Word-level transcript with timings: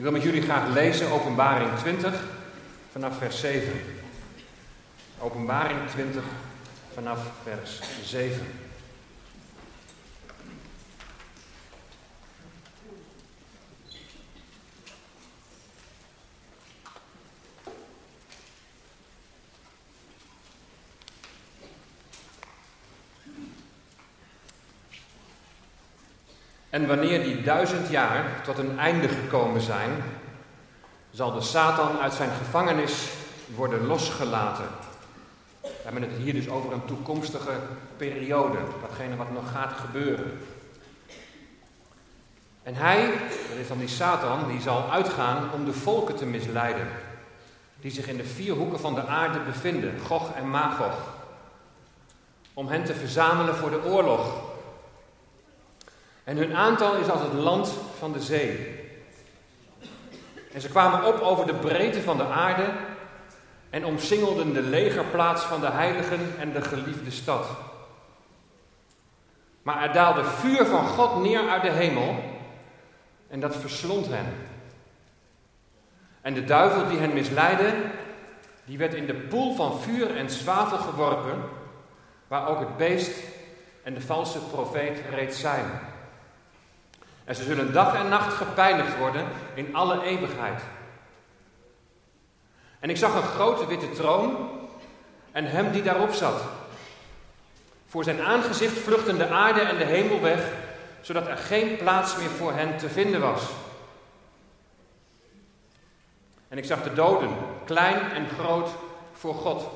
Ik 0.00 0.06
wil 0.06 0.14
met 0.14 0.22
jullie 0.22 0.42
graag 0.42 0.68
lezen 0.68 1.10
Openbaring 1.10 1.70
20 1.78 2.14
vanaf 2.92 3.18
vers 3.18 3.40
7. 3.40 3.72
Openbaring 5.18 5.78
20 5.88 6.22
vanaf 6.94 7.18
vers 7.42 7.80
7. 8.04 8.46
En 26.70 26.86
wanneer 26.86 27.22
die 27.22 27.42
duizend 27.42 27.88
jaar 27.88 28.40
tot 28.44 28.58
een 28.58 28.78
einde 28.78 29.08
gekomen 29.08 29.60
zijn, 29.60 29.90
zal 31.10 31.32
de 31.32 31.40
Satan 31.40 31.98
uit 31.98 32.12
zijn 32.12 32.30
gevangenis 32.30 33.08
worden 33.54 33.86
losgelaten. 33.86 34.64
We 35.60 35.68
hebben 35.82 36.02
het 36.02 36.12
hier 36.22 36.32
dus 36.32 36.48
over 36.48 36.72
een 36.72 36.84
toekomstige 36.84 37.52
periode, 37.96 38.58
datgene 38.80 39.16
wat 39.16 39.32
nog 39.32 39.50
gaat 39.52 39.72
gebeuren. 39.72 40.38
En 42.62 42.74
hij, 42.74 43.12
dat 43.48 43.58
is 43.60 43.68
dan 43.68 43.78
die 43.78 43.88
Satan, 43.88 44.48
die 44.48 44.60
zal 44.60 44.90
uitgaan 44.90 45.52
om 45.52 45.64
de 45.64 45.72
volken 45.72 46.16
te 46.16 46.26
misleiden, 46.26 46.88
die 47.80 47.90
zich 47.90 48.08
in 48.08 48.16
de 48.16 48.24
vier 48.24 48.54
hoeken 48.54 48.80
van 48.80 48.94
de 48.94 49.06
aarde 49.06 49.38
bevinden, 49.38 49.94
Gog 50.06 50.34
en 50.34 50.50
Magog, 50.50 50.94
om 52.54 52.68
hen 52.68 52.84
te 52.84 52.94
verzamelen 52.94 53.54
voor 53.54 53.70
de 53.70 53.84
oorlog 53.84 54.49
en 56.30 56.36
hun 56.36 56.56
aantal 56.56 56.96
is 56.96 57.10
als 57.10 57.20
het 57.20 57.32
land 57.32 57.72
van 57.98 58.12
de 58.12 58.20
zee. 58.20 58.78
En 60.52 60.60
ze 60.60 60.68
kwamen 60.68 61.04
op 61.04 61.20
over 61.20 61.46
de 61.46 61.54
breedte 61.54 62.02
van 62.02 62.16
de 62.16 62.24
aarde 62.24 62.72
en 63.70 63.84
omsingelden 63.84 64.52
de 64.52 64.62
legerplaats 64.62 65.42
van 65.42 65.60
de 65.60 65.70
heiligen 65.70 66.20
en 66.38 66.52
de 66.52 66.62
geliefde 66.62 67.10
stad. 67.10 67.46
Maar 69.62 69.82
er 69.82 69.92
daalde 69.92 70.24
vuur 70.24 70.66
van 70.66 70.86
God 70.86 71.22
neer 71.22 71.48
uit 71.48 71.62
de 71.62 71.70
hemel 71.70 72.14
en 73.28 73.40
dat 73.40 73.56
verslond 73.56 74.06
hen. 74.08 74.26
En 76.20 76.34
de 76.34 76.44
duivel 76.44 76.88
die 76.88 76.98
hen 76.98 77.12
misleidde, 77.12 77.74
die 78.64 78.78
werd 78.78 78.94
in 78.94 79.06
de 79.06 79.14
poel 79.14 79.54
van 79.54 79.80
vuur 79.80 80.16
en 80.16 80.30
zwavel 80.30 80.78
geworpen, 80.78 81.42
waar 82.26 82.48
ook 82.48 82.60
het 82.60 82.76
beest 82.76 83.18
en 83.82 83.94
de 83.94 84.00
valse 84.00 84.38
profeet 84.38 85.02
reeds 85.10 85.40
zijn. 85.40 85.89
En 87.30 87.36
ze 87.36 87.42
zullen 87.42 87.72
dag 87.72 87.94
en 87.94 88.08
nacht 88.08 88.34
gepijnigd 88.34 88.98
worden 88.98 89.24
in 89.54 89.74
alle 89.74 90.02
eeuwigheid. 90.02 90.62
En 92.80 92.90
ik 92.90 92.96
zag 92.96 93.14
een 93.14 93.22
grote 93.22 93.66
witte 93.66 93.90
troon 93.90 94.50
en 95.32 95.44
hem 95.44 95.72
die 95.72 95.82
daarop 95.82 96.12
zat. 96.12 96.42
Voor 97.86 98.04
zijn 98.04 98.20
aangezicht 98.20 98.78
vluchtten 98.78 99.18
de 99.18 99.28
aarde 99.28 99.60
en 99.60 99.76
de 99.76 99.84
hemel 99.84 100.20
weg, 100.20 100.40
zodat 101.00 101.26
er 101.26 101.36
geen 101.36 101.76
plaats 101.76 102.16
meer 102.16 102.28
voor 102.28 102.52
hen 102.52 102.78
te 102.78 102.88
vinden 102.88 103.20
was. 103.20 103.42
En 106.48 106.58
ik 106.58 106.64
zag 106.64 106.82
de 106.82 106.92
doden, 106.92 107.30
klein 107.64 108.12
en 108.12 108.28
groot, 108.38 108.68
voor 109.12 109.34
God. 109.34 109.68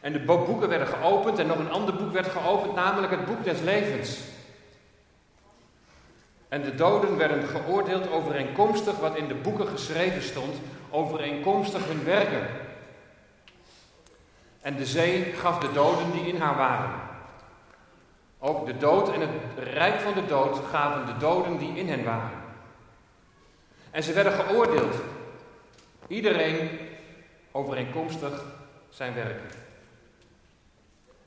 En 0.00 0.12
de 0.12 0.20
boeken 0.20 0.68
werden 0.68 0.88
geopend 0.88 1.38
en 1.38 1.46
nog 1.46 1.58
een 1.58 1.72
ander 1.72 1.94
boek 1.94 2.12
werd 2.12 2.28
geopend, 2.28 2.74
namelijk 2.74 3.12
het 3.12 3.26
boek 3.26 3.44
des 3.44 3.60
levens. 3.60 4.18
En 6.50 6.62
de 6.62 6.74
doden 6.74 7.16
werden 7.16 7.48
geoordeeld 7.48 8.10
overeenkomstig 8.10 8.98
wat 8.98 9.16
in 9.16 9.28
de 9.28 9.34
boeken 9.34 9.66
geschreven 9.66 10.22
stond, 10.22 10.54
overeenkomstig 10.90 11.86
hun 11.86 12.04
werken. 12.04 12.46
En 14.60 14.76
de 14.76 14.86
zee 14.86 15.22
gaf 15.22 15.58
de 15.58 15.72
doden 15.72 16.10
die 16.10 16.26
in 16.26 16.40
haar 16.40 16.56
waren. 16.56 16.90
Ook 18.38 18.66
de 18.66 18.76
dood 18.76 19.12
en 19.12 19.20
het 19.20 19.30
rijk 19.56 20.00
van 20.00 20.12
de 20.14 20.26
dood 20.26 20.60
gaven 20.70 21.06
de 21.06 21.16
doden 21.16 21.58
die 21.58 21.76
in 21.76 21.88
hen 21.88 22.04
waren. 22.04 22.38
En 23.90 24.02
ze 24.02 24.12
werden 24.12 24.32
geoordeeld, 24.32 24.94
iedereen 26.06 26.68
overeenkomstig 27.52 28.44
zijn 28.88 29.14
werken. 29.14 29.48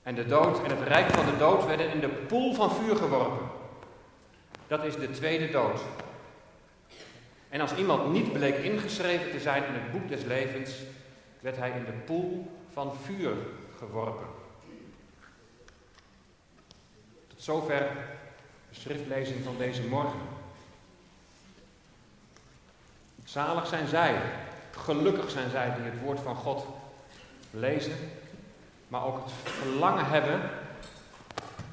En 0.01 0.15
de 0.15 0.25
dood 0.25 0.63
en 0.63 0.77
het 0.77 0.87
rijk 0.87 1.09
van 1.09 1.25
de 1.25 1.37
dood 1.37 1.65
werden 1.65 1.91
in 1.91 1.99
de 1.99 2.09
poel 2.09 2.53
van 2.53 2.71
vuur 2.71 2.95
geworpen. 2.95 3.52
Dat 4.67 4.83
is 4.83 4.95
de 4.95 5.09
tweede 5.09 5.51
dood. 5.51 5.79
En 7.49 7.61
als 7.61 7.75
iemand 7.75 8.11
niet 8.11 8.33
bleek 8.33 8.55
ingeschreven 8.55 9.31
te 9.31 9.39
zijn 9.39 9.63
in 9.65 9.73
het 9.73 9.91
boek 9.91 10.09
des 10.09 10.23
levens, 10.23 10.71
werd 11.39 11.57
hij 11.57 11.71
in 11.71 11.85
de 11.85 11.91
poel 11.91 12.51
van 12.73 12.95
vuur 13.03 13.33
geworpen. 13.77 14.27
Tot 17.27 17.41
zover 17.41 17.87
de 18.69 18.75
schriftlezing 18.79 19.43
van 19.43 19.57
deze 19.57 19.83
morgen. 19.83 20.19
Zalig 23.23 23.67
zijn 23.67 23.87
zij, 23.87 24.21
gelukkig 24.71 25.29
zijn 25.29 25.49
zij 25.49 25.75
die 25.75 25.83
het 25.83 26.01
woord 26.01 26.19
van 26.19 26.35
God 26.35 26.65
lezen, 27.51 27.95
maar 28.87 29.05
ook 29.05 29.23
het 29.23 29.33
verlangen 29.51 30.05
hebben 30.05 30.49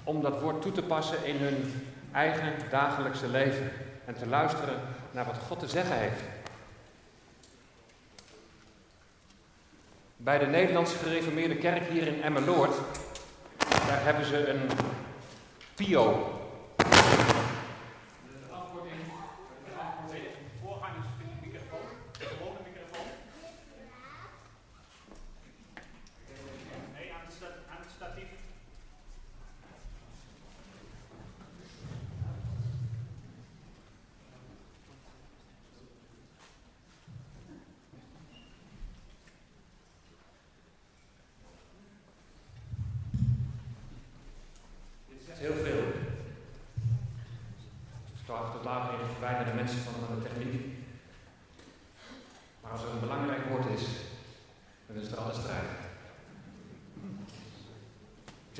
om 0.04 0.22
dat 0.22 0.40
woord 0.40 0.62
toe 0.62 0.72
te 0.72 0.82
passen 0.82 1.24
in 1.24 1.36
hun 1.36 1.89
eigen 2.12 2.52
dagelijkse 2.70 3.28
leven 3.28 3.70
en 4.04 4.14
te 4.14 4.26
luisteren 4.26 4.80
naar 5.10 5.24
wat 5.24 5.38
God 5.48 5.58
te 5.58 5.68
zeggen 5.68 5.98
heeft. 5.98 6.22
Bij 10.16 10.38
de 10.38 10.46
Nederlandse 10.46 10.96
gereformeerde 10.96 11.56
kerk 11.56 11.88
hier 11.88 12.06
in 12.06 12.22
Emmeloord, 12.22 12.74
daar 13.86 14.04
hebben 14.04 14.24
ze 14.24 14.48
een 14.48 14.68
PIO, 15.74 16.40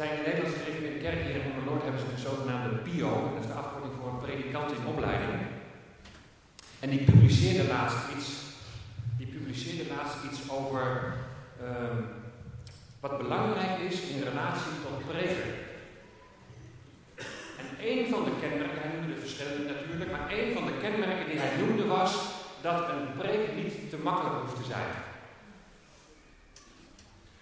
zijn 0.01 0.17
in 0.17 0.25
de 0.25 0.31
Nederlandse 0.31 0.59
Gereformeerde 0.59 1.01
Kerk 1.07 1.21
hier 1.27 1.35
in 1.35 1.65
Noord 1.65 1.83
hebben 1.83 2.01
ze 2.01 2.07
een 2.13 2.29
zogenaamde 2.29 2.77
PIO, 2.77 3.31
dat 3.35 3.43
is 3.43 3.51
de 3.51 3.61
afkorting 3.63 3.95
voor 3.99 4.09
een 4.11 4.25
predikant 4.27 4.71
in 4.73 4.87
opleiding. 4.87 5.41
En 6.81 6.91
die 6.91 7.05
publiceerde 7.05 7.69
laatst 7.69 8.03
iets, 8.17 8.29
die 9.19 9.27
publiceerde 9.27 9.85
laatst 9.95 10.19
iets 10.29 10.41
over 10.51 11.15
uh, 11.63 11.97
wat 13.01 13.19
belangrijk 13.19 13.79
is 13.91 14.01
in 14.01 14.23
relatie 14.23 14.75
tot 14.85 15.07
preken. 15.11 15.51
En 17.61 17.67
een 17.91 18.09
van 18.13 18.25
de 18.25 18.33
kenmerken, 18.41 18.81
hij 18.81 18.91
noemde 18.95 19.15
de 19.15 19.21
verschillende 19.21 19.73
natuurlijk, 19.73 20.11
maar 20.11 20.27
een 20.39 20.53
van 20.55 20.65
de 20.67 20.77
kenmerken 20.81 21.27
die 21.31 21.39
hij 21.39 21.53
noemde 21.61 21.87
was 21.87 22.13
dat 22.61 22.89
een 22.89 23.07
preek 23.19 23.55
niet 23.57 23.91
te 23.91 23.99
makkelijk 23.99 24.41
hoeft 24.41 24.57
te 24.57 24.71
zijn. 24.75 24.91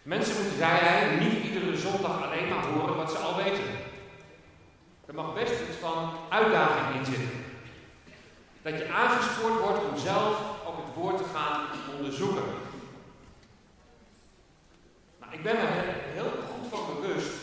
Mensen 0.02 0.34
moeten, 0.34 0.56
zei 0.56 0.72
hij, 0.72 1.16
niet 1.18 1.44
iedere 1.44 1.76
zondag 1.76 2.18
maar 2.46 2.64
horen 2.64 2.96
wat 2.96 3.10
ze 3.10 3.18
al 3.18 3.36
weten. 3.36 3.64
Er 5.06 5.14
mag 5.14 5.34
best 5.34 5.52
iets 5.52 5.78
van 5.80 6.10
uitdaging 6.28 6.98
in 6.98 7.04
zitten. 7.04 7.44
Dat 8.62 8.78
je 8.78 8.92
aangespoord 8.92 9.60
wordt 9.60 9.84
om 9.90 9.98
zelf 9.98 10.36
op 10.66 10.76
het 10.76 10.94
woord 10.94 11.16
te 11.16 11.28
gaan 11.34 11.60
onderzoeken. 11.96 12.44
Nou, 15.20 15.32
ik 15.32 15.42
ben 15.42 15.56
me 15.56 15.66
heel 16.18 16.32
goed 16.50 16.68
van 16.70 16.94
bewust, 16.94 17.34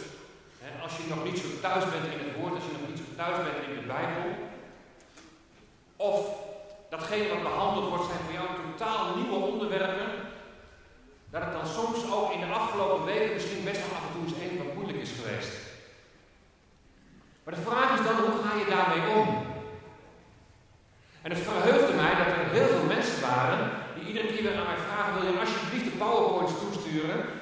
hè, 0.59 0.81
als 0.81 0.97
je 0.97 1.03
nog 1.09 1.24
niet 1.24 1.39
zo 1.39 1.47
thuis 1.62 1.83
bent 1.83 2.06
in 2.13 2.19
het 2.25 2.36
woord, 2.39 2.53
als 2.53 2.63
je 2.63 2.77
nog 2.77 2.88
niet 2.89 2.97
zo 2.97 3.15
thuis 3.15 3.38
bent 3.38 3.68
in 3.68 3.75
de 3.75 3.88
Bijbel, 3.95 4.27
of 5.95 6.18
datgene 6.89 7.33
wat 7.33 7.44
behandeld 7.44 7.89
wordt 7.89 8.06
zijn 8.06 8.24
voor 8.24 8.33
jou 8.33 8.47
totaal 8.56 9.15
nieuwe 9.15 9.45
onderwerpen, 9.51 10.09
dat 11.30 11.42
het 11.44 11.53
dan 11.53 11.68
soms 11.68 12.12
ook 12.12 12.31
in 12.31 12.39
de 12.39 12.53
afgelopen 12.59 13.06
weken 13.06 13.33
misschien 13.33 13.63
best 13.63 13.81
wel 13.81 13.97
af 13.97 14.06
en 14.07 14.13
toe 14.13 14.24
eens 14.24 14.39
even 14.44 14.65
wat 14.65 14.75
moeilijk 14.75 15.00
is 15.06 15.12
geweest. 15.19 15.53
Maar 17.44 17.54
de 17.56 17.68
vraag 17.69 17.89
is 17.97 18.06
dan, 18.06 18.15
hoe 18.15 18.42
ga 18.44 18.51
je 18.57 18.74
daarmee 18.75 19.15
om? 19.19 19.27
En 21.21 21.31
het 21.31 21.39
verheugt 21.39 21.85
waren, 23.25 23.69
die 23.95 24.07
iedere 24.07 24.27
keer 24.27 24.44
weer 24.44 24.57
aan 24.57 24.71
mij 24.71 24.85
vragen, 24.88 25.13
wil 25.13 25.31
je 25.31 25.39
alsjeblieft 25.39 25.85
de 25.92 25.97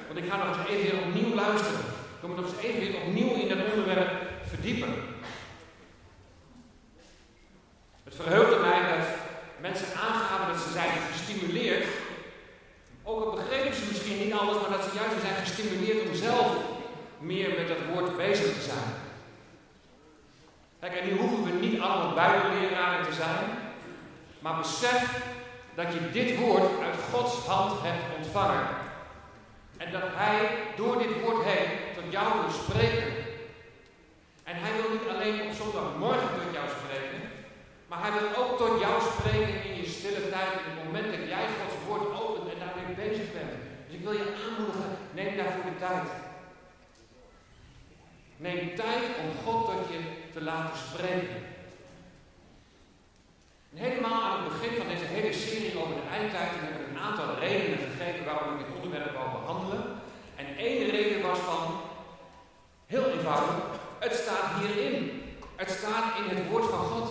want 0.06 0.18
ik 0.18 0.30
ga 0.30 0.36
nog 0.36 0.58
eens 0.58 0.68
even 0.68 0.98
opnieuw 0.98 1.34
luisteren. 1.34 1.80
Ik 1.80 2.20
wil 2.20 2.28
me 2.28 2.36
nog 2.36 2.50
eens 2.50 2.62
even 2.62 3.02
opnieuw 3.02 3.34
in 3.34 3.48
dat 3.48 3.58
onderwerp 3.72 4.10
verdiepen. 4.48 4.94
Het 8.04 8.14
verheugde 8.14 8.58
mij 8.60 8.80
dat 8.90 9.06
mensen 9.60 9.86
aangaven 10.06 10.52
dat 10.52 10.62
ze 10.62 10.72
zijn 10.72 10.90
gestimuleerd, 11.12 11.86
ook 13.02 13.24
al 13.24 13.30
begrepen 13.30 13.74
ze 13.74 13.84
misschien 13.88 14.18
niet 14.24 14.32
alles, 14.32 14.60
maar 14.60 14.76
dat 14.76 14.84
ze 14.84 14.96
juist 14.98 15.20
zijn 15.20 15.44
gestimuleerd 15.44 16.08
om 16.08 16.14
zelf 16.14 16.56
meer 17.18 17.48
met 17.48 17.68
dat 17.68 17.76
woord 17.92 18.16
bezig 18.16 18.54
te 18.54 18.60
zijn. 18.60 18.90
Kijk, 20.80 20.94
en 20.94 21.06
nu 21.06 21.16
hoeven 21.16 21.44
we 21.44 21.66
niet 21.66 21.80
allemaal 21.80 22.14
bijbelleraren 22.14 23.06
te 23.06 23.12
zijn, 23.12 23.44
maar 24.38 24.56
besef 24.56 25.22
dat 25.74 25.92
je 25.92 26.10
dit 26.10 26.38
woord 26.38 26.82
uit 26.82 26.94
Gods 27.12 27.34
hand 27.34 27.72
hebt 27.82 28.16
ontvangen. 28.16 28.83
En 29.84 29.92
dat 29.92 30.08
Hij 30.22 30.38
door 30.76 30.98
dit 30.98 31.20
woord 31.20 31.44
heen 31.44 31.70
tot 31.94 32.06
jou 32.16 32.26
wil 32.40 32.52
spreken. 32.62 33.10
En 34.50 34.56
Hij 34.62 34.72
wil 34.78 34.90
niet 34.90 35.08
alleen 35.14 35.38
op 35.46 35.52
zondagmorgen 35.62 36.30
tot 36.38 36.50
jou 36.56 36.66
spreken, 36.78 37.20
maar 37.88 38.00
Hij 38.04 38.12
wil 38.18 38.28
ook 38.40 38.52
tot 38.58 38.80
jou 38.84 38.96
spreken 39.12 39.56
in 39.68 39.74
je 39.80 39.88
stille 39.96 40.24
tijd, 40.34 40.52
in 40.58 40.70
het 40.70 40.84
moment 40.86 41.08
dat 41.16 41.28
jij 41.32 41.44
Gods 41.58 41.78
woord 41.86 42.06
opent 42.22 42.48
en 42.52 42.60
daarmee 42.62 42.94
bezig 43.04 43.28
bent. 43.36 43.52
Dus 43.86 43.96
ik 43.98 44.04
wil 44.06 44.16
je 44.20 44.34
aanmoedigen, 44.42 44.90
neem 45.18 45.36
daarvoor 45.36 45.70
de 45.70 45.78
tijd. 45.86 46.08
Neem 48.36 48.74
tijd 48.74 49.04
om 49.22 49.28
God 49.44 49.60
tot 49.66 49.82
je 49.92 50.00
te 50.32 50.42
laten 50.42 50.76
spreken. 50.86 51.40
En 53.70 53.78
helemaal 53.86 54.22
aan 54.22 54.42
het 54.42 54.52
begin 54.52 54.76
van 54.78 54.88
deze 54.92 55.08
hele 55.16 55.32
serie 55.32 55.78
over 55.80 55.94
de 55.94 56.08
eindtijd 56.16 56.50
heb 56.50 56.70
ik 56.70 56.78
een 56.78 56.83
aantal 57.04 57.28
redenen 57.40 57.78
gegeven 57.86 58.24
waarom 58.24 58.52
ik 58.52 58.58
dit 58.60 58.76
onderwerp 58.76 59.10
wil 59.16 59.40
behandelen. 59.40 59.82
En 60.40 60.46
één 60.66 60.90
reden 60.90 61.22
was 61.28 61.38
van, 61.38 61.62
heel 62.86 63.06
eenvoudig, 63.14 63.54
het 63.98 64.14
staat 64.22 64.48
hierin. 64.58 65.22
Het 65.56 65.70
staat 65.70 66.06
in 66.18 66.36
het 66.36 66.48
woord 66.50 66.64
van 66.64 66.84
God. 66.92 67.08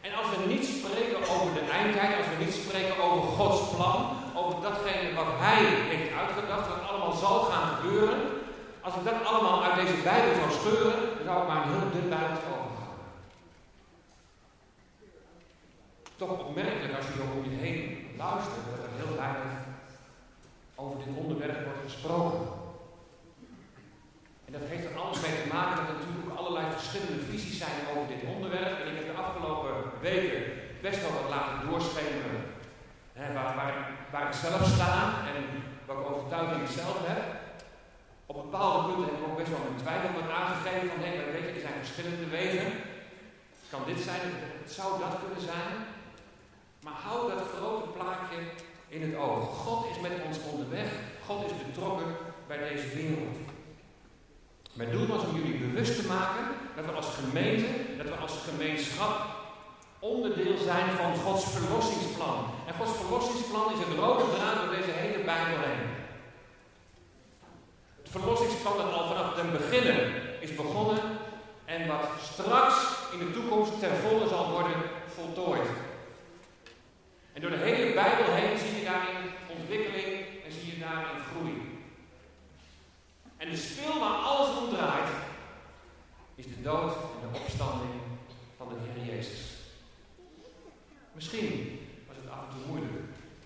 En 0.00 0.14
als 0.14 0.28
we 0.30 0.52
niet 0.52 0.66
spreken 0.74 1.20
over 1.34 1.54
de 1.54 1.64
eindtijd, 1.78 2.16
als 2.16 2.26
we 2.32 2.44
niet 2.44 2.54
spreken 2.54 3.02
over 3.02 3.22
Gods 3.38 3.60
plan, 3.74 3.98
over 4.34 4.60
datgene 4.62 5.14
wat 5.14 5.30
Hij 5.44 5.62
heeft 5.90 6.12
uitgedacht, 6.20 6.68
wat 6.68 6.88
allemaal 6.88 7.12
zal 7.12 7.38
gaan 7.50 7.68
gebeuren, 7.74 8.18
als 8.80 8.94
ik 8.94 9.04
dat 9.04 9.24
allemaal 9.24 9.62
uit 9.62 9.80
deze 9.80 10.02
Bijbel 10.02 10.34
zou 10.34 10.50
scheuren, 10.50 10.98
dan 11.16 11.24
zou 11.24 11.42
ik 11.42 11.48
maar 11.48 11.62
een 11.62 11.72
heel 11.72 11.90
dun 11.92 12.08
Bijbeltje 12.08 12.52
overhouden. 12.58 13.04
Toch 16.16 16.30
opmerkelijk 16.46 16.96
als 16.96 17.06
je 17.06 17.22
om 17.36 17.50
je 17.50 17.56
heen 17.66 18.07
luistert, 18.24 18.66
dat 18.70 18.84
er 18.86 18.98
heel 19.00 19.14
weinig 19.24 19.52
over 20.82 20.96
dit 20.98 21.16
onderwerp 21.22 21.60
wordt 21.66 21.86
gesproken. 21.88 22.40
En 24.46 24.52
dat 24.56 24.64
heeft 24.70 24.86
er 24.88 25.00
alles 25.02 25.20
mee 25.20 25.36
te 25.40 25.52
maken 25.54 25.76
dat 25.76 25.88
er 25.88 25.98
natuurlijk 25.98 26.38
allerlei 26.38 26.66
verschillende 26.78 27.24
visies 27.30 27.58
zijn 27.64 27.78
over 27.90 28.06
dit 28.14 28.22
onderwerp. 28.34 28.74
En 28.80 28.88
ik 28.90 28.98
heb 28.98 29.06
de 29.10 29.22
afgelopen 29.22 29.74
weken 30.08 30.42
best 30.86 31.00
wel 31.02 31.14
wat 31.18 31.32
laten 31.34 31.68
doorschemeren 31.68 32.42
hè, 33.18 33.26
waar, 33.36 33.54
waar, 33.60 33.74
waar 34.12 34.26
ik 34.30 34.36
zelf 34.44 34.62
sta 34.74 34.92
en 35.34 35.42
welke 35.86 36.08
overtuiging 36.14 36.60
ik 36.62 36.74
zelf 36.80 36.98
heb. 37.10 37.22
Op 38.26 38.36
bepaalde 38.42 38.80
punten 38.86 39.04
heb 39.04 39.18
ik 39.18 39.28
ook 39.28 39.40
best 39.40 39.52
wel 39.54 39.66
mijn 39.66 39.82
twijfel 39.82 40.32
aangegeven 40.40 40.88
van 40.92 41.00
hé, 41.04 41.12
weet 41.32 41.46
je, 41.48 41.54
er 41.54 41.66
zijn 41.66 41.82
verschillende 41.84 42.28
wegen. 42.38 42.70
Het 43.60 43.68
kan 43.72 43.82
dit 43.90 44.00
zijn, 44.08 44.24
het 44.62 44.72
zou 44.78 44.88
dat 45.02 45.14
kunnen 45.22 45.44
zijn. 45.52 45.72
Maar 46.80 46.92
hou 46.92 47.30
dat 47.30 47.48
grote 47.56 47.88
plaatje 47.88 48.38
in 48.88 49.02
het 49.02 49.16
oog. 49.16 49.56
God 49.56 49.86
is 49.90 50.00
met 50.00 50.12
ons 50.26 50.38
onderweg. 50.52 50.88
God 51.26 51.44
is 51.44 51.66
betrokken 51.66 52.16
bij 52.46 52.58
deze 52.58 52.88
wereld. 52.88 53.36
Mijn 54.72 54.90
doel 54.90 55.06
was 55.06 55.24
om 55.24 55.36
jullie 55.36 55.58
bewust 55.58 56.00
te 56.00 56.06
maken 56.06 56.44
dat 56.76 56.84
we 56.84 56.90
als 56.90 57.08
gemeente, 57.14 57.96
dat 57.96 58.06
we 58.06 58.14
als 58.14 58.32
gemeenschap 58.48 59.12
onderdeel 59.98 60.56
zijn 60.56 60.90
van 60.90 61.16
Gods 61.16 61.44
verlossingsplan. 61.44 62.44
En 62.66 62.74
Gods 62.74 62.96
verlossingsplan 63.00 63.72
is 63.72 63.78
een 63.78 63.96
rode 63.96 64.24
draad 64.34 64.60
door 64.60 64.76
deze 64.76 64.90
hele 64.90 65.24
Bijbel 65.24 65.58
heen. 65.58 65.86
Het 68.02 68.10
verlossingsplan 68.10 68.76
dat 68.76 68.92
al 68.92 69.08
vanaf 69.08 69.36
het 69.36 69.52
begin 69.52 69.86
is 70.40 70.54
begonnen 70.54 70.98
en 71.64 71.86
wat 71.86 72.08
straks 72.32 72.76
in 73.12 73.18
de 73.18 73.30
toekomst 73.32 73.80
ten 73.80 73.96
volle 73.96 74.28
zal 74.28 74.50
worden 74.50 74.76
voltooid. 75.14 75.68
En 77.38 77.44
door 77.44 77.58
de 77.58 77.70
hele 77.70 77.94
Bijbel 77.94 78.34
heen 78.34 78.58
zie 78.58 78.78
je 78.78 78.84
daarin 78.90 79.22
ontwikkeling 79.56 80.12
en 80.44 80.52
zie 80.56 80.70
je 80.72 80.78
daarin 80.86 81.20
groei. 81.28 81.56
En 83.36 83.50
de 83.50 83.56
speel 83.56 83.98
waar 83.98 84.18
alles 84.30 84.50
om 84.58 84.68
draait, 84.74 85.10
is 86.34 86.46
de 86.46 86.62
dood 86.62 86.92
en 87.20 87.20
de 87.26 87.38
opstanding 87.38 87.94
van 88.56 88.68
de 88.68 88.74
Heer 88.82 89.04
Jezus. 89.10 89.42
Misschien 91.16 91.50
was 92.08 92.16
het 92.20 92.30
af 92.34 92.42
en 92.44 92.50
toe 92.54 92.66
moeilijk, 92.70 92.96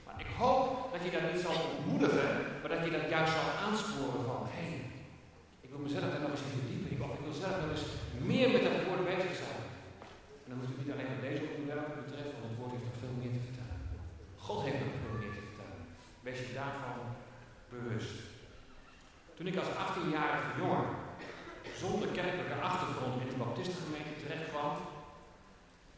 maar 0.05 0.19
ik 0.25 0.31
hoop 0.41 0.93
dat 0.93 1.03
je 1.05 1.15
dat 1.17 1.27
niet 1.29 1.45
zal 1.47 1.57
ontmoedigen, 1.71 2.31
maar 2.61 2.73
dat 2.75 2.85
je 2.85 2.97
dat 2.99 3.11
juist 3.15 3.33
zal 3.37 3.49
aansporen 3.65 4.25
van, 4.31 4.41
hé, 4.57 4.69
hey, 4.69 4.81
ik 5.65 5.71
wil 5.73 5.83
mezelf 5.87 6.09
daar 6.11 6.25
nog 6.25 6.35
eens 6.35 6.47
in 6.49 6.59
verdiepen. 6.61 6.91
Ik, 6.95 7.01
ik 7.19 7.25
wil 7.27 7.39
zelf 7.45 7.57
nog 7.61 7.73
eens 7.75 7.89
meer 8.31 8.49
met 8.55 8.65
dat 8.67 8.85
woord 8.87 9.05
bezig 9.13 9.35
zijn. 9.43 9.63
En 10.43 10.49
dan 10.51 10.59
moet 10.59 10.73
ik 10.73 10.81
niet 10.81 10.93
alleen 10.93 11.13
met 11.15 11.25
deze 11.29 11.45
onderwerpen 11.55 12.01
betreft, 12.05 12.33
want 12.35 12.49
het 12.49 12.59
woord 12.59 12.73
heeft 12.75 12.89
nog 12.89 13.01
veel 13.03 13.17
meer 13.21 13.35
te 13.37 13.45
vertellen. 13.47 13.63
God 14.53 14.65
heeft 14.65 14.85
nog 14.85 15.21
meer 15.21 15.35
te 15.37 15.45
vertellen. 15.49 15.83
Wees 16.27 16.39
je 16.47 16.59
daarvan 16.61 16.99
bewust. 17.75 18.17
Toen 19.37 19.51
ik 19.51 19.57
als 19.63 19.71
18-jarige 19.85 20.53
jongen 20.61 20.85
zonder 21.83 22.09
kerkelijke 22.19 22.59
achtergrond 22.69 23.21
in 23.23 23.31
de 23.33 23.43
baptistengemeente 23.43 24.17
terecht 24.21 24.49
kwam, 24.53 24.73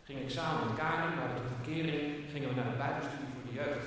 ging 0.07 0.19
ik 0.25 0.31
samen 0.37 0.61
met 0.65 0.79
Karin, 0.81 1.15
naar 1.19 1.35
de 1.39 1.47
verkering, 1.55 2.03
gingen 2.33 2.49
we 2.51 2.55
naar 2.59 2.71
de 2.73 2.83
Bijbelstudie 2.83 3.33
voor 3.35 3.47
de 3.49 3.57
jeugd. 3.61 3.87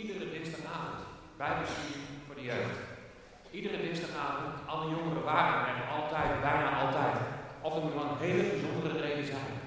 Iedere 0.00 0.26
dinsdagavond, 0.34 1.00
Bijbelstudie 1.42 2.06
voor 2.26 2.36
de 2.40 2.46
jeugd. 2.52 2.78
Iedere 3.56 3.78
dinsdagavond, 3.86 4.54
alle 4.72 4.86
jongeren 4.94 5.24
waren 5.32 5.58
er 5.72 5.80
altijd, 5.98 6.30
bijna 6.48 6.70
altijd. 6.82 7.16
Of 7.66 7.72
er 7.74 7.82
moet 7.82 7.94
een 8.02 8.24
hele 8.26 8.44
bijzondere 8.50 8.98
reden 9.06 9.26
zijn. 9.34 9.59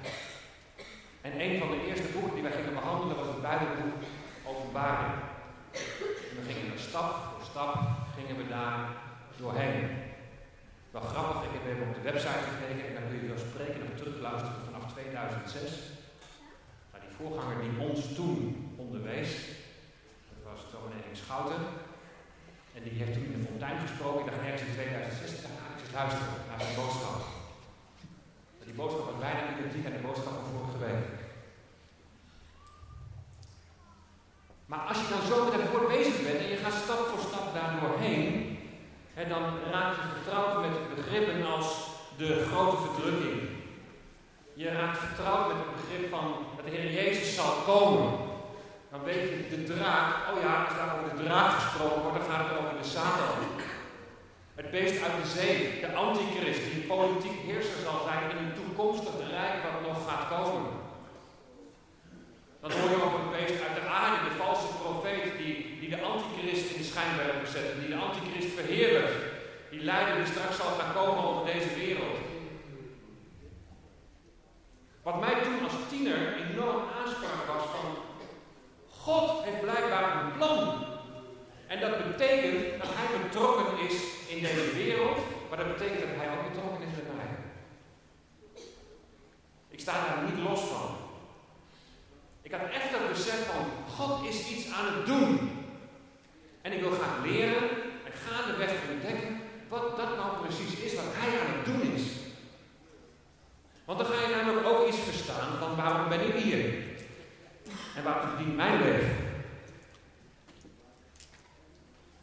En 108.44 108.56
waarom 108.56 108.56
verdient 108.56 108.56
mijn 108.56 108.82
leven? 108.82 109.16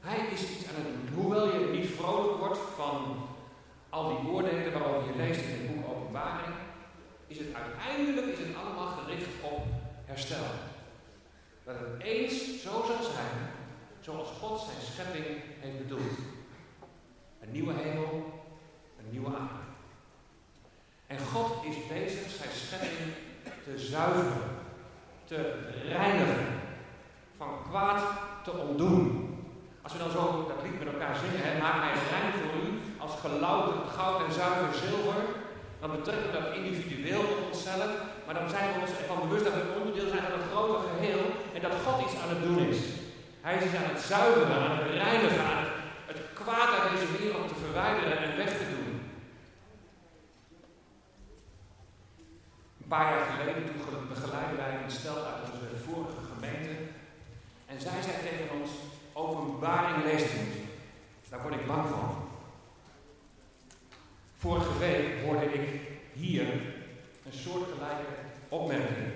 Hij 0.01 0.27
is 0.33 0.41
iets 0.41 0.69
aan 0.69 0.75
het 0.75 0.85
doen. 0.85 1.23
Hoewel 1.23 1.53
je 1.53 1.79
niet 1.79 1.91
vrolijk 1.91 2.39
wordt 2.39 2.59
van 2.77 3.29
al 3.89 4.09
die 4.09 4.31
oordelen 4.31 4.73
waarover 4.73 5.13
je 5.13 5.17
leest 5.17 5.41
in 5.41 5.51
het 5.51 5.67
boek 5.67 5.91
Openbaring, 5.91 6.55
is 7.27 7.39
het 7.39 7.55
uiteindelijk 7.55 8.27
is 8.27 8.39
het 8.39 8.57
allemaal 8.57 8.87
gericht 8.87 9.29
op 9.41 9.65
herstel. 10.05 10.47
Dat 11.65 11.75
het 11.79 12.03
eens 12.03 12.63
zo 12.63 12.71
zal 12.71 13.03
zijn 13.03 13.37
zoals 14.01 14.29
God 14.29 14.61
zijn 14.61 14.93
schepping 14.93 15.25
heeft 15.61 15.79
bedoeld. 15.79 16.19
Een 17.41 17.53
nieuwe 17.53 17.73
hemel, 17.73 18.43
een 18.99 19.11
nieuwe 19.11 19.29
aarde. 19.29 19.69
En 21.07 21.19
God 21.19 21.65
is 21.65 21.77
bezig 21.89 22.31
zijn 22.31 22.51
schepping 22.53 23.13
te 23.65 23.79
zuiveren, 23.79 24.61
te 25.31 25.41
reinigen, 25.89 26.47
van 27.37 27.49
kwaad 27.69 28.03
te 28.45 28.53
ontdoen. 28.53 29.29
Als 29.83 29.93
we 29.93 29.99
dan 29.99 30.11
zo 30.11 30.25
dat 30.49 30.63
lied 30.63 30.79
met 30.79 30.93
elkaar 30.93 31.17
zingen, 31.23 31.43
hè, 31.47 31.61
maak 31.61 31.79
mij 31.85 31.95
rein 32.11 32.33
voor 32.39 32.55
u 32.65 32.69
als 33.05 33.15
gelouterd 33.25 33.89
goud 33.97 34.19
en 34.25 34.33
zuiver 34.33 34.75
zilver, 34.83 35.21
dan 35.81 35.91
betrekken 35.91 36.27
we 36.27 36.39
dat 36.39 36.55
individueel 36.59 37.21
op 37.21 37.41
onszelf, 37.51 37.91
maar 38.25 38.35
dan 38.41 38.49
zijn 38.55 38.67
we 38.73 38.81
ons 38.81 38.99
ervan 38.99 39.21
bewust 39.25 39.45
dat 39.45 39.55
we 39.55 39.61
een 39.61 39.79
onderdeel 39.81 40.09
zijn 40.09 40.27
van 40.27 40.37
een 40.37 40.51
groter 40.53 40.81
geheel 40.91 41.23
en 41.55 41.61
dat 41.67 41.83
God 41.85 41.97
iets 42.05 42.19
aan 42.21 42.35
het 42.35 42.43
doen 42.47 42.61
is. 42.73 42.81
Hij 43.47 43.57
is 43.65 43.75
aan 43.79 43.93
het 43.93 44.00
zuiveren, 44.11 44.57
aan 44.63 44.79
het 44.79 44.91
reinigen, 44.91 45.45
aan 45.45 45.65
het, 46.07 46.19
kwaad 46.35 46.81
uit 46.81 46.91
deze 46.93 47.13
wereld 47.19 47.49
te 47.49 47.55
verwijderen 47.55 48.19
en 48.19 48.37
weg 48.37 48.49
te 48.59 48.67
doen. 48.75 49.01
Een 52.81 52.89
paar 52.89 53.11
jaar 53.13 53.27
geleden 53.27 53.65
toen 53.65 54.09
begeleiden 54.09 54.57
wij 54.57 54.73
een 54.85 54.91
stel 54.91 55.17
uit 55.17 55.51
onze 55.53 55.85
vorige 55.85 56.23
gemeente 56.33 56.75
en 57.67 57.81
zij 57.81 58.03
zei 58.03 58.17
tegen 58.29 58.61
ons, 58.61 58.71
openbaring 59.13 60.05
leest 60.05 60.35
niet. 60.35 60.57
Daar 61.29 61.43
word 61.43 61.55
ik 61.55 61.67
bang 61.67 61.89
van. 61.89 62.29
Vorige 64.39 64.79
week 64.79 65.25
hoorde 65.25 65.53
ik 65.53 65.69
hier 66.13 66.47
een 67.27 67.39
soortgelijke 67.45 68.11
opmerking. 68.49 69.13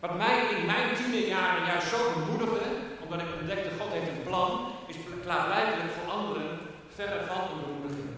Wat 0.00 0.16
mij 0.16 0.54
in 0.56 0.66
mijn 0.66 0.94
tienerjaren 0.96 1.66
juist 1.66 1.88
zo 1.88 2.12
bemoedigde, 2.12 2.81
omdat 3.12 3.26
ik 3.26 3.40
ontdekte 3.40 3.78
God 3.78 3.90
heeft 3.92 4.10
een 4.10 4.28
plan, 4.28 4.50
is 4.86 4.96
klaarblijkelijk 5.24 5.92
voor 5.96 6.12
anderen 6.16 6.48
verre 6.96 7.20
van 7.28 7.40
een 7.42 7.60
bemoediging. 7.62 8.10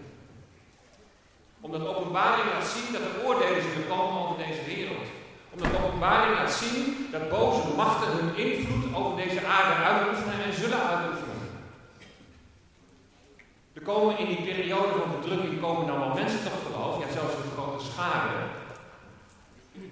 Omdat 1.65 1.87
openbaring 1.87 2.47
laat 2.53 2.67
zien 2.75 2.93
dat 2.93 3.01
er 3.07 3.25
oordelen 3.25 3.63
zullen 3.67 3.87
komen 3.93 4.21
over 4.21 4.37
deze 4.45 4.63
wereld. 4.73 5.07
Omdat 5.53 5.81
openbaring 5.83 6.33
laat 6.37 6.53
zien 6.63 7.07
dat 7.11 7.29
boze 7.29 7.67
machten 7.75 8.11
hun 8.17 8.35
invloed 8.45 8.85
over 8.95 9.15
deze 9.23 9.45
aarde 9.55 9.75
uitoefenen 9.89 10.43
en 10.45 10.53
zullen 10.53 10.83
uitoefenen. 10.91 11.49
Er 13.73 13.81
komen 13.81 14.17
in 14.17 14.27
die 14.27 14.43
periode 14.49 14.91
van 14.99 15.11
verdrukking 15.11 15.61
komen 15.61 15.87
dan 15.87 15.99
wel 15.99 16.13
mensen 16.13 16.43
tot 16.43 16.59
geloof, 16.65 16.99
ja 16.99 17.11
zelfs 17.11 17.35
een 17.35 17.55
grote 17.55 17.85
schade. 17.85 18.33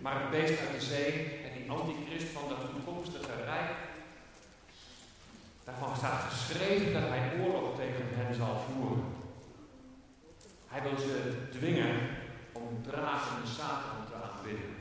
Maar 0.01 0.15
het 0.19 0.31
beest 0.31 0.60
uit 0.60 0.74
de 0.79 0.86
zee 0.93 1.12
en 1.45 1.51
die 1.57 1.72
antichrist 1.72 2.29
van 2.36 2.45
dat 2.50 2.62
toekomstige 2.74 3.36
rijk, 3.45 3.72
daarvan 5.63 5.96
staat 5.96 6.22
geschreven 6.22 6.93
dat 6.93 7.10
hij 7.10 7.39
oorlog 7.39 7.75
tegen 7.75 8.05
hen 8.10 8.36
zal 8.36 8.63
voeren. 8.67 9.03
Hij 10.67 10.82
wil 10.82 10.98
ze 10.98 11.48
dwingen 11.51 11.96
om 12.51 12.82
dragende 12.82 13.48
Satan 13.48 14.05
te 14.08 14.13
aanbidden. 14.24 14.75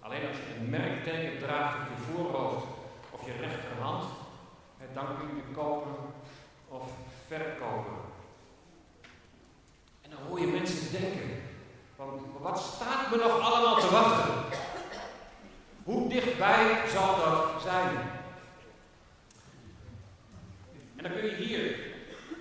Alleen 0.00 0.28
als 0.28 0.36
je 0.36 0.56
een 0.58 0.70
merkteken 0.70 1.38
draagt 1.38 1.76
op 1.78 1.96
je 1.96 2.12
voorhoofd 2.12 2.66
of 3.10 3.26
je 3.26 3.32
rechterhand, 3.32 4.04
dan 4.92 5.06
kun 5.18 5.36
je 5.36 5.54
kopen 5.54 5.94
of 6.68 6.90
verkopen. 7.26 7.96
En 10.00 10.10
dan 10.10 10.18
hoor 10.28 10.40
je 10.40 10.46
mensen 10.46 11.00
denken: 11.00 11.42
wat 12.40 12.58
staat 12.58 13.10
me 13.10 13.16
nog 13.16 13.40
allemaal 13.40 13.80
te 13.80 13.90
wachten? 13.90 14.34
Hoe 15.84 16.08
dichtbij 16.08 16.88
zal 16.88 17.16
dat 17.16 17.62
zijn? 17.62 18.19
En 21.00 21.08
dan 21.08 21.18
kun 21.18 21.30
je 21.30 21.34
hier, 21.34 21.76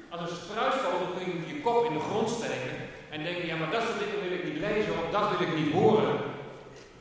als 0.10 0.22
een 0.22 0.36
struisvogel, 0.36 1.08
kun 1.18 1.25
je 1.25 1.56
je 1.56 1.62
kop 1.62 1.86
in 1.86 1.94
de 1.94 2.00
grond 2.00 2.30
steken 2.30 2.75
en 3.10 3.24
denken: 3.24 3.46
ja, 3.46 3.56
maar 3.56 3.72
dat 3.72 3.84
soort 3.84 4.00
dingen 4.00 4.22
wil 4.22 4.38
ik 4.38 4.44
niet 4.44 4.60
lezen 4.60 4.94
of 4.94 5.12
dat 5.12 5.30
wil 5.30 5.48
ik 5.48 5.56
niet 5.56 5.74
horen. 5.74 6.18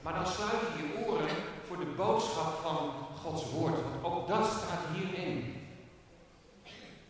Maar 0.03 0.15
dan 0.15 0.27
sluit 0.27 0.61
je 0.77 0.83
je 0.83 1.07
oren 1.07 1.29
voor 1.67 1.79
de 1.79 1.93
boodschap 1.97 2.61
van 2.63 2.93
Gods 3.23 3.51
woord. 3.51 3.75
Want 3.83 4.05
ook 4.05 4.29
dat 4.29 4.47
staat 4.47 4.85
hierin. 4.95 5.55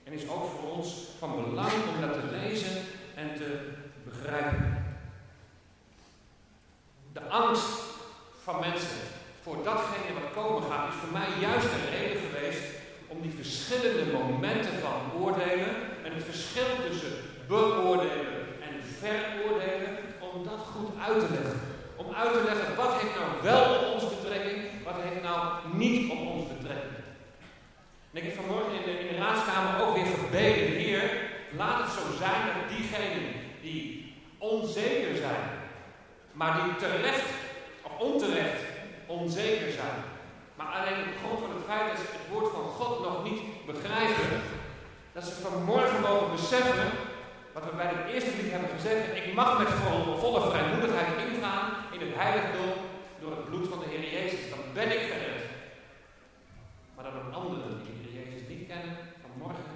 En 0.04 0.12
is 0.12 0.28
ook 0.28 0.50
voor 0.50 0.70
ons 0.70 0.94
van 1.18 1.44
belang 1.44 1.72
om 1.94 2.00
dat 2.00 2.12
te 2.12 2.36
lezen 2.40 2.76
en 3.14 3.34
te 3.36 3.70
begrijpen. 4.04 4.96
De 7.12 7.22
angst 7.22 7.80
van 8.42 8.60
mensen 8.60 8.98
voor 9.42 9.56
datgene 9.64 10.20
wat 10.20 10.44
komen 10.44 10.70
gaat, 10.70 10.88
is 10.88 11.00
voor 11.00 11.12
mij 11.12 11.28
juist 11.40 11.66
een 11.66 11.90
reden 11.90 12.20
geweest 12.20 12.77
om 13.08 13.22
die 13.22 13.34
verschillende 13.36 14.12
momenten 14.12 14.74
van 14.84 15.20
oordelen 15.20 15.72
en 16.04 16.12
het 16.14 16.24
verschil 16.24 16.70
tussen 16.88 17.12
beoordelen 17.48 18.38
en 18.66 18.74
veroordelen, 19.00 19.92
om 20.18 20.44
dat 20.44 20.60
goed 20.74 20.90
uit 21.06 21.20
te 21.20 21.32
leggen. 21.32 21.60
Om 21.96 22.14
uit 22.14 22.32
te 22.32 22.42
leggen 22.44 22.76
wat 22.76 22.92
heeft 23.00 23.14
nou 23.18 23.30
wel 23.42 23.64
op 23.76 23.94
ons 23.94 24.04
betrekking, 24.14 24.58
wat 24.84 24.94
heeft 25.04 25.22
nou 25.22 25.40
niet 25.72 26.10
op 26.10 26.20
ons 26.32 26.44
betrekking. 26.56 26.96
En 28.12 28.18
ik 28.20 28.22
heb 28.22 28.34
vanmorgen 28.34 28.72
in 28.72 28.84
de, 28.84 28.98
in 29.00 29.08
de 29.08 29.20
raadskamer 29.20 29.82
ook 29.82 29.94
weer 29.94 30.06
gebeden, 30.06 30.76
Heer, 30.82 31.10
laat 31.56 31.78
het 31.82 31.92
zo 31.92 32.04
zijn 32.18 32.42
dat 32.46 32.76
diegenen 32.76 33.32
die 33.62 34.14
onzeker 34.38 35.16
zijn, 35.16 35.44
maar 36.32 36.62
die 36.64 36.76
terecht 36.76 37.28
of 37.82 37.98
onterecht 37.98 38.62
onzeker 39.06 39.70
zijn, 39.72 39.98
maar 40.58 40.72
alleen 40.76 41.02
op 41.08 41.18
grond 41.22 41.38
van 41.44 41.54
het 41.56 41.68
feit 41.70 41.86
dat 41.90 41.98
ze 42.00 42.06
het 42.16 42.28
woord 42.32 42.50
van 42.56 42.66
God 42.78 42.94
nog 43.06 43.16
niet 43.28 43.42
begrijpen, 43.72 44.30
dat 45.14 45.24
ze 45.24 45.42
vanmorgen 45.46 46.00
mogen 46.00 46.30
beseffen 46.36 46.90
wat 47.54 47.64
we 47.64 47.76
bij 47.76 47.92
het 47.94 48.06
eerste 48.12 48.36
lied 48.36 48.50
hebben 48.54 48.70
gezegd. 48.78 49.16
Ik 49.20 49.34
mag 49.34 49.58
met 49.58 49.68
volle 50.22 50.50
vrijmoedigheid 50.50 51.12
ingaan 51.26 51.66
in 51.94 52.00
het 52.06 52.14
heiligdom 52.22 52.72
door 53.20 53.30
het 53.36 53.44
bloed 53.48 53.68
van 53.68 53.78
de 53.78 53.88
Heer 53.92 54.06
Jezus. 54.16 54.50
Dan 54.50 54.62
ben 54.78 54.90
ik 54.96 55.02
gered. 55.10 55.42
Maar 56.94 57.04
dat 57.04 57.34
anderen 57.40 57.82
die 57.84 58.02
de 58.02 58.08
Heer 58.08 58.24
Jezus 58.24 58.48
niet 58.48 58.66
kennen, 58.70 58.94
vanmorgen, 59.24 59.70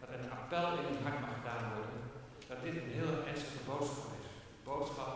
dat 0.00 0.08
een 0.08 0.32
appel 0.38 0.68
in 0.78 0.88
het 0.90 1.02
hart 1.04 1.20
mag 1.24 1.34
gedaan 1.38 1.64
worden. 1.74 2.00
Dat 2.48 2.62
dit 2.64 2.76
een 2.76 2.94
heel 2.98 3.14
ernstige 3.28 3.62
boodschap 3.68 4.10
is. 4.20 4.28
Boodschap 4.68 5.12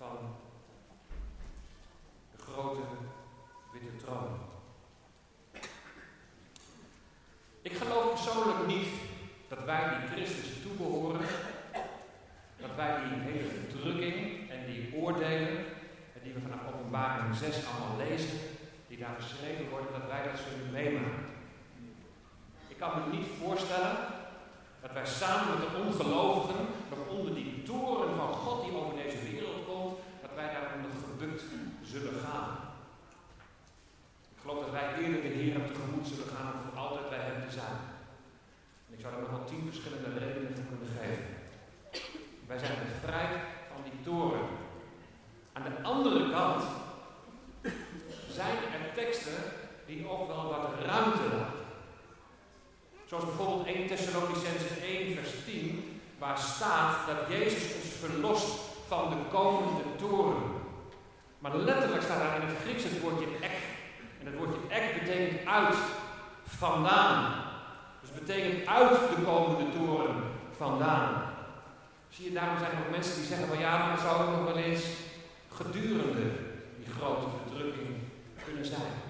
van 0.00 0.16
de 2.32 2.38
grote 2.46 2.84
troon. 3.96 4.38
Ik 7.62 7.76
geloof 7.76 8.10
persoonlijk 8.10 8.66
niet 8.66 8.88
dat 9.48 9.64
wij 9.64 9.82
die 9.88 10.08
Christus 10.08 10.62
toebehoren, 10.62 11.20
dat 12.60 12.70
wij 12.76 12.96
die 13.08 13.32
hele 13.32 13.48
verdrukking 13.48 14.50
en 14.50 14.66
die 14.66 14.94
oordelen, 14.94 15.64
die 16.22 16.32
we 16.32 16.40
vanaf 16.40 16.74
openbaring 16.74 17.34
6 17.34 17.56
allemaal 17.66 18.06
lezen, 18.08 18.38
die 18.88 18.98
daar 18.98 19.16
beschreven 19.16 19.68
worden, 19.68 19.92
dat 19.92 20.08
wij 20.08 20.22
dat 20.22 20.40
zullen 20.40 20.72
meemaken. 20.72 21.26
Ik 22.68 22.78
kan 22.78 22.90
me 22.94 23.16
niet 23.16 23.26
voorstellen 23.42 23.96
dat 24.80 24.92
wij 24.92 25.06
samen 25.06 25.58
met 25.58 25.70
de 25.70 25.76
ongelovigen 25.86 26.66
nog 26.88 27.18
onder 27.18 27.34
die 27.34 27.62
toren 27.62 28.16
van 28.16 28.32
God 28.32 28.64
die 28.64 28.76
over 28.76 28.94
deze 29.02 29.18
wereld 29.30 29.66
komt, 29.66 29.98
dat 30.22 30.30
wij 30.34 30.50
daar 30.52 30.72
onder 30.74 30.90
gebukt 31.04 31.42
zullen 31.82 32.20
gaan. 32.24 32.67
Geloof 34.48 34.64
dat 34.64 34.80
wij 34.80 34.88
eerder 35.02 35.22
de 35.22 35.34
Heer 35.38 35.54
tegemoet 35.54 36.06
zullen 36.06 36.30
gaan 36.34 36.52
om 36.52 36.60
voor 36.64 36.78
altijd 36.84 37.08
bij 37.08 37.18
Hem 37.18 37.40
te 37.46 37.52
zijn. 37.60 37.78
En 38.86 38.92
ik 38.96 39.00
zou 39.00 39.14
er 39.14 39.20
nog 39.20 39.30
wel 39.30 39.44
tien 39.44 39.64
verschillende 39.70 40.10
redenen 40.18 40.54
voor 40.56 40.68
kunnen 40.72 40.92
geven. 40.98 41.26
Wij 42.46 42.58
zijn 42.58 42.78
bevrijd 42.86 43.34
van 43.70 43.80
die 43.86 43.98
toren. 44.04 44.46
Aan 45.52 45.66
de 45.68 45.82
andere 45.82 46.30
kant 46.30 46.62
zijn 48.38 48.56
er 48.76 48.94
teksten 48.94 49.40
die 49.86 50.08
ook 50.08 50.26
wel 50.26 50.44
wat 50.54 50.84
ruimte 50.84 51.26
laten. 51.36 51.64
Zoals 53.06 53.24
bijvoorbeeld 53.24 53.66
1 53.66 53.86
Thessalonicense 53.86 54.74
1 54.82 55.14
vers 55.16 55.32
10, 55.44 56.00
waar 56.18 56.38
staat 56.38 57.06
dat 57.06 57.20
Jezus 57.28 57.74
ons 57.74 57.90
verlost 58.04 58.48
van 58.86 59.10
de 59.10 59.20
komende 59.30 59.84
toren. 59.96 60.42
Maar 61.38 61.56
letterlijk 61.56 62.02
staat 62.02 62.18
daar 62.18 62.40
in 62.42 62.48
het 62.48 62.58
Grieks 62.64 62.84
het 62.84 63.00
woordje 63.00 63.26
ek. 63.40 63.67
Het 64.28 64.36
woordje 64.38 64.60
ek 64.68 65.00
betekent 65.00 65.46
uit, 65.46 65.76
vandaan. 66.44 67.34
Dus 68.00 68.10
betekent 68.20 68.66
uit 68.66 68.90
de 68.90 69.22
komende 69.24 69.72
toren, 69.72 70.14
vandaan. 70.56 71.22
Zie 72.08 72.24
je, 72.24 72.32
daarom 72.32 72.58
zijn 72.58 72.70
er 72.70 72.78
ook 72.78 72.90
mensen 72.90 73.14
die 73.14 73.24
zeggen 73.24 73.48
van 73.48 73.58
ja, 73.58 73.86
maar 73.86 73.98
zou 73.98 74.22
ook 74.22 74.36
nog 74.36 74.44
wel 74.44 74.62
eens 74.62 74.84
gedurende 75.52 76.26
die 76.76 76.94
grote 76.98 77.26
verdrukking 77.42 77.96
kunnen 78.44 78.64
zijn. 78.64 79.07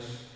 grace. 0.00 0.29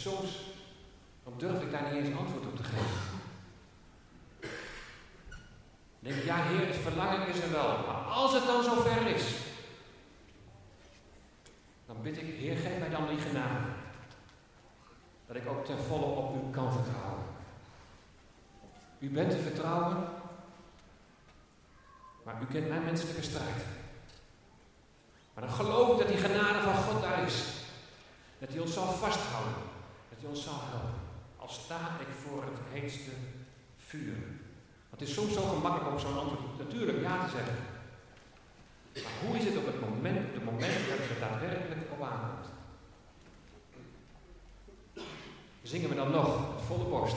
Soms 0.00 0.50
dan 1.24 1.34
durf 1.36 1.62
ik 1.62 1.70
daar 1.70 1.92
niet 1.92 2.04
eens 2.04 2.16
antwoord 2.16 2.46
op 2.46 2.56
te 2.56 2.62
geven. 2.62 3.18
Dan 4.40 4.50
denk 5.98 6.16
ik, 6.16 6.24
ja 6.24 6.42
Heer, 6.42 6.66
het 6.66 6.76
verlangen 6.76 7.28
is 7.28 7.40
er 7.40 7.50
wel. 7.50 7.68
Maar 7.86 7.96
als 7.96 8.32
het 8.32 8.46
dan 8.46 8.62
zover 8.64 9.06
is, 9.06 9.34
dan 11.86 12.02
bid 12.02 12.16
ik, 12.16 12.38
Heer, 12.38 12.56
geef 12.56 12.78
mij 12.78 12.88
dan 12.88 13.08
die 13.08 13.18
genade. 13.18 13.66
Dat 15.26 15.36
ik 15.36 15.48
ook 15.48 15.64
ten 15.64 15.78
volle 15.78 16.04
op 16.04 16.34
u 16.34 16.50
kan 16.50 16.72
vertrouwen. 16.72 17.24
U 18.98 19.10
bent 19.10 19.30
te 19.30 19.38
vertrouwen, 19.38 20.08
maar 22.22 22.42
u 22.42 22.46
kent 22.46 22.68
mijn 22.68 22.84
menselijke 22.84 23.22
strijd. 23.22 23.64
Maar 25.34 25.44
dan 25.44 25.52
geloof 25.52 25.92
ik 25.92 25.98
dat 25.98 26.08
die 26.08 26.16
genade 26.16 26.60
van 26.60 26.74
God 26.74 27.02
daar 27.02 27.24
is. 27.26 27.44
Dat 28.38 28.48
hij 28.48 28.60
ons 28.60 28.72
zal 28.72 28.92
vasthouden. 28.92 29.69
Dat 30.20 30.30
ons 30.30 30.42
zal 30.42 30.60
helpen. 30.70 31.00
Al 31.36 31.48
sta 31.48 31.80
ik 32.00 32.12
voor 32.22 32.42
het 32.42 32.60
heetste 32.72 33.10
vuur. 33.76 34.16
Het 34.90 35.00
is 35.00 35.14
soms 35.14 35.34
zo 35.34 35.42
gemakkelijk 35.42 35.90
om 35.90 35.98
zo'n 35.98 36.18
antwoord 36.18 36.58
natuurlijk 36.58 37.00
ja 37.00 37.24
te 37.24 37.30
zeggen. 37.30 37.56
Maar 38.94 39.18
hoe 39.24 39.36
is 39.36 39.44
het 39.44 39.56
op 39.56 39.66
het 39.66 39.80
moment, 39.80 40.28
op 40.28 40.34
het 40.34 40.44
moment 40.44 40.72
dat 40.88 40.98
het 40.98 41.10
er 41.10 41.20
daadwerkelijk 41.28 41.80
op 41.92 42.02
aankomt? 42.02 42.46
Zingen 45.62 45.88
we 45.88 45.94
dan 45.94 46.10
nog 46.10 46.54
met 46.54 46.64
volle 46.64 46.84
borst 46.84 47.16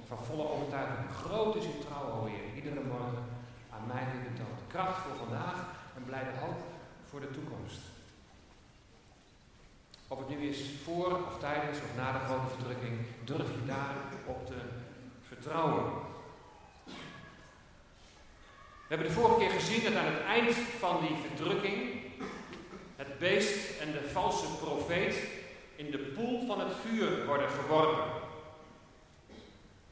en 0.00 0.06
van 0.06 0.24
volle 0.24 0.48
overtuiging. 0.48 1.10
Groot 1.24 1.56
is 1.56 1.64
uw 1.64 1.80
trouw, 1.80 2.24
Heer, 2.24 2.54
iedere 2.54 2.84
morgen 2.84 3.24
aan 3.74 3.86
mij 3.86 4.04
weer 4.12 4.30
betoond. 4.30 4.60
Kracht 4.66 5.02
voor 5.02 5.16
vandaag 5.16 5.58
en 5.96 6.04
blijde 6.04 6.30
hoop 6.40 6.60
voor 7.08 7.20
de 7.20 7.30
toekomst. 7.30 7.91
Of 10.12 10.18
het 10.18 10.28
nu 10.28 10.48
is 10.48 10.60
voor 10.84 11.20
of 11.26 11.38
tijdens 11.38 11.78
of 11.78 11.96
na 11.96 12.12
de 12.12 12.18
grote 12.18 12.54
verdrukking, 12.54 12.98
durf 13.24 13.48
je 13.48 13.66
daarop 13.66 14.46
te 14.46 14.60
vertrouwen. 15.22 15.84
We 18.86 18.88
hebben 18.88 19.06
de 19.06 19.12
vorige 19.12 19.38
keer 19.38 19.50
gezien 19.50 19.82
dat 19.84 19.94
aan 19.94 20.12
het 20.12 20.22
eind 20.22 20.54
van 20.78 20.96
die 21.00 21.16
verdrukking 21.26 22.00
het 22.96 23.18
beest 23.18 23.80
en 23.80 23.92
de 23.92 24.08
valse 24.08 24.46
profeet 24.64 25.16
in 25.76 25.90
de 25.90 25.98
poel 25.98 26.46
van 26.46 26.60
het 26.60 26.72
vuur 26.86 27.26
worden 27.26 27.48
geworpen. 27.48 28.04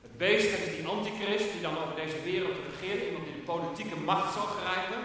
Het 0.00 0.16
beest, 0.16 0.50
dat 0.50 0.68
is 0.68 0.76
die 0.76 0.87
antichrist 0.87 1.52
die 1.52 1.62
dan 1.62 1.78
over 1.78 1.94
deze 1.94 2.22
wereld 2.22 2.56
regeert, 2.70 3.06
iemand 3.06 3.24
die 3.24 3.35
de 3.35 3.52
politieke 3.52 3.96
macht 3.96 4.35
zal 4.35 4.46
grijpen. 4.46 4.98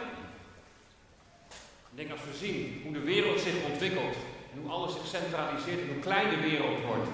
Ik 1.89 1.97
denk 2.01 2.12
als 2.12 2.23
we 2.30 2.45
zien 2.45 2.82
hoe 2.84 2.93
de 2.93 2.99
wereld 3.13 3.39
zich 3.39 3.63
ontwikkelt 3.71 4.15
en 4.56 4.62
hoe 4.62 4.72
alles 4.72 4.94
zich 4.94 5.06
centraliseert 5.06 5.82
en 5.82 5.88
hoe 5.94 6.00
klein 6.00 6.30
de 6.30 6.39
wereld 6.39 6.84
wordt, 6.86 7.10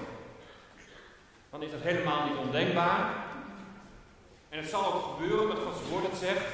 dan 1.50 1.62
is 1.62 1.70
dat 1.70 1.80
helemaal 1.82 2.24
niet 2.24 2.36
ondenkbaar. 2.36 3.00
En 4.48 4.58
het 4.58 4.70
zal 4.70 4.84
ook 4.86 5.04
gebeuren, 5.10 5.48
wat 5.48 5.64
Gods 5.64 5.88
woord 5.90 6.04
het 6.10 6.18
zegt. 6.18 6.46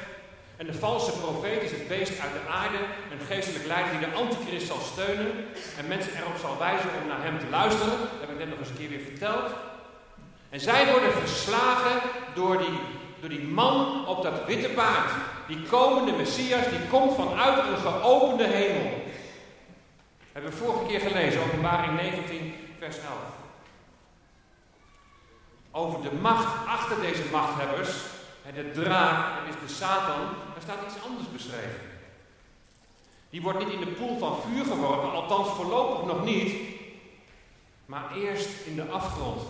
En 0.56 0.66
de 0.66 0.74
valse 0.74 1.12
profeet 1.12 1.62
is 1.62 1.70
het 1.70 1.88
beest 1.88 2.20
uit 2.20 2.32
de 2.32 2.50
aarde, 2.50 2.78
een 3.12 3.26
geestelijk 3.26 3.66
leider 3.66 3.90
die 3.90 4.08
de 4.08 4.14
antichrist 4.14 4.66
zal 4.66 4.80
steunen 4.92 5.32
en 5.78 5.88
mensen 5.88 6.12
erop 6.16 6.36
zal 6.40 6.58
wijzen 6.58 6.90
om 7.02 7.08
naar 7.08 7.22
hem 7.22 7.38
te 7.38 7.48
luisteren. 7.50 7.98
Dat 7.98 8.20
heb 8.20 8.30
ik 8.30 8.38
net 8.38 8.48
nog 8.48 8.58
eens 8.58 8.68
een 8.68 8.76
keer 8.76 8.88
weer 8.88 9.08
verteld. 9.10 9.50
En 10.50 10.60
zij 10.60 10.90
worden 10.90 11.12
verslagen 11.12 12.00
door 12.34 12.58
die, 12.58 12.78
door 13.20 13.28
die 13.28 13.46
man 13.46 14.06
op 14.06 14.22
dat 14.22 14.46
witte 14.46 14.68
paard. 14.68 15.10
Die 15.46 15.62
komende 15.62 16.12
Messias, 16.12 16.68
die 16.68 16.88
komt 16.90 17.14
vanuit 17.14 17.58
een 17.58 17.76
geopende 17.76 18.46
hemel. 18.46 19.06
Hebben 20.38 20.58
we 20.58 20.64
vorige 20.64 20.86
keer 20.86 21.00
gelezen, 21.00 21.42
openbaring 21.42 21.96
19, 21.96 22.54
vers 22.78 22.96
11. 22.96 23.06
Over 25.70 26.02
de 26.02 26.12
macht 26.20 26.66
achter 26.66 27.00
deze 27.00 27.22
machthebbers, 27.32 27.90
de 28.54 28.70
draak, 28.70 29.38
dat 29.38 29.54
is 29.54 29.60
de 29.68 29.74
Satan, 29.74 30.20
daar 30.52 30.62
staat 30.62 30.86
iets 30.86 31.04
anders 31.08 31.32
beschreven. 31.32 31.80
Die 33.30 33.42
wordt 33.42 33.58
niet 33.58 33.72
in 33.72 33.80
de 33.80 33.90
poel 33.90 34.18
van 34.18 34.40
vuur 34.40 34.64
geworpen, 34.64 35.12
althans 35.12 35.48
voorlopig 35.48 36.06
nog 36.06 36.24
niet, 36.24 36.54
maar 37.86 38.16
eerst 38.16 38.66
in 38.66 38.74
de 38.74 38.84
afgrond. 38.84 39.42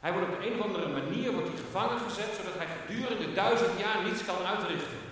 Hij 0.00 0.12
wordt 0.12 0.28
op 0.28 0.40
de 0.40 0.46
een 0.46 0.58
of 0.58 0.66
andere 0.66 0.88
manier 0.88 1.32
wordt 1.32 1.48
hij 1.48 1.56
gevangen 1.56 2.00
gezet, 2.00 2.34
zodat 2.36 2.54
hij 2.56 2.66
gedurende 2.66 3.32
duizend 3.32 3.78
jaar 3.78 4.04
niets 4.04 4.24
kan 4.24 4.46
uitrichten. 4.46 5.03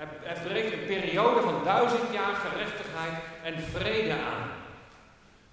Er 0.00 0.40
breekt 0.44 0.72
een 0.72 0.86
periode 0.86 1.40
van 1.40 1.64
duizend 1.64 2.12
jaar 2.12 2.34
gerechtigheid 2.34 3.12
en 3.42 3.62
vrede 3.62 4.12
aan. 4.12 4.50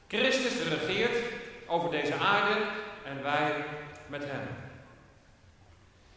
Christus 0.07 0.67
regeert 0.67 1.33
over 1.65 1.91
deze 1.91 2.15
aarde 2.15 2.61
en 3.03 3.23
wij 3.23 3.65
met 4.07 4.23
hem. 4.25 4.47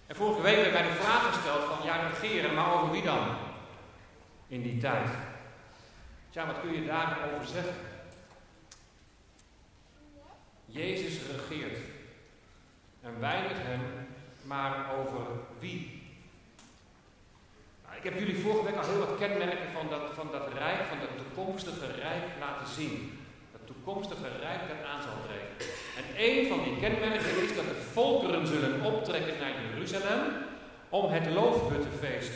En 0.06 0.16
vorige 0.16 0.42
week 0.42 0.56
werd 0.56 0.72
mij 0.72 0.82
de 0.82 0.94
vraag 0.94 1.34
gesteld 1.34 1.64
van, 1.64 1.86
ja 1.86 2.08
regeren, 2.08 2.54
maar 2.54 2.72
over 2.74 2.90
wie 2.90 3.02
dan? 3.02 3.36
In 4.48 4.62
die 4.62 4.78
tijd. 4.78 5.08
Ja, 6.30 6.46
wat 6.46 6.60
kun 6.60 6.72
je 6.72 6.86
daarover 6.86 7.46
zeggen? 7.46 7.74
Jezus 10.66 11.18
regeert. 11.26 11.78
En 13.00 13.20
wij 13.20 13.42
met 13.42 13.56
hem, 13.56 13.80
maar 14.42 14.98
over 14.98 15.26
wie? 15.58 15.99
Ik 18.00 18.10
heb 18.10 18.18
jullie 18.18 18.42
vorige 18.42 18.64
week 18.64 18.76
al 18.76 18.88
heel 18.90 18.98
wat 18.98 19.18
kenmerken 19.18 19.70
van 19.72 19.86
dat, 19.90 20.00
van 20.14 20.28
dat 20.32 20.46
rijk, 20.58 20.80
van 20.88 20.98
dat 21.00 21.12
toekomstige 21.16 21.86
rijk 21.86 22.24
laten 22.40 22.66
zien. 22.74 23.18
Dat 23.52 23.60
toekomstige 23.66 24.28
rijk 24.40 24.60
dat 24.68 24.86
aan 24.90 25.02
zal 25.02 25.18
breken. 25.26 25.74
En 25.98 26.04
een 26.26 26.48
van 26.48 26.64
die 26.64 26.76
kenmerken 26.80 27.42
is 27.42 27.54
dat 27.54 27.64
de 27.64 27.80
volkeren 27.92 28.46
zullen 28.46 28.82
optrekken 28.82 29.38
naar 29.40 29.52
Jeruzalem 29.62 30.20
om 30.88 31.10
het 31.12 31.26
loofhuttenfeest 31.34 32.32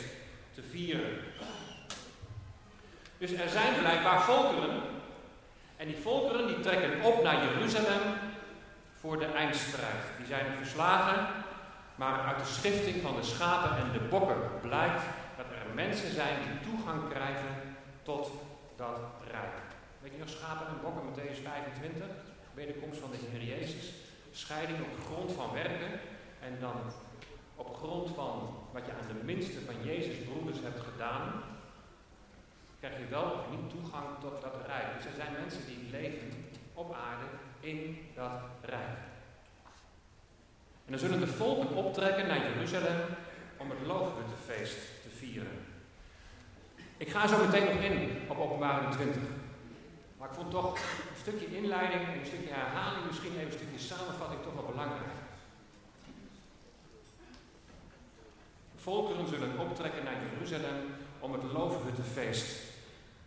te 0.53 0.61
vieren. 0.71 1.17
Dus 3.17 3.31
er 3.31 3.49
zijn 3.49 3.79
blijkbaar 3.79 4.21
volkeren. 4.21 4.81
En 5.77 5.87
die 5.87 5.97
volkeren 5.97 6.47
die 6.47 6.59
trekken 6.59 7.01
op 7.01 7.23
naar 7.23 7.43
Jeruzalem 7.43 8.03
voor 8.99 9.19
de 9.19 9.25
eindstrijd. 9.25 10.03
Die 10.17 10.27
zijn 10.27 10.45
verslagen, 10.57 11.27
maar 11.95 12.19
uit 12.19 12.39
de 12.39 12.53
schifting 12.53 13.01
van 13.01 13.15
de 13.15 13.23
schapen 13.23 13.77
en 13.77 13.91
de 13.93 13.99
bokken 13.99 14.37
blijkt 14.61 15.01
mensen 15.75 16.11
zijn 16.11 16.37
die 16.41 16.71
toegang 16.71 17.09
krijgen 17.09 17.53
tot 18.01 18.31
dat 18.75 18.99
rijk. 19.31 19.57
Weet 20.01 20.11
je 20.11 20.19
nog 20.19 20.29
schapen 20.29 20.67
en 20.67 20.81
bokken, 20.81 21.03
Matthäus 21.07 21.41
25? 21.43 22.07
wederkomst 22.55 22.99
van 22.99 23.11
de 23.11 23.17
Heer 23.31 23.57
Jezus. 23.57 23.93
Scheiding 24.31 24.79
op 24.79 25.05
grond 25.05 25.31
van 25.31 25.53
werken 25.53 25.91
en 26.39 26.57
dan 26.59 26.77
op 27.55 27.75
grond 27.75 28.09
van 28.15 28.55
wat 28.71 28.85
je 28.85 28.91
aan 28.91 29.07
de 29.07 29.23
minste 29.23 29.61
van 29.65 29.83
Jezus 29.83 30.17
broeders 30.17 30.57
hebt 30.61 30.79
gedaan, 30.79 31.43
krijg 32.79 32.97
je 32.97 33.07
wel 33.07 33.23
of 33.23 33.49
niet 33.49 33.69
toegang 33.69 34.05
tot 34.21 34.41
dat 34.41 34.65
rijk. 34.65 34.87
Dus 34.95 35.05
er 35.05 35.15
zijn 35.15 35.33
mensen 35.41 35.65
die 35.65 35.89
leven 35.91 36.31
op 36.73 36.93
aarde 36.93 37.27
in 37.59 37.97
dat 38.15 38.41
rijk. 38.61 38.97
En 40.85 40.91
dan 40.91 40.99
zullen 40.99 41.19
de 41.19 41.27
volken 41.27 41.75
optrekken 41.75 42.27
naar 42.27 42.41
Jeruzalem 42.47 43.01
om 43.57 43.69
het 43.69 43.85
loofhuttenfeest 43.85 44.77
te 45.03 45.09
vieren. 45.17 45.64
Ik 46.97 47.09
ga 47.09 47.27
zo 47.27 47.45
meteen 47.45 47.65
nog 47.65 47.83
in 47.83 48.21
op 48.27 48.39
openbaring 48.39 48.91
20. 48.91 49.21
Maar 50.17 50.29
ik 50.29 50.35
vond 50.35 50.51
toch 50.51 50.73
een 50.73 51.19
stukje 51.21 51.57
inleiding 51.57 52.03
en 52.07 52.19
een 52.19 52.25
stukje 52.25 52.53
herhaling, 52.53 53.05
misschien 53.05 53.31
even 53.31 53.45
een 53.45 53.51
stukje 53.51 53.79
samenvatting 53.79 54.41
toch 54.41 54.53
wel 54.53 54.71
belangrijk. 54.71 55.11
Volkeren 58.75 59.27
zullen 59.27 59.59
optrekken 59.59 60.03
naar 60.03 60.15
Jeruzalem 60.31 60.95
om 61.19 61.33
het 61.33 61.43
loofhuttenfeest 61.43 62.61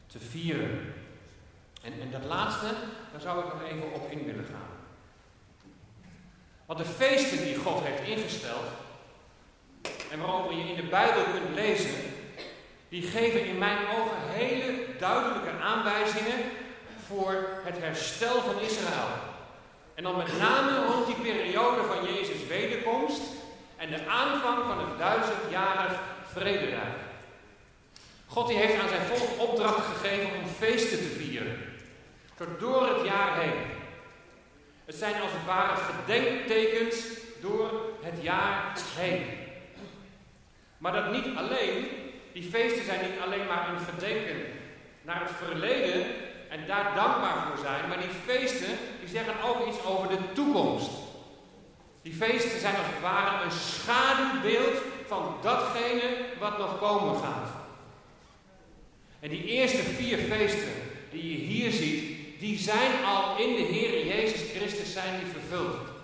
te 0.07 0.19
vieren. 0.19 0.95
En, 1.83 2.01
en 2.01 2.11
dat 2.11 2.25
laatste, 2.25 2.75
daar 3.13 3.21
zou 3.21 3.39
ik 3.39 3.53
nog 3.53 3.63
even 3.63 3.93
op 3.93 4.11
in 4.11 4.25
willen 4.25 4.45
gaan. 4.45 4.77
Want 6.67 6.79
de 6.79 6.85
feesten 6.85 7.45
die 7.45 7.57
God 7.57 7.83
heeft 7.83 8.09
ingesteld, 8.09 8.67
en 10.11 10.19
waarover 10.21 10.57
je 10.57 10.69
in 10.69 10.77
de 10.77 10.89
Bijbel 10.89 11.23
kunt 11.23 11.55
lezen, 11.55 11.95
die 12.89 13.03
geven 13.03 13.47
in 13.47 13.59
mijn 13.59 13.79
ogen 13.79 14.19
hele 14.29 14.87
duidelijke 14.99 15.51
aanwijzingen 15.63 16.39
voor 17.07 17.49
het 17.65 17.79
herstel 17.79 18.41
van 18.41 18.61
Israël. 18.61 19.09
En 19.95 20.03
dan 20.03 20.17
met 20.17 20.39
name 20.39 20.87
rond 20.87 21.07
die 21.07 21.33
periode 21.33 21.83
van 21.83 22.15
Jezus' 22.15 22.47
wederkomst 22.47 23.21
en 23.77 23.91
de 23.91 24.07
aanvang 24.07 24.65
van 24.67 24.79
het 24.79 24.99
duizendjarig 24.99 26.01
vrederijk. 26.33 26.97
God 28.27 28.49
die 28.49 28.57
heeft 28.57 28.83
aan 28.83 28.89
zijn 28.89 29.07
volk 29.07 29.49
opdracht 29.49 29.87
gegeven 29.87 30.29
om 30.43 30.49
feesten 30.49 30.99
te 30.99 31.17
vieren. 31.19 31.57
Door 32.59 32.87
het 32.87 33.07
jaar 33.07 33.41
heen. 33.41 33.61
Het 34.85 34.95
zijn 34.95 35.23
als 35.23 35.33
het 35.33 35.45
ware 35.47 35.77
gedenktekens 35.77 36.97
door 37.41 37.71
het 38.03 38.23
jaar 38.23 38.73
heen. 38.97 39.27
Maar 40.79 40.93
dat 40.93 41.13
niet 41.13 41.37
alleen, 41.37 41.87
die 42.33 42.43
feesten 42.43 42.85
zijn 42.85 43.01
niet 43.01 43.21
alleen 43.25 43.47
maar 43.47 43.69
een 43.69 43.95
gedenken 43.95 44.37
naar 45.03 45.21
het 45.21 45.31
verleden 45.47 46.07
en 46.49 46.67
daar 46.67 46.95
dankbaar 46.95 47.47
voor 47.47 47.65
zijn, 47.65 47.89
maar 47.89 48.01
die 48.01 48.17
feesten 48.27 48.79
die 49.01 49.09
zeggen 49.09 49.35
ook 49.43 49.69
iets 49.69 49.85
over 49.85 50.09
de 50.09 50.33
toekomst. 50.33 50.91
Die 52.03 52.15
feesten 52.15 52.61
zijn 52.61 52.77
als 52.77 52.87
het 52.87 53.01
ware 53.03 53.45
een 53.45 53.51
schaduwbeeld 53.51 54.83
van 55.07 55.37
datgene 55.43 56.17
wat 56.39 56.59
nog 56.59 56.79
komen 56.79 57.21
gaat. 57.23 57.51
En 59.21 59.29
die 59.29 59.45
eerste 59.45 59.83
vier 59.83 60.19
feesten 60.19 60.73
die 61.11 61.33
je 61.33 61.45
hier 61.45 61.71
ziet, 61.71 62.19
die 62.39 62.59
zijn 62.59 63.05
al 63.05 63.39
in 63.39 63.57
de 63.57 63.63
Heer 63.63 64.07
Jezus 64.07 64.41
Christus 64.57 64.93
zijn 64.93 65.19
die 65.19 65.33
vervuld. 65.33 65.98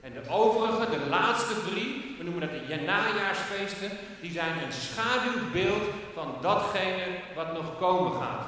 En 0.00 0.12
de 0.12 0.28
overige, 0.28 0.90
de 0.90 1.06
laatste 1.08 1.54
drie, 1.70 2.14
we 2.18 2.24
noemen 2.24 2.40
dat 2.40 2.68
de 2.68 2.76
najaarsfeesten, 2.76 3.90
die 4.20 4.32
zijn 4.32 4.52
een 4.62 4.72
schaduwbeeld 4.72 5.82
van 6.14 6.34
datgene 6.40 7.06
wat 7.34 7.52
nog 7.52 7.78
komen 7.78 8.20
gaat. 8.20 8.46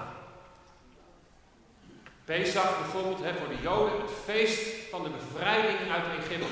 Pesach 2.24 2.78
bijvoorbeeld 2.78 3.22
hè, 3.22 3.34
voor 3.34 3.48
de 3.48 3.62
Joden 3.62 4.00
het 4.00 4.10
feest 4.24 4.90
van 4.90 5.02
de 5.02 5.08
bevrijding 5.08 5.78
uit 5.92 6.04
Egypte. 6.18 6.46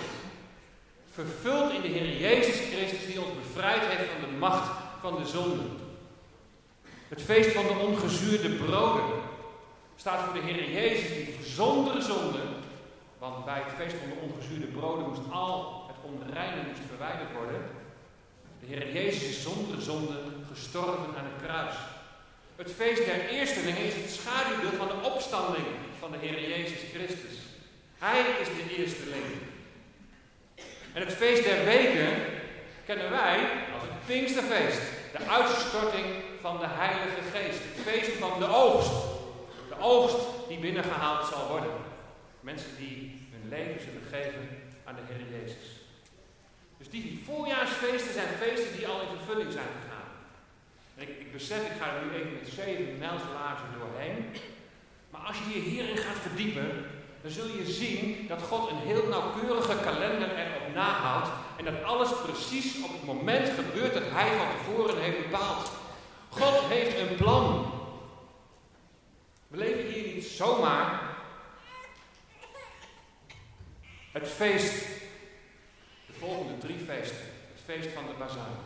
Vervuld 1.12 1.72
in 1.72 1.80
de 1.80 1.88
Heer 1.88 2.16
Jezus 2.16 2.60
Christus 2.72 3.06
die 3.06 3.20
ons 3.20 3.34
bevrijd 3.34 3.82
heeft 3.82 4.10
van 4.10 4.30
de 4.30 4.36
macht 4.36 4.70
van 5.00 5.16
de 5.16 5.26
zonde. 5.26 5.62
Het 7.08 7.22
feest 7.22 7.52
van 7.52 7.66
de 7.66 7.78
ongezuurde 7.78 8.48
broden 8.48 9.20
staat 9.96 10.24
voor 10.24 10.32
de 10.32 10.40
Heer 10.40 10.70
Jezus 10.70 11.08
die 11.08 11.36
zonder 11.44 12.02
zonde, 12.02 12.38
want 13.20 13.44
bij 13.44 13.62
het 13.64 13.74
feest 13.78 13.96
van 14.00 14.08
de 14.08 14.20
ongezuurde 14.26 14.66
broden 14.66 15.08
moest 15.08 15.32
al 15.32 15.84
het 15.90 16.00
onreine 16.10 16.62
moest 16.66 16.88
verwijderd 16.88 17.32
worden. 17.32 17.60
De 18.60 18.66
Heer 18.66 18.92
Jezus 18.92 19.22
is 19.22 19.42
zonder 19.42 19.82
zonde 19.82 20.18
gestorven 20.52 21.10
aan 21.18 21.28
het 21.32 21.42
kruis. 21.44 21.74
Het 22.56 22.72
feest 22.72 23.04
der 23.04 23.28
eerstelingen 23.28 23.84
is 23.84 23.94
het 23.94 24.10
schaduwbeeld 24.10 24.74
van 24.74 24.88
de 24.88 25.00
opstanding 25.10 25.66
van 25.98 26.10
de 26.10 26.18
Heer 26.20 26.48
Jezus 26.48 26.82
Christus. 26.94 27.36
Hij 27.98 28.20
is 28.40 28.48
de 28.48 28.76
eersteling. 28.76 29.24
En 30.92 31.00
het 31.06 31.12
feest 31.12 31.44
der 31.44 31.64
weken 31.64 32.10
kennen 32.86 33.10
wij 33.10 33.38
als 33.74 33.82
het 33.82 34.06
Pinksterfeest. 34.06 34.82
De 35.12 35.24
uitstorting 35.30 36.06
van 36.40 36.58
de 36.58 36.66
Heilige 36.68 37.22
Geest. 37.32 37.60
Het 37.68 37.82
feest 37.86 38.10
van 38.18 38.38
de 38.38 38.46
oogst. 38.46 38.92
De 39.68 39.78
oogst 39.80 40.18
die 40.48 40.58
binnengehaald 40.58 41.26
zal 41.26 41.48
worden. 41.48 41.79
Mensen 42.40 42.76
die 42.76 43.28
hun 43.30 43.48
leven 43.48 43.80
zullen 43.80 44.06
geven 44.10 44.48
aan 44.84 44.94
de 44.94 45.12
Heer 45.12 45.40
Jezus. 45.40 45.66
Dus 46.78 46.90
die 46.90 47.22
voorjaarsfeesten 47.24 48.12
zijn 48.12 48.34
feesten 48.40 48.76
die 48.76 48.86
al 48.86 49.00
in 49.00 49.16
vervulling 49.16 49.52
zijn 49.52 49.72
gegaan. 49.80 50.10
En 50.96 51.02
ik, 51.02 51.08
ik 51.08 51.32
besef, 51.32 51.70
ik 51.70 51.80
ga 51.80 51.94
er 51.94 52.04
nu 52.04 52.14
even 52.14 52.32
met 52.32 52.48
zeven 52.48 52.98
mijlslagen 52.98 53.68
doorheen. 53.78 54.24
Maar 55.10 55.20
als 55.20 55.36
je 55.38 55.54
je 55.54 55.68
hierin 55.70 55.96
gaat 55.96 56.18
verdiepen, 56.18 56.86
dan 57.22 57.30
zul 57.30 57.46
je 57.46 57.70
zien 57.70 58.26
dat 58.28 58.42
God 58.42 58.70
een 58.70 58.78
heel 58.78 59.06
nauwkeurige 59.08 59.76
kalender 59.82 60.30
erop 60.36 60.74
nahoudt. 60.74 61.28
En 61.56 61.64
dat 61.64 61.82
alles 61.82 62.10
precies 62.22 62.82
op 62.82 62.92
het 62.92 63.04
moment 63.04 63.48
gebeurt 63.48 63.94
dat 63.94 64.02
Hij 64.06 64.36
van 64.36 64.46
tevoren 64.56 65.02
heeft 65.02 65.30
bepaald. 65.30 65.70
God 66.28 66.60
heeft 66.68 66.98
een 66.98 67.16
plan. 67.16 67.72
We 69.46 69.56
leven 69.56 69.92
hier 69.92 70.14
niet 70.14 70.24
zomaar. 70.24 71.09
Het 74.10 74.28
feest, 74.28 74.86
de 76.06 76.12
volgende 76.18 76.58
drie 76.58 76.78
feesten. 76.78 77.26
Het 77.52 77.60
feest 77.64 77.94
van 77.94 78.06
de 78.06 78.12
bazuin. 78.18 78.56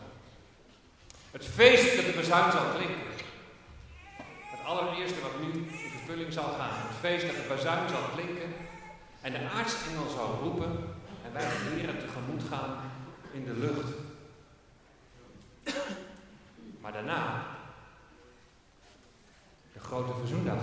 Het 1.31 1.45
feest 1.45 1.95
dat 1.95 2.05
de 2.05 2.11
bezuin 2.11 2.51
zal 2.51 2.65
klinken. 2.75 3.13
Het 4.43 4.65
allereerste 4.65 5.21
wat 5.21 5.41
nu 5.41 5.51
in 5.51 5.89
vervulling 5.89 6.33
zal 6.33 6.53
gaan. 6.57 6.87
Het 6.87 6.97
feest 6.99 7.25
dat 7.25 7.35
de 7.35 7.45
bazuin 7.47 7.89
zal 7.89 8.01
klinken. 8.13 8.53
En 9.21 9.31
de 9.31 9.49
aartsengel 9.49 10.09
zal 10.09 10.39
roepen. 10.41 10.95
En 11.25 11.33
wij 11.33 11.41
de 11.41 11.75
Heer 11.75 11.99
tegemoet 11.99 12.43
gaan 12.49 12.91
in 13.31 13.45
de 13.45 13.53
lucht. 13.53 13.93
Maar 16.81 16.91
daarna, 16.91 17.45
de 19.73 19.79
grote 19.79 20.13
verzoendag. 20.19 20.59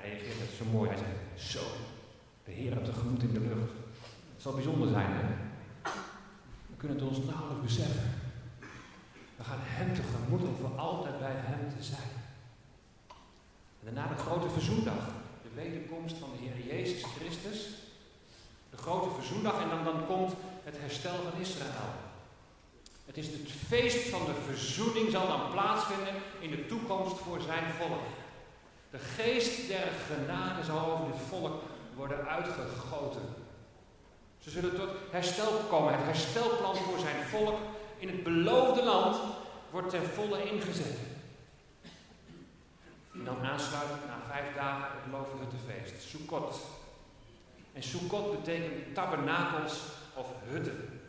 Hij 0.00 0.10
reageert 0.10 0.40
het 0.40 0.58
zo 0.58 0.64
mooi. 0.72 0.88
Hij 0.88 0.98
zegt, 0.98 1.50
zo, 1.50 1.64
de 2.44 2.52
Heer 2.52 2.82
tegemoet 2.82 3.22
in 3.22 3.32
de 3.32 3.40
lucht. 3.40 3.72
Het 4.34 4.42
zal 4.42 4.52
bijzonder 4.52 4.88
zijn, 4.88 5.10
hè? 5.10 5.48
kunnen 6.78 6.98
het 6.98 7.08
ons 7.08 7.18
nauwelijks 7.18 7.64
beseffen. 7.64 8.10
We 9.36 9.44
gaan 9.44 9.58
Hem 9.60 9.94
tegemoet 9.94 10.42
om 10.42 10.56
voor 10.60 10.78
altijd 10.78 11.18
bij 11.18 11.34
Hem 11.34 11.76
te 11.76 11.82
zijn. 11.84 12.12
En 13.80 13.84
daarna 13.84 14.14
de 14.14 14.22
grote 14.22 14.50
verzoendag, 14.50 15.04
de 15.42 15.52
wederkomst 15.54 16.16
van 16.16 16.28
de 16.32 16.38
Heer 16.44 16.76
Jezus 16.76 17.02
Christus. 17.02 17.68
De 18.70 18.76
grote 18.76 19.14
verzoendag 19.14 19.62
en 19.62 19.68
dan, 19.68 19.84
dan 19.84 20.06
komt 20.06 20.32
het 20.64 20.78
herstel 20.78 21.14
van 21.30 21.40
Israël. 21.40 21.90
Het 23.06 23.16
is 23.16 23.26
het 23.26 23.50
feest 23.66 24.08
van 24.08 24.24
de 24.24 24.34
verzoening 24.46 25.10
zal 25.10 25.26
dan 25.26 25.50
plaatsvinden 25.50 26.14
in 26.40 26.50
de 26.50 26.66
toekomst 26.66 27.18
voor 27.18 27.40
zijn 27.40 27.64
volk. 27.78 28.06
De 28.90 28.98
geest 28.98 29.68
der 29.68 29.88
genade 30.06 30.64
zal 30.64 30.92
over 30.92 31.12
dit 31.12 31.20
volk 31.28 31.62
worden 31.94 32.28
uitgegoten. 32.28 33.22
Ze 34.38 34.50
zullen 34.50 34.76
tot 34.76 34.88
herstel 35.10 35.50
komen. 35.68 35.92
Het 35.92 36.04
herstelplan 36.04 36.76
voor 36.76 36.98
zijn 36.98 37.24
volk 37.24 37.58
in 37.98 38.08
het 38.08 38.22
beloofde 38.22 38.84
land 38.84 39.16
wordt 39.70 39.90
ten 39.90 40.04
volle 40.04 40.50
ingezet. 40.50 40.98
En 43.12 43.24
dan 43.24 43.44
aansluitend 43.44 44.06
na 44.06 44.18
vijf 44.30 44.54
dagen 44.54 44.88
het 44.90 45.12
Loofhuttefeest, 45.12 46.08
Sukkot. 46.08 46.60
En 47.72 47.82
Sukkot 47.82 48.30
betekent 48.30 48.94
tabernakels 48.94 49.82
of 50.14 50.26
hutten. 50.44 51.00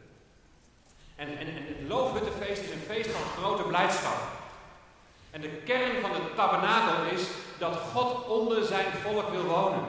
En, 1.15 1.27
en, 1.27 1.47
en 1.47 1.65
het 1.65 1.87
Loofhuttefeest 1.87 2.61
is 2.61 2.71
een 2.71 2.87
feest 2.87 3.09
van 3.09 3.43
grote 3.43 3.63
blijdschap. 3.63 4.17
En 5.31 5.41
de 5.41 5.49
kern 5.49 6.01
van 6.01 6.11
de 6.11 6.33
tabernakel 6.35 7.03
is 7.03 7.21
dat 7.60 7.76
God 7.76 8.28
onder 8.28 8.65
zijn 8.65 8.91
volk 8.91 9.30
wil 9.30 9.43
wonen. 9.43 9.86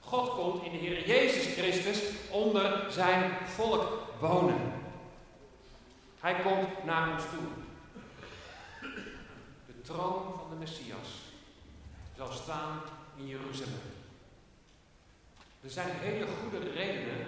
God 0.00 0.30
komt 0.30 0.64
in 0.64 0.70
de 0.70 0.76
Heer 0.76 1.06
Jezus 1.06 1.54
Christus 1.54 2.02
onder 2.30 2.92
zijn 2.92 3.32
volk 3.44 4.02
wonen. 4.20 4.72
Hij 6.20 6.34
komt 6.34 6.84
naar 6.84 7.12
ons 7.12 7.22
toe. 7.22 7.48
De 9.66 9.80
troon 9.82 10.22
van 10.38 10.50
de 10.50 10.56
Messias 10.58 11.08
zal 12.16 12.32
staan 12.32 12.80
in 13.16 13.26
Jeruzalem. 13.26 13.94
Er 15.62 15.70
zijn 15.70 15.90
hele 15.90 16.26
goede 16.26 16.70
redenen 16.70 17.26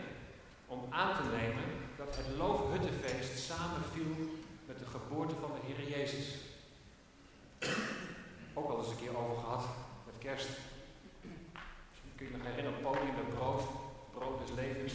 om 0.66 0.86
aan 0.90 1.16
te 1.16 1.36
nemen 1.36 1.64
dat 1.96 2.16
het 2.16 2.36
Loofhuttenfeest 2.36 3.38
samenviel 3.38 4.38
met 4.66 4.78
de 4.78 4.86
geboorte 4.86 5.34
van 5.40 5.50
de 5.50 5.72
Heer 5.72 5.98
Jezus. 5.98 6.47
Ook 8.58 8.70
al 8.70 8.78
eens 8.78 8.90
een 8.90 8.96
keer 8.96 9.16
over 9.16 9.36
gehad 9.42 9.64
met 10.06 10.14
kerst. 10.18 10.48
Kun 12.16 12.26
je 12.26 12.36
nog 12.36 12.46
herinneren, 12.46 12.82
podium 12.82 13.14
met 13.14 13.34
brood, 13.34 13.62
brood 14.12 14.38
des 14.46 14.56
levens. 14.56 14.92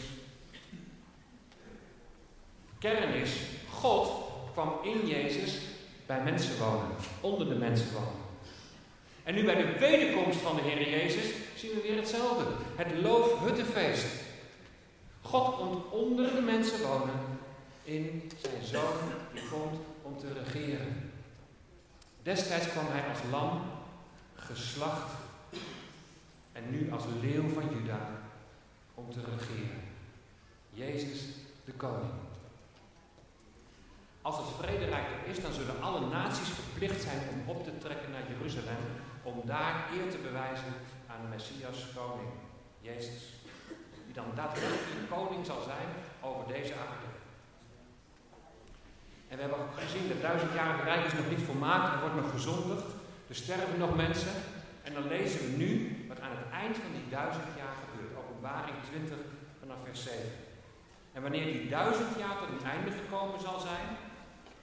Kern 2.78 3.14
is, 3.14 3.30
God 3.70 4.10
kwam 4.52 4.72
in 4.82 5.06
Jezus 5.06 5.58
bij 6.06 6.22
mensen 6.22 6.58
wonen, 6.58 6.96
onder 7.20 7.48
de 7.48 7.54
mensen 7.54 7.92
wonen. 7.92 8.22
En 9.22 9.34
nu 9.34 9.44
bij 9.44 9.54
de 9.54 9.78
wederkomst 9.78 10.38
van 10.38 10.56
de 10.56 10.62
Heer 10.62 10.90
Jezus 10.90 11.24
zien 11.56 11.70
we 11.74 11.82
weer 11.82 11.96
hetzelfde. 11.96 12.44
Het 12.76 13.02
loofhuttenfeest. 13.02 14.06
God 15.20 15.56
komt 15.56 15.90
onder 15.90 16.34
de 16.34 16.40
mensen 16.40 16.88
wonen 16.88 17.20
in 17.84 18.30
zijn 18.40 18.64
zoon 18.64 18.98
die 19.32 19.48
komt 19.48 19.80
om 20.02 20.18
te 20.18 20.32
regeren. 20.32 21.13
Destijds 22.24 22.68
kwam 22.68 22.86
hij 22.88 23.08
als 23.08 23.18
lam, 23.30 23.62
geslacht 24.34 25.12
en 26.52 26.70
nu 26.70 26.92
als 26.92 27.02
leeuw 27.20 27.48
van 27.48 27.68
Juda 27.70 28.08
om 28.94 29.10
te 29.10 29.20
regeren. 29.36 29.82
Jezus 30.70 31.20
de 31.64 31.72
koning. 31.72 32.12
Als 34.22 34.36
het 34.36 34.46
vrederijk 34.60 35.06
er 35.22 35.30
is, 35.30 35.40
dan 35.40 35.52
zullen 35.52 35.82
alle 35.82 36.06
naties 36.06 36.48
verplicht 36.48 37.02
zijn 37.02 37.18
om 37.32 37.48
op 37.48 37.64
te 37.64 37.78
trekken 37.78 38.10
naar 38.10 38.28
Jeruzalem, 38.28 38.84
om 39.22 39.40
daar 39.44 39.88
eer 39.92 40.10
te 40.10 40.18
bewijzen 40.18 40.74
aan 41.06 41.20
de 41.22 41.28
Messias 41.28 41.86
koning, 41.96 42.30
Jezus. 42.80 43.22
die 44.04 44.14
dan 44.14 44.30
daadwerkelijk 44.34 45.08
koning 45.10 45.46
zal 45.46 45.62
zijn 45.62 45.88
over 46.20 46.46
deze 46.46 46.72
aarde. 46.74 47.13
En 49.28 49.34
we 49.36 49.42
hebben 49.42 49.60
gezien, 49.84 50.08
dat 50.08 50.20
duizendjarige 50.28 50.84
rijk 50.90 51.04
is 51.04 51.18
nog 51.20 51.28
niet 51.30 51.46
volmaakt, 51.48 51.92
er 51.92 52.00
wordt 52.04 52.20
nog 52.20 52.30
gezondigd, 52.30 52.88
er 53.30 53.34
sterven 53.42 53.78
nog 53.78 53.96
mensen. 53.96 54.34
En 54.86 54.92
dan 54.96 55.06
lezen 55.08 55.40
we 55.40 55.50
nu 55.62 55.70
wat 56.08 56.20
aan 56.20 56.36
het 56.38 56.50
eind 56.62 56.76
van 56.82 56.92
die 56.98 57.08
duizend 57.18 57.50
jaar 57.60 57.76
gebeurt. 57.82 58.18
Openbaring 58.22 58.78
20 58.90 59.16
vanaf 59.60 59.78
vers 59.84 60.02
7. 60.02 60.20
En 61.14 61.22
wanneer 61.22 61.46
die 61.52 61.68
duizend 61.68 62.12
jaar 62.22 62.36
tot 62.38 62.50
een 62.52 62.70
einde 62.74 62.90
gekomen 63.00 63.40
zal 63.40 63.58
zijn, 63.70 63.86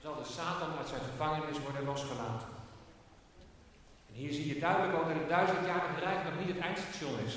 zal 0.02 0.14
de 0.22 0.28
Satan 0.34 0.76
uit 0.78 0.88
zijn 0.88 1.08
gevangenis 1.10 1.58
worden 1.66 1.84
losgelaten. 1.84 2.48
En 4.08 4.14
hier 4.20 4.32
zie 4.32 4.48
je 4.54 4.60
duidelijk 4.60 4.94
ook 4.98 5.08
dat 5.08 5.18
het 5.22 5.34
duizendjarige 5.36 6.00
rijk 6.06 6.20
nog 6.24 6.36
niet 6.38 6.54
het 6.54 6.64
eindstation 6.68 7.16
is. 7.26 7.34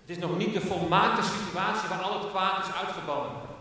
Het 0.00 0.10
is 0.14 0.18
nog 0.18 0.38
niet 0.38 0.54
de 0.54 0.60
volmaakte 0.72 1.22
situatie 1.22 1.88
waar 1.88 2.02
al 2.02 2.18
het 2.18 2.30
kwaad 2.30 2.64
is 2.64 2.74
uitgebannen. 2.74 3.53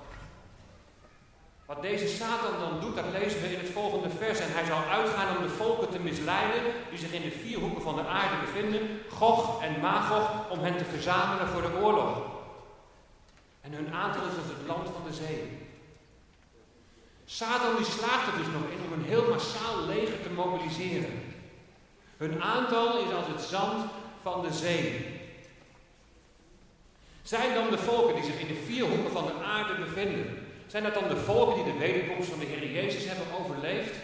Wat 1.74 1.82
deze 1.82 2.08
Satan 2.08 2.60
dan 2.60 2.80
doet, 2.80 2.96
dat 2.96 3.06
lezen 3.12 3.42
we 3.42 3.54
in 3.54 3.60
het 3.60 3.70
volgende 3.70 4.10
vers. 4.10 4.40
En 4.40 4.52
hij 4.52 4.66
zal 4.66 4.84
uitgaan 4.84 5.38
om 5.38 5.44
de 5.44 5.50
volken 5.50 5.90
te 5.90 6.00
misleiden 6.00 6.62
die 6.90 7.00
zich 7.00 7.12
in 7.12 7.22
de 7.22 7.32
vier 7.32 7.60
hoeken 7.60 7.82
van 7.82 7.96
de 7.96 8.06
aarde 8.06 8.36
bevinden, 8.46 8.82
Gog 9.10 9.64
en 9.64 9.80
Magog, 9.80 10.50
om 10.50 10.60
hen 10.60 10.78
te 10.78 10.86
verzamelen 10.86 11.48
voor 11.48 11.62
de 11.62 11.76
oorlog. 11.82 12.22
En 13.62 13.72
hun 13.74 13.94
aantal 13.94 14.22
is 14.22 14.38
als 14.38 14.58
het 14.58 14.68
land 14.68 14.88
van 14.90 15.02
de 15.08 15.14
zee. 15.14 15.58
Satan 17.26 17.76
die 17.76 17.86
slaagt 17.86 18.28
er 18.28 18.38
dus 18.38 18.54
nog 18.54 18.66
in 18.72 18.86
om 18.86 18.94
een 18.94 19.10
heel 19.10 19.30
massaal 19.30 19.86
leger 19.88 20.22
te 20.22 20.30
mobiliseren. 20.30 21.34
Hun 22.18 22.42
aantal 22.42 22.98
is 22.98 23.14
als 23.14 23.28
het 23.28 23.42
zand 23.42 23.90
van 24.22 24.42
de 24.42 24.54
zee. 24.54 25.06
Zijn 27.22 27.54
dan 27.54 27.70
de 27.70 27.78
volken 27.78 28.16
die 28.16 28.24
zich 28.24 28.40
in 28.40 28.48
de 28.48 28.62
vier 28.66 28.86
hoeken 28.86 29.12
van 29.12 29.26
de 29.26 29.44
aarde 29.44 29.76
bevinden, 29.76 30.43
zijn 30.74 30.86
dat 30.86 30.94
dan 30.94 31.08
de 31.08 31.18
volken 31.18 31.56
die 31.56 31.74
de 31.74 31.80
wederkomst 31.80 32.30
van 32.30 32.40
de 32.40 32.46
Heer 32.46 32.72
Jezus 32.72 33.06
hebben 33.06 33.26
overleefd? 33.40 33.96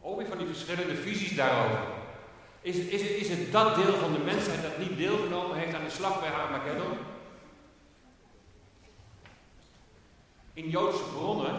Ook 0.00 0.16
weer 0.16 0.26
van 0.26 0.38
die 0.38 0.46
verschillende 0.46 0.96
visies 0.96 1.36
daarover. 1.36 1.78
Is, 2.60 2.76
is, 2.76 3.02
is 3.02 3.28
het 3.28 3.52
dat 3.52 3.74
deel 3.74 3.94
van 3.94 4.12
de 4.12 4.18
mensheid 4.18 4.62
dat 4.62 4.78
niet 4.78 4.96
deelgenomen 4.96 5.58
heeft 5.58 5.74
aan 5.74 5.84
de 5.84 5.90
slag 5.90 6.20
bij 6.20 6.30
Armageddon? 6.30 6.98
In 10.52 10.68
Joodse 10.68 11.04
bronnen, 11.14 11.56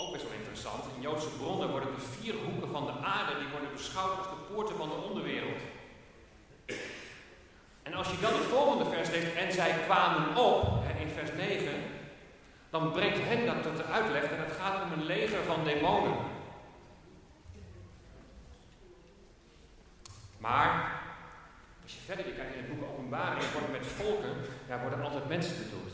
ook 0.00 0.12
best 0.12 0.24
wel 0.24 0.38
interessant, 0.38 0.84
in 0.96 1.02
Joodse 1.02 1.28
bronnen 1.28 1.70
worden 1.70 1.94
de 1.94 2.06
vier 2.20 2.34
hoeken 2.44 2.70
van 2.70 2.86
de 2.86 2.92
aarde, 2.92 3.38
die 3.38 3.48
worden 3.50 3.72
beschouwd 3.72 4.18
als 4.18 4.26
de 4.26 4.54
poorten 4.54 4.76
van 4.76 4.88
de 4.88 4.94
onderwereld. 4.94 5.60
En 7.82 7.94
als 7.94 8.10
je 8.10 8.20
dan 8.20 8.32
het 8.32 8.42
volgende 8.42 8.84
vers 8.84 9.10
leest, 9.10 9.34
en 9.34 9.52
zij 9.52 9.74
kwamen 9.86 10.36
op, 10.36 10.84
in 11.00 11.08
vers 11.08 11.30
9, 11.36 11.72
dan 12.70 12.92
brengt 12.92 13.18
hen 13.22 13.46
dat 13.46 13.62
tot 13.62 13.76
de 13.76 13.84
uitleg 13.84 14.22
en 14.22 14.38
het 14.38 14.52
gaat 14.60 14.82
om 14.82 14.92
een 14.92 15.04
leger 15.04 15.44
van 15.44 15.64
demonen. 15.64 16.16
Maar, 20.38 20.92
als 21.82 21.92
je 21.92 22.00
verder 22.06 22.24
kijkt 22.24 22.54
in 22.54 22.58
het 22.58 22.68
boek 22.68 22.88
Openbaring, 22.90 23.52
worden 23.52 23.70
met 23.70 23.86
volken, 23.86 24.34
daar 24.68 24.80
worden 24.80 25.02
altijd 25.02 25.28
mensen 25.28 25.56
bedoeld. 25.58 25.92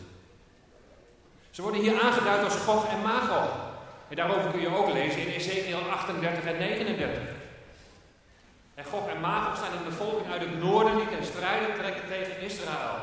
Ze 1.50 1.62
worden 1.62 1.80
hier 1.80 2.00
aangeduid 2.00 2.44
als 2.44 2.56
Gog 2.56 2.88
en 2.88 3.02
Magog. 3.02 3.48
En 4.08 4.16
daarover 4.16 4.50
kun 4.50 4.60
je 4.60 4.76
ook 4.76 4.92
lezen 4.92 5.20
in 5.20 5.32
Ezekiel 5.32 5.78
38 5.78 6.44
en 6.44 6.58
39. 6.58 7.35
En 8.76 8.84
Gog 8.84 9.08
en 9.08 9.20
Magog 9.20 9.56
staan 9.56 9.78
in 9.78 9.88
de 9.88 9.96
volking 10.02 10.32
uit 10.32 10.40
het 10.40 10.58
noorden 10.58 10.96
die 10.96 11.08
ten 11.08 11.24
strijde 11.24 11.72
trekken 11.78 12.06
tegen 12.08 12.40
Israël. 12.40 12.96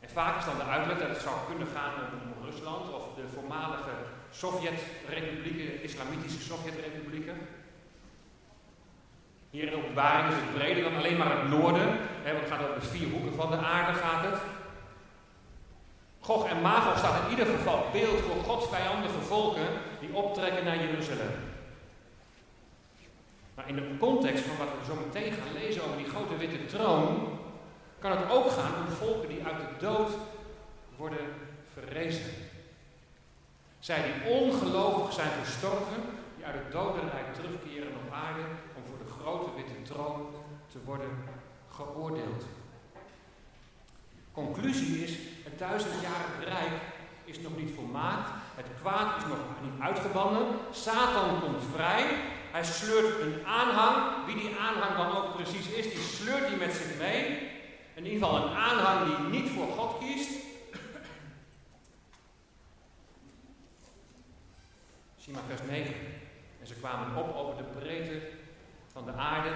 En 0.00 0.10
vaak 0.10 0.38
is 0.38 0.44
dan 0.44 0.56
de 0.56 0.72
uitleg 0.76 0.98
dat 0.98 1.08
het 1.08 1.20
zou 1.20 1.36
kunnen 1.48 1.68
gaan 1.74 1.94
om 2.12 2.44
Rusland 2.50 2.94
of 2.94 3.04
de 3.16 3.26
voormalige 3.34 3.94
Sovjet-republieken, 4.30 5.82
islamitische 5.82 6.42
Sovjet-republieken. 6.42 7.36
Hier 9.50 9.64
in 9.64 9.70
de 9.70 9.76
openbaring 9.76 10.28
is 10.28 10.40
het 10.40 10.54
breder 10.54 10.82
dan 10.82 10.96
alleen 10.96 11.16
maar 11.16 11.38
het 11.38 11.48
noorden. 11.48 11.88
Hè, 12.22 12.32
want 12.32 12.44
het 12.44 12.52
gaat 12.52 12.68
over 12.68 12.80
de 12.80 12.86
vier 12.86 13.08
hoeken 13.08 13.34
van 13.34 13.50
de 13.50 13.56
aarde 13.56 13.98
gaat 13.98 14.24
het. 14.24 14.40
Gog 16.20 16.48
en 16.48 16.60
Magog 16.60 16.98
staat 16.98 17.24
in 17.24 17.30
ieder 17.30 17.46
geval 17.46 17.86
beeld 17.92 18.20
voor 18.20 18.42
Gods 18.44 18.66
vijandige 18.68 19.20
volken 19.20 19.68
die 20.00 20.14
optrekken 20.14 20.64
naar 20.64 20.76
Jeruzalem. 20.76 21.51
Maar 23.54 23.68
in 23.68 23.76
de 23.76 23.96
context 23.98 24.44
van 24.44 24.56
wat 24.56 24.74
we 24.78 24.92
zo 24.92 25.00
meteen 25.06 25.32
gaan 25.32 25.52
lezen 25.52 25.84
over 25.84 25.96
die 25.96 26.08
grote 26.08 26.36
witte 26.36 26.66
troon, 26.66 27.38
kan 27.98 28.10
het 28.10 28.30
ook 28.30 28.50
gaan 28.50 28.72
om 28.86 28.92
volken 28.92 29.28
die 29.28 29.44
uit 29.44 29.56
de 29.56 29.86
dood 29.86 30.10
worden 30.96 31.26
verrezen. 31.72 32.30
Zij 33.78 34.02
die 34.02 34.32
ongelovig 34.32 35.12
zijn 35.12 35.30
gestorven, 35.44 36.02
die 36.36 36.44
uit 36.44 36.54
het 36.54 36.72
dodenrijk 36.72 37.34
terugkeren 37.34 37.92
op 38.04 38.12
aarde 38.12 38.44
om 38.76 38.82
voor 38.88 38.98
de 38.98 39.12
grote 39.20 39.50
witte 39.56 39.92
troon 39.92 40.26
te 40.72 40.78
worden 40.84 41.10
geoordeeld. 41.68 42.44
Conclusie 44.32 45.04
is, 45.04 45.18
het 45.44 45.58
duizendjarige 45.58 46.44
rijk 46.44 46.80
is 47.24 47.40
nog 47.40 47.56
niet 47.56 47.74
volmaakt, 47.74 48.30
het 48.54 48.66
kwaad 48.80 49.16
is 49.16 49.28
nog 49.28 49.38
niet 49.62 49.80
uitgebannen, 49.80 50.46
Satan 50.70 51.40
komt 51.40 51.62
vrij, 51.74 52.04
hij 52.52 52.64
sleurt 52.64 53.20
een 53.20 53.46
aanhang, 53.46 54.26
wie 54.26 54.34
die 54.34 54.56
aanhang 54.60 54.96
dan 54.96 55.16
ook 55.16 55.34
precies 55.34 55.66
is, 55.66 55.90
die 55.90 56.02
sleurt 56.02 56.46
hij 56.46 56.56
met 56.56 56.72
zich 56.72 56.98
mee. 56.98 57.50
In 57.94 58.04
ieder 58.04 58.18
geval 58.18 58.42
een 58.42 58.54
aanhang 58.56 59.06
die 59.06 59.40
niet 59.40 59.50
voor 59.50 59.66
God 59.66 59.98
kiest. 59.98 60.30
Zie 65.16 65.32
maar 65.32 65.42
vers 65.48 65.60
9. 65.70 65.94
En 66.60 66.66
ze 66.66 66.74
kwamen 66.74 67.16
op 67.16 67.36
over 67.36 67.56
de 67.56 67.78
breedte 67.78 68.20
van 68.92 69.04
de 69.04 69.12
aarde 69.12 69.52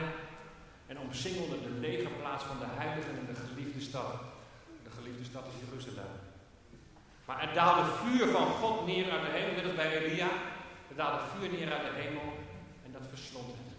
en 0.87 0.98
omsingelden 0.98 1.62
de 1.62 1.80
legerplaats 1.80 2.44
van 2.44 2.59
de 2.59 2.66
heiligen 2.68 3.18
en 3.18 3.26
de 3.26 3.40
geliefde 3.48 3.80
stad. 3.80 4.12
De 4.85 4.90
geliefde 4.90 5.24
stad 5.24 5.44
is 5.46 5.68
Jeruzalem. 5.68 6.12
Maar 7.24 7.48
er 7.48 7.54
daalde 7.54 7.90
vuur 7.90 8.28
van 8.28 8.46
God 8.46 8.87
neer 8.87 9.11
uit 9.11 9.20
de 9.20 9.38
hemel, 9.38 9.54
net 9.54 9.64
als 9.64 9.74
bij 9.74 9.96
Elia. 9.96 10.28
Er 10.88 10.96
daalde 10.96 11.22
vuur 11.32 11.50
neer 11.50 11.72
uit 11.72 11.82
de 11.82 12.00
hemel 12.02 12.36
dat 12.98 13.09
verslond 13.09 13.46
hem. 13.46 13.70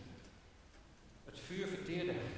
Het 1.26 1.40
vuur 1.46 1.68
verteerde 1.68 2.12
hem. 2.12 2.32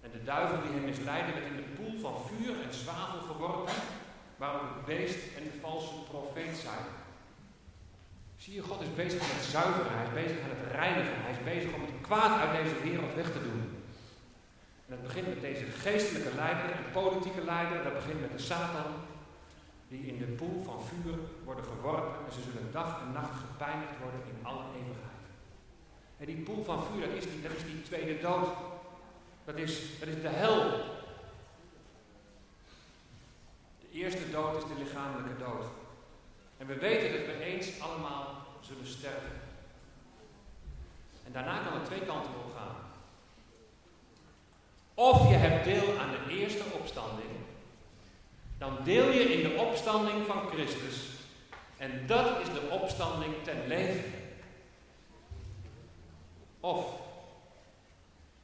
En 0.00 0.10
de 0.10 0.24
duivel 0.24 0.62
die 0.62 0.72
hem 0.72 0.84
misleidde 0.84 1.32
werd 1.32 1.46
in 1.46 1.56
de 1.56 1.70
poel 1.76 2.00
van 2.00 2.16
vuur 2.28 2.54
en 2.64 2.74
zwavel 2.74 3.20
geworpen, 3.20 3.74
waarop 4.36 4.62
het 4.74 4.84
beest 4.84 5.20
en 5.36 5.44
de 5.44 5.56
valse 5.60 5.94
profeet 6.10 6.56
zijn. 6.56 6.84
Zie 8.36 8.54
je, 8.54 8.62
God 8.62 8.80
is 8.80 8.94
bezig 8.94 9.20
met 9.20 9.44
zuiveren, 9.44 9.92
hij 9.94 10.06
is 10.08 10.14
bezig 10.22 10.40
met 10.46 10.56
het 10.56 10.72
reinigen, 10.72 11.22
hij 11.24 11.32
is 11.36 11.44
bezig 11.52 11.74
om 11.74 11.80
het 11.80 12.00
kwaad 12.00 12.40
uit 12.40 12.62
deze 12.62 12.82
wereld 12.82 13.14
weg 13.14 13.32
te 13.32 13.42
doen. 13.42 13.62
En 14.86 14.90
dat 14.94 15.02
begint 15.02 15.28
met 15.28 15.40
deze 15.40 15.64
geestelijke 15.64 16.34
leider 16.34 16.70
en 16.70 16.92
politieke 16.92 17.44
leider, 17.44 17.82
dat 17.82 17.94
begint 17.94 18.20
met 18.20 18.32
de 18.32 18.44
Satan, 18.48 18.90
die 19.88 20.06
in 20.06 20.18
de 20.18 20.24
poel 20.24 20.62
van 20.64 20.80
vuur 20.90 21.18
worden 21.44 21.64
geworpen 21.64 22.26
en 22.26 22.32
ze 22.32 22.40
zullen 22.40 22.72
dag 22.72 23.00
en 23.00 23.12
nacht 23.12 23.34
gepijnigd 23.46 23.98
worden 24.02 24.20
in 24.32 24.46
alle 24.46 24.64
eeuwigheid. 24.76 24.97
Die 26.28 26.36
poel 26.36 26.64
van 26.64 26.84
vuur, 26.84 27.06
dat 27.06 27.16
is 27.16 27.30
die, 27.30 27.42
dat 27.42 27.50
is 27.50 27.64
die 27.64 27.82
tweede 27.82 28.20
dood. 28.20 28.48
Dat 29.44 29.56
is, 29.56 29.98
dat 29.98 30.08
is 30.08 30.22
de 30.22 30.28
hel. 30.28 30.70
De 33.80 33.88
eerste 33.92 34.30
dood 34.30 34.56
is 34.56 34.68
de 34.68 34.82
lichamelijke 34.84 35.38
dood. 35.38 35.64
En 36.58 36.66
we 36.66 36.74
weten 36.74 37.12
dat 37.12 37.26
we 37.26 37.44
eens 37.44 37.80
allemaal 37.80 38.46
zullen 38.60 38.86
sterven. 38.86 39.40
En 41.26 41.32
daarna 41.32 41.58
kan 41.58 41.72
het 41.72 41.84
twee 41.84 42.00
kanten 42.00 42.30
op 42.30 42.54
gaan. 42.56 42.76
Of 44.94 45.28
je 45.28 45.34
hebt 45.34 45.64
deel 45.64 45.98
aan 45.98 46.10
de 46.10 46.34
eerste 46.34 46.64
opstanding, 46.80 47.30
dan 48.58 48.76
deel 48.84 49.10
je 49.10 49.20
in 49.20 49.48
de 49.48 49.56
opstanding 49.56 50.26
van 50.26 50.48
Christus. 50.48 51.08
En 51.76 52.06
dat 52.06 52.40
is 52.40 52.46
de 52.46 52.68
opstanding 52.70 53.34
ten 53.44 53.66
leven. 53.66 54.17
Of 56.68 57.00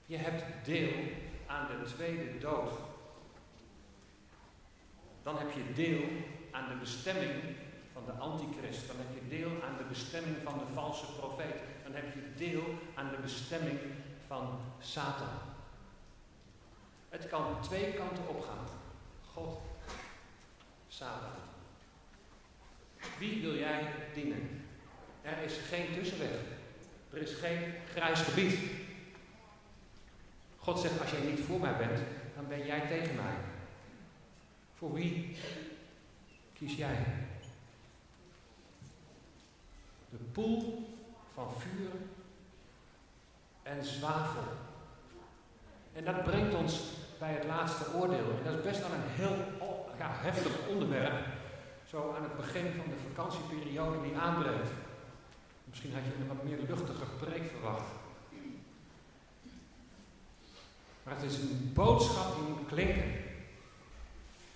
je 0.07 0.17
hebt 0.17 0.65
deel 0.65 0.93
aan 1.47 1.67
de 1.67 1.93
tweede 1.95 2.39
dood. 2.39 2.71
Dan 5.23 5.39
heb 5.39 5.53
je 5.53 5.73
deel 5.73 6.05
aan 6.51 6.69
de 6.69 6.75
bestemming 6.75 7.33
van 7.93 8.03
de 8.07 8.13
antichrist. 8.13 8.87
Dan 8.87 8.97
heb 8.97 9.07
je 9.15 9.37
deel 9.37 9.51
aan 9.51 9.77
de 9.77 9.85
bestemming 9.89 10.37
van 10.43 10.59
de 10.59 10.73
valse 10.75 11.07
profeet. 11.19 11.61
Dan 11.83 11.95
heb 11.95 12.15
je 12.15 12.35
deel 12.37 12.65
aan 12.95 13.11
de 13.11 13.17
bestemming 13.23 13.79
van 14.27 14.59
Satan. 14.81 15.39
Het 17.09 17.29
kan 17.29 17.61
twee 17.61 17.93
kanten 17.93 18.29
opgaan. 18.29 18.67
God, 19.33 19.61
Satan. 20.89 21.39
Wie 23.19 23.43
wil 23.43 23.55
jij 23.55 23.93
dienen? 24.15 24.67
Er 25.23 25.43
is 25.43 25.59
geen 25.69 25.95
tussenweg. 25.95 26.63
Er 27.15 27.21
is 27.21 27.35
geen 27.35 27.75
grijs 27.93 28.21
gebied. 28.21 28.59
God 30.59 30.79
zegt, 30.79 31.01
als 31.01 31.11
jij 31.11 31.21
niet 31.21 31.41
voor 31.41 31.61
mij 31.61 31.77
bent, 31.77 31.99
dan 32.35 32.49
ben 32.49 32.67
jij 32.67 32.81
tegen 32.81 33.15
mij. 33.15 33.35
Voor 34.79 34.93
wie 34.93 35.37
kies 36.53 36.77
jij? 36.77 37.05
De 40.11 40.17
poel 40.33 40.89
van 41.35 41.49
vuur 41.59 41.91
en 43.63 43.85
zwavel. 43.85 44.43
En 45.93 46.05
dat 46.05 46.25
brengt 46.25 46.55
ons 46.55 46.81
bij 47.19 47.33
het 47.33 47.45
laatste 47.45 47.85
oordeel. 47.95 48.31
En 48.39 48.45
dat 48.45 48.59
is 48.59 48.65
best 48.65 48.81
wel 48.81 48.93
een 48.93 49.11
heel 49.11 49.37
heftig 49.99 50.69
onderwerp. 50.69 51.27
Zo 51.89 52.15
aan 52.17 52.23
het 52.23 52.37
begin 52.37 52.73
van 52.77 52.85
de 52.89 53.15
vakantieperiode 53.15 54.03
die 54.03 54.17
aanbreekt. 54.17 54.69
Misschien 55.75 55.95
had 55.95 56.05
je 56.05 56.21
een 56.21 56.29
wat 56.29 56.45
meer 56.45 56.59
luchtige 56.69 57.05
preek 57.19 57.51
verwacht. 57.51 57.91
Maar 61.03 61.15
het 61.15 61.31
is 61.31 61.39
een 61.39 61.71
boodschap 61.75 62.35
die 62.35 62.49
moet 62.49 62.67
klinken. 62.67 63.13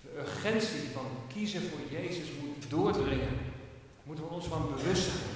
De 0.01 0.17
urgentie 0.17 0.89
van 0.93 1.05
kiezen 1.33 1.61
voor 1.61 1.79
Jezus 1.89 2.27
moet 2.41 2.69
doordringen. 2.69 3.37
Moeten 4.03 4.25
we 4.25 4.31
ons 4.31 4.45
van 4.45 4.67
bewust 4.75 5.03
zijn. 5.03 5.35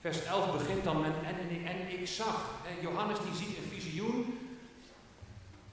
Vers 0.00 0.24
11 0.24 0.52
begint 0.52 0.84
dan 0.84 1.00
met 1.00 1.14
en 1.64 2.00
ik 2.00 2.06
zag. 2.06 2.50
En 2.66 2.82
Johannes 2.82 3.18
die 3.18 3.46
ziet 3.46 3.56
een 3.56 3.80
visioen. 3.80 4.38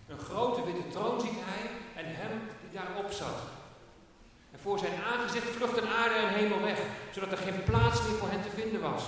Een 0.07 0.19
grote 0.19 0.65
witte 0.65 0.87
troon 0.87 1.21
ziet 1.21 1.39
hij 1.39 1.69
en 2.03 2.15
hem 2.15 2.39
die 2.61 2.79
daarop 2.79 3.11
zat. 3.11 3.61
En 4.51 4.59
voor 4.59 4.79
zijn 4.79 4.93
aangezicht 5.11 5.49
vluchtten 5.49 5.89
aarde 5.89 6.15
en 6.15 6.33
hemel 6.33 6.61
weg, 6.61 6.79
zodat 7.11 7.31
er 7.31 7.37
geen 7.37 7.63
plaats 7.63 8.01
meer 8.01 8.17
voor 8.17 8.29
hen 8.29 8.41
te 8.41 8.61
vinden 8.61 8.81
was. 8.81 9.03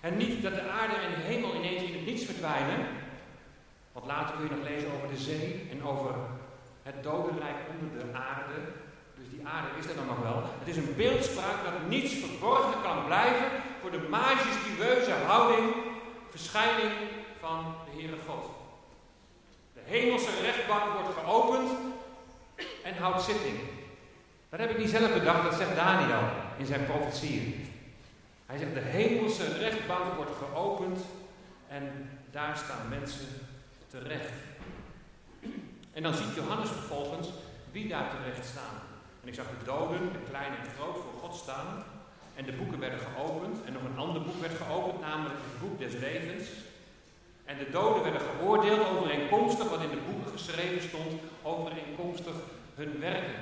En 0.00 0.16
niet 0.16 0.42
dat 0.42 0.54
de 0.54 0.70
aarde 0.70 0.94
en 0.94 1.10
de 1.14 1.26
hemel 1.26 1.54
ineens 1.54 1.82
in 1.82 1.92
het 1.92 2.06
niets 2.06 2.24
verdwijnen. 2.24 2.86
Want 3.92 4.06
later 4.06 4.34
kun 4.34 4.44
je 4.44 4.54
nog 4.54 4.68
lezen 4.68 4.92
over 4.92 5.08
de 5.08 5.22
zee 5.22 5.68
en 5.70 5.84
over 5.84 6.14
het 6.82 7.02
dodenrijk 7.02 7.56
onder 7.70 7.98
de 7.98 8.18
aarde. 8.18 8.56
Dus 9.18 9.28
die 9.30 9.46
aarde 9.46 9.68
is 9.78 9.86
er 9.86 9.94
dan 9.94 10.06
nog 10.06 10.20
wel. 10.22 10.42
Het 10.58 10.68
is 10.68 10.76
een 10.76 10.94
beeldspraak 10.96 11.64
dat 11.64 11.88
niets 11.88 12.12
verborgen 12.14 12.82
kan 12.82 13.04
blijven 13.04 13.48
voor 13.80 13.90
de 13.90 14.06
majestueuze 14.08 15.12
houding, 15.12 15.74
verschijning 16.30 16.92
van 17.40 17.74
de 17.84 18.00
Heere 18.00 18.16
God. 18.28 18.44
De 19.74 19.80
hemelse 19.84 20.40
rechtbank 20.42 20.92
wordt 20.92 21.18
geopend 21.18 21.70
en 22.82 22.96
houdt 22.96 23.22
zitting. 23.22 23.58
Dat 24.50 24.60
heb 24.60 24.70
ik 24.70 24.78
niet 24.78 24.90
zelf 24.90 25.12
bedacht, 25.12 25.42
dat 25.42 25.54
zegt 25.54 25.76
Daniel 25.76 26.28
in 26.58 26.66
zijn 26.66 26.84
profetieën. 26.84 27.66
Hij 28.46 28.58
zegt, 28.58 28.74
de 28.74 28.80
hemelse 28.80 29.58
rechtbank 29.58 30.14
wordt 30.14 30.36
geopend 30.36 31.00
en 31.68 32.10
daar 32.30 32.56
staan 32.56 32.88
mensen 32.88 33.26
terecht. 33.88 34.32
En 35.92 36.02
dan 36.02 36.14
ziet 36.14 36.34
Johannes 36.34 36.68
vervolgens 36.68 37.28
wie 37.72 37.88
daar 37.88 38.10
terecht 38.10 38.46
staan. 38.46 38.76
En 39.22 39.28
ik 39.28 39.34
zag 39.34 39.46
de 39.46 39.64
doden, 39.64 40.12
de 40.12 40.30
klein 40.30 40.52
en 40.60 40.70
groot, 40.76 40.96
voor 40.96 41.20
God 41.20 41.34
staan. 41.34 41.84
En 42.34 42.44
de 42.44 42.52
boeken 42.52 42.78
werden 42.78 42.98
geopend. 42.98 43.64
En 43.64 43.72
nog 43.72 43.82
een 43.82 43.98
ander 43.98 44.22
boek 44.22 44.40
werd 44.40 44.56
geopend, 44.62 45.00
namelijk 45.00 45.38
het 45.44 45.60
boek 45.60 45.78
des 45.78 45.92
levens. 45.92 46.48
En 47.44 47.58
de 47.58 47.70
doden 47.70 48.02
werden 48.02 48.20
geoordeeld 48.20 48.88
overeenkomstig 48.88 49.68
wat 49.70 49.82
in 49.82 49.90
de 49.90 50.02
boeken 50.10 50.32
geschreven 50.32 50.88
stond, 50.88 51.12
overeenkomstig 51.42 52.34
hun 52.74 53.00
werken. 53.00 53.40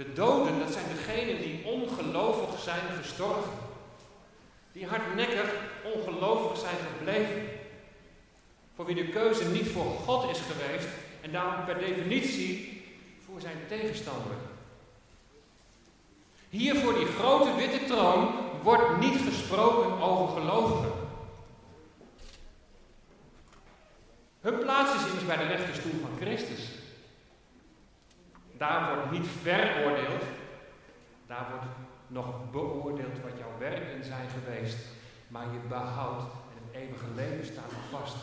De 0.00 0.12
doden, 0.12 0.58
dat 0.58 0.72
zijn 0.72 0.84
degenen 0.94 1.42
die 1.42 1.64
ongelovig 1.64 2.60
zijn 2.60 2.80
gestorven. 3.02 3.52
Die 4.72 4.86
hardnekkig 4.86 5.54
ongelovig 5.94 6.58
zijn 6.58 6.76
gebleven. 6.96 7.42
Voor 8.74 8.86
wie 8.86 8.94
de 8.94 9.08
keuze 9.08 9.44
niet 9.44 9.68
voor 9.68 9.84
God 9.84 10.30
is 10.30 10.38
geweest 10.38 10.88
en 11.20 11.32
daarom 11.32 11.64
per 11.64 11.78
definitie 11.78 12.82
voor 13.26 13.40
zijn 13.40 13.56
tegenstander. 13.68 14.36
Hier 16.48 16.76
voor 16.76 16.94
die 16.94 17.06
grote 17.06 17.54
witte 17.54 17.84
troon 17.84 18.34
wordt 18.62 18.98
niet 18.98 19.20
gesproken 19.28 20.00
over 20.00 20.40
gelovigen. 20.40 20.92
Hun 24.40 24.58
plaats 24.58 24.94
is 24.94 25.06
immers 25.06 25.26
bij 25.26 25.36
de 25.36 25.46
rechterstoel 25.46 26.00
van 26.00 26.26
Christus. 26.26 26.79
Daar 28.60 28.94
wordt 28.94 29.10
niet 29.10 29.26
veroordeeld, 29.42 30.22
daar 31.26 31.46
wordt 31.50 31.66
nog 32.06 32.50
beoordeeld 32.50 33.22
wat 33.22 33.38
jouw 33.38 33.58
werken 33.58 34.04
zijn 34.04 34.28
geweest, 34.28 34.78
maar 35.28 35.44
je 35.52 35.58
behoud 35.68 36.20
en 36.20 36.62
het 36.64 36.82
eeuwige 36.82 37.06
leven 37.14 37.44
staat 37.44 37.72
nog 37.72 38.00
vast. 38.00 38.16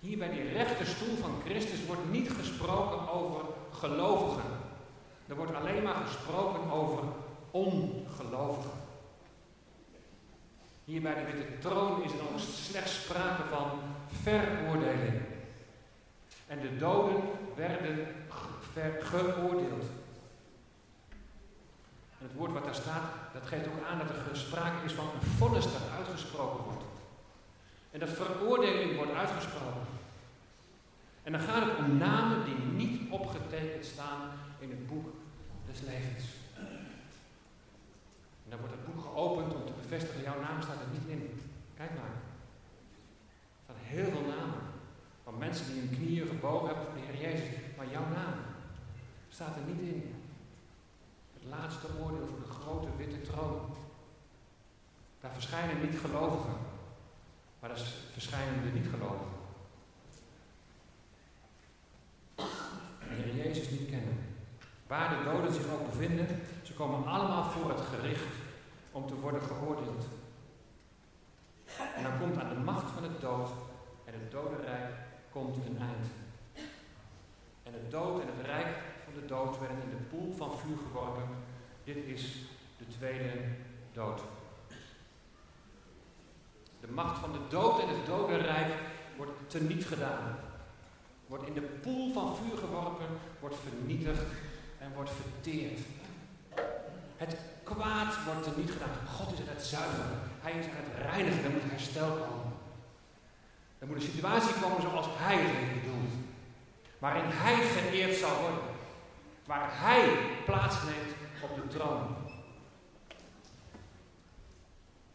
Hier 0.00 0.18
bij 0.18 0.30
die 0.30 0.52
rechterstoel 0.52 1.16
van 1.16 1.30
Christus 1.44 1.86
wordt 1.86 2.10
niet 2.10 2.30
gesproken 2.30 3.08
over 3.12 3.40
gelovigen. 3.72 4.50
Er 5.26 5.36
wordt 5.36 5.54
alleen 5.54 5.82
maar 5.82 6.06
gesproken 6.06 6.70
over 6.70 7.04
ongelovigen. 7.50 8.78
Hier 10.84 11.00
bij 11.00 11.14
de 11.14 11.32
witte 11.32 11.58
troon 11.58 12.02
is 12.02 12.12
er 12.12 12.32
nog 12.32 12.40
slechts 12.40 13.02
sprake 13.02 13.42
van 13.50 13.70
veroordeling. 14.22 15.20
En 16.46 16.60
de 16.60 16.76
doden 16.76 17.22
werden 17.54 18.06
geoordeeld. 19.00 19.84
En 22.18 22.26
het 22.26 22.34
woord 22.34 22.52
wat 22.52 22.64
daar 22.64 22.74
staat, 22.74 23.04
dat 23.32 23.46
geeft 23.46 23.66
ook 23.66 23.86
aan 23.90 23.98
dat 23.98 24.08
er 24.08 24.36
sprake 24.36 24.84
is 24.84 24.92
van 24.92 25.04
een 25.04 25.28
vonnis 25.36 25.64
dat 25.64 25.90
uitgesproken 25.96 26.64
wordt. 26.64 26.84
En 27.90 28.00
dat 28.00 28.08
veroordeling 28.08 28.96
wordt 28.96 29.12
uitgesproken. 29.12 29.86
En 31.22 31.32
dan 31.32 31.40
gaat 31.40 31.64
het 31.64 31.78
om 31.78 31.96
namen 31.96 32.44
die 32.44 32.54
niet 32.54 33.10
opgetekend 33.10 33.84
staan 33.84 34.20
in 34.58 34.70
het 34.70 34.86
boek 34.86 35.06
des 35.66 35.80
levens. 35.80 36.24
En 38.44 38.50
dan 38.50 38.58
wordt 38.58 38.74
het 38.74 38.86
boek 38.86 39.04
geopend 39.04 39.54
om 39.54 39.64
te 39.66 39.72
bevestigen, 39.82 40.22
jouw 40.22 40.40
naam 40.40 40.62
staat 40.62 40.80
er 40.80 40.92
niet 40.92 41.08
in. 41.08 41.40
Kijk 41.76 41.90
maar. 41.90 42.14
Er 43.56 43.62
staan 43.62 43.76
heel 43.78 44.10
veel 44.10 44.26
namen. 44.36 44.60
Van 45.24 45.38
mensen 45.38 45.66
die 45.66 45.80
hun 45.80 45.96
knieën 45.96 46.26
gebogen 46.26 46.66
hebben 46.66 46.84
voor 46.84 46.94
de 46.94 47.06
Heer 47.06 47.30
Jezus. 47.30 47.48
Maar 47.76 47.86
jouw 47.90 48.08
naam 48.08 48.34
staat 49.38 49.56
er 49.56 49.72
niet 49.72 49.94
in. 49.94 50.14
Het 51.32 51.44
laatste 51.44 51.86
oordeel 52.00 52.26
voor 52.26 52.38
de 52.46 52.52
grote 52.60 52.88
witte 52.96 53.20
troon. 53.20 53.60
Daar 55.20 55.32
verschijnen 55.32 55.80
niet 55.80 55.98
gelovigen. 55.98 56.56
Maar 57.60 57.68
daar 57.68 57.78
verschijnen 58.12 58.62
de 58.62 58.78
niet 58.78 58.88
gelovigen. 58.88 59.38
De 62.98 63.14
Heer 63.14 63.34
Jezus 63.34 63.70
niet 63.70 63.90
kennen. 63.90 64.18
Waar 64.86 65.08
de 65.08 65.30
doden 65.30 65.52
zich 65.52 65.72
ook 65.72 65.86
bevinden, 65.90 66.26
ze 66.62 66.74
komen 66.74 67.06
allemaal 67.06 67.44
voor 67.50 67.70
het 67.70 67.80
gericht 67.80 68.34
om 68.92 69.06
te 69.06 69.20
worden 69.20 69.42
geoordeeld. 69.42 70.04
En 71.96 72.02
dan 72.02 72.18
komt 72.18 72.38
aan 72.38 72.48
de 72.48 72.60
macht 72.60 72.90
van 72.90 73.02
het 73.02 73.20
dood 73.20 73.48
en 74.04 74.12
het 74.12 74.30
dodenrijk 74.30 74.94
komt 75.30 75.56
een 75.56 75.78
eind. 75.78 76.06
En 77.62 77.72
het 77.72 77.90
dood 77.90 78.20
en 78.20 78.26
het 78.36 78.46
rijk 78.46 78.96
de 79.14 79.26
dood 79.26 79.58
werden 79.58 79.82
in 79.82 79.90
de 79.90 80.16
poel 80.16 80.34
van 80.36 80.58
vuur 80.58 80.76
geworpen. 80.86 81.28
Dit 81.84 81.96
is 81.96 82.22
de 82.78 82.86
tweede 82.98 83.32
dood. 83.92 84.20
De 86.80 86.88
macht 86.90 87.18
van 87.18 87.32
de 87.32 87.40
dood 87.48 87.80
en 87.80 87.88
het 87.88 88.06
dodenrijk 88.06 88.74
wordt 89.16 89.32
teniet 89.46 89.86
gedaan. 89.86 90.38
Wordt 91.26 91.46
in 91.46 91.54
de 91.54 91.60
poel 91.60 92.12
van 92.12 92.36
vuur 92.36 92.58
geworpen, 92.58 93.06
wordt 93.40 93.56
vernietigd 93.56 94.22
en 94.78 94.92
wordt 94.94 95.10
verteerd. 95.10 95.80
Het 97.16 97.36
kwaad 97.62 98.24
wordt 98.24 98.46
er 98.46 98.52
niet 98.56 98.70
gedaan. 98.70 99.06
God 99.06 99.32
is 99.32 99.40
aan 99.40 99.54
het 99.54 99.64
zuiveren. 99.64 100.18
Hij 100.40 100.52
is 100.52 100.64
aan 100.64 100.84
het 100.84 101.12
reinigen. 101.12 101.44
Er 101.44 101.50
moet 101.50 101.70
herstel 101.70 102.10
komen. 102.10 102.52
Er 103.78 103.86
moet 103.86 103.96
een 103.96 104.02
situatie 104.02 104.54
komen 104.62 104.82
zoals 104.82 105.06
Hij 105.10 105.36
het 105.36 105.50
heeft. 105.50 105.86
Waarin 106.98 107.24
Hij 107.26 107.66
geëerd 107.66 108.16
zal 108.16 108.40
worden. 108.40 108.67
Waar 109.48 109.68
Hij 109.70 110.18
plaatsneemt 110.44 111.14
op 111.42 111.54
de 111.54 111.66
troon. 111.66 112.16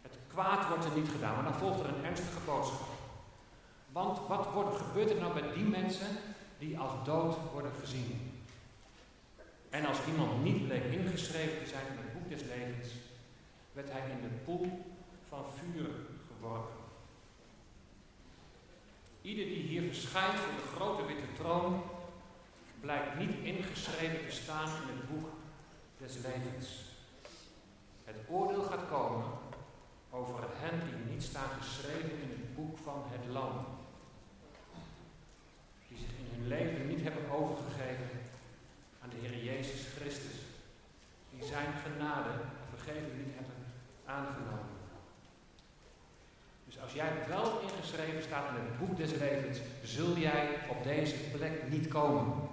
Het 0.02 0.18
kwaad 0.28 0.68
wordt 0.68 0.86
er 0.86 0.96
niet 0.96 1.10
gedaan, 1.10 1.36
maar 1.36 1.44
dan 1.44 1.54
volgt 1.54 1.80
er 1.80 1.88
een 1.88 2.06
ernstige 2.06 2.40
boodschap. 2.46 2.88
Want 3.92 4.28
wat 4.28 4.48
wordt, 4.54 4.78
gebeurt 4.78 5.10
er 5.10 5.20
nou 5.20 5.34
met 5.34 5.54
die 5.54 5.64
mensen 5.64 6.08
die 6.58 6.80
als 6.80 6.92
dood 7.06 7.36
worden 7.52 7.72
gezien? 7.80 8.42
En 9.70 9.86
als 9.86 9.98
iemand 10.08 10.44
niet 10.44 10.68
bleek 10.68 10.84
ingeschreven 10.84 11.64
te 11.64 11.70
zijn 11.70 11.86
in 11.88 11.98
het 11.98 12.14
boek 12.14 12.30
des 12.30 12.42
levens, 12.42 12.90
werd 13.72 13.92
hij 13.92 14.02
in 14.10 14.22
de 14.22 14.36
poel 14.46 14.96
van 15.30 15.46
vuur 15.58 15.90
geworpen. 16.28 16.76
Ieder 19.22 19.46
die 19.46 19.64
hier 19.64 19.94
verschijnt 19.94 20.40
voor 20.40 20.54
de 20.56 20.76
grote 20.76 21.06
witte 21.06 21.34
troon, 21.36 21.84
blijkt 22.84 23.18
niet 23.18 23.36
ingeschreven 23.44 24.28
te 24.28 24.36
staan 24.36 24.68
in 24.68 24.98
het 24.98 25.10
boek 25.10 25.30
des 25.98 26.14
levens. 26.16 26.68
Het 28.04 28.16
oordeel 28.30 28.64
gaat 28.64 28.88
komen 28.90 29.26
over 30.10 30.40
hen 30.62 30.80
die 30.86 31.14
niet 31.14 31.24
staan 31.24 31.50
geschreven 31.62 32.12
in 32.22 32.30
het 32.30 32.56
boek 32.56 32.78
van 32.84 33.04
het 33.06 33.26
Lam. 33.32 33.66
Die 35.88 35.98
zich 35.98 36.08
in 36.08 36.28
hun 36.32 36.48
leven 36.48 36.88
niet 36.88 37.04
hebben 37.04 37.30
overgegeven 37.32 38.10
aan 39.02 39.10
de 39.10 39.28
Heer 39.28 39.44
Jezus 39.44 39.86
Christus. 39.98 40.40
Die 41.30 41.44
zijn 41.44 41.72
genade 41.86 42.30
en 42.30 42.78
vergeving 42.78 43.14
niet 43.18 43.36
hebben 43.36 43.60
aangenomen. 44.06 44.72
Dus 46.66 46.82
als 46.82 46.94
jij 46.94 47.12
wel 47.28 47.62
ingeschreven 47.62 48.24
staat 48.24 48.50
in 48.50 48.66
het 48.66 48.80
boek 48.80 48.98
des 48.98 49.12
levens, 49.12 49.60
zul 49.84 50.18
jij 50.18 50.48
op 50.70 50.84
deze 50.84 51.16
plek 51.16 51.70
niet 51.70 51.88
komen. 51.88 52.53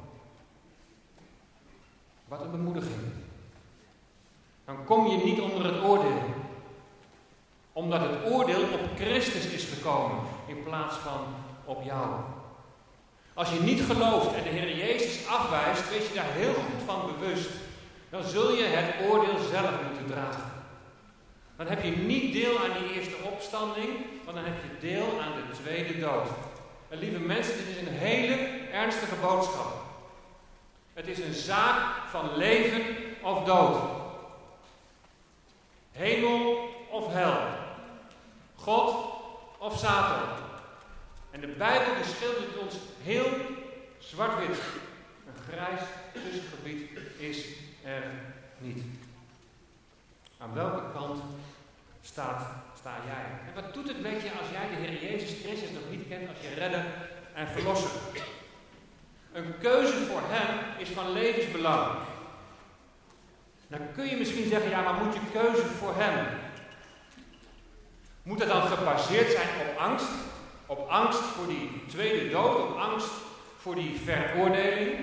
Wat 2.31 2.41
een 2.41 2.51
bemoediging. 2.51 3.12
Dan 4.64 4.85
kom 4.85 5.07
je 5.07 5.24
niet 5.24 5.41
onder 5.41 5.64
het 5.64 5.83
oordeel. 5.83 6.22
Omdat 7.72 8.01
het 8.01 8.33
oordeel 8.33 8.62
op 8.62 8.81
Christus 8.97 9.47
is 9.47 9.64
gekomen 9.64 10.18
in 10.47 10.62
plaats 10.62 10.97
van 10.97 11.20
op 11.64 11.83
jou. 11.83 12.07
Als 13.35 13.51
je 13.51 13.61
niet 13.61 13.83
gelooft 13.83 14.35
en 14.35 14.43
de 14.43 14.49
Heer 14.49 14.76
Jezus 14.76 15.26
afwijst, 15.26 15.91
wees 15.91 16.09
je 16.09 16.14
daar 16.14 16.33
heel 16.33 16.53
goed 16.53 16.83
van 16.87 17.01
bewust. 17.07 17.51
Dan 18.11 18.24
zul 18.24 18.55
je 18.55 18.64
het 18.64 19.11
oordeel 19.11 19.39
zelf 19.51 19.72
moeten 19.87 20.07
dragen. 20.07 20.53
Dan 21.57 21.66
heb 21.66 21.83
je 21.83 21.91
niet 21.91 22.33
deel 22.33 22.59
aan 22.59 22.83
die 22.83 22.93
eerste 22.95 23.16
opstanding, 23.33 23.89
maar 24.24 24.35
dan 24.35 24.45
heb 24.45 24.55
je 24.62 24.87
deel 24.87 25.20
aan 25.20 25.33
de 25.33 25.62
tweede 25.62 25.99
dood. 25.99 26.28
En 26.89 26.99
lieve 26.99 27.18
mensen, 27.18 27.57
dit 27.57 27.76
is 27.76 27.87
een 27.87 27.99
hele 27.99 28.35
ernstige 28.72 29.14
boodschap. 29.22 29.89
Het 31.01 31.09
is 31.09 31.18
een 31.18 31.34
zaak 31.34 32.09
van 32.09 32.36
leven 32.36 32.82
of 33.22 33.44
dood. 33.44 33.82
Hemel 35.92 36.68
of 36.90 37.12
hel. 37.12 37.38
God 38.55 38.94
of 39.59 39.78
Satan. 39.78 40.28
En 41.30 41.40
de 41.40 41.46
Bijbel 41.46 42.05
schildert 42.05 42.59
ons 42.59 42.74
heel 43.03 43.26
zwart-wit. 43.98 44.59
Een 45.26 45.53
grijs 45.53 45.80
tussengebied 46.12 46.90
is 47.16 47.46
er 47.84 48.03
niet. 48.59 48.84
Aan 50.38 50.55
welke 50.55 50.92
kant 50.92 51.22
staat, 52.03 52.46
sta 52.78 52.96
jij? 53.07 53.53
En 53.55 53.62
wat 53.62 53.74
doet 53.74 53.88
het 53.88 54.01
met 54.01 54.22
je 54.22 54.30
als 54.40 54.51
jij 54.53 54.68
de 54.68 54.86
Heer 54.86 55.11
Jezus 55.11 55.40
Christus 55.42 55.70
nog 55.70 55.90
niet 55.90 56.09
kent 56.09 56.28
als 56.28 56.38
je 56.40 56.55
redder 56.55 56.84
en 57.34 57.48
verlosser? 57.48 57.90
Een 59.33 59.55
keuze 59.59 59.97
voor 59.97 60.20
Hem 60.24 60.59
is 60.78 60.89
van 60.89 61.12
levensbelang. 61.12 61.87
Dan 63.68 63.81
kun 63.95 64.07
je 64.07 64.16
misschien 64.16 64.49
zeggen, 64.49 64.70
ja, 64.70 64.83
maar 64.83 65.05
moet 65.05 65.14
je 65.14 65.20
keuze 65.33 65.66
voor 65.66 65.93
Hem? 65.97 66.26
Moet 68.22 68.39
dat 68.39 68.49
dan 68.49 68.62
gebaseerd 68.62 69.31
zijn 69.31 69.49
op 69.68 69.78
angst? 69.78 70.11
Op 70.66 70.89
angst 70.89 71.20
voor 71.20 71.47
die 71.47 71.83
tweede 71.89 72.31
dood, 72.31 72.57
op 72.57 72.76
angst 72.76 73.11
voor 73.57 73.74
die 73.74 74.01
veroordeling? 74.05 74.99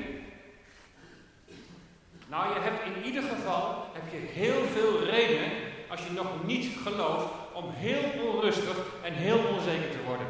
Nou, 2.27 2.53
je 2.53 2.59
hebt 2.59 2.95
in 2.95 3.03
ieder 3.03 3.23
geval 3.23 3.85
heb 3.93 4.03
je 4.11 4.17
heel 4.17 4.63
veel 4.73 5.03
redenen, 5.03 5.51
als 5.87 6.03
je 6.03 6.11
nog 6.11 6.45
niet 6.45 6.77
gelooft, 6.83 7.25
om 7.53 7.65
heel 7.73 8.27
onrustig 8.27 8.77
en 9.03 9.13
heel 9.13 9.37
onzeker 9.37 9.91
te 9.91 10.03
worden. 10.05 10.27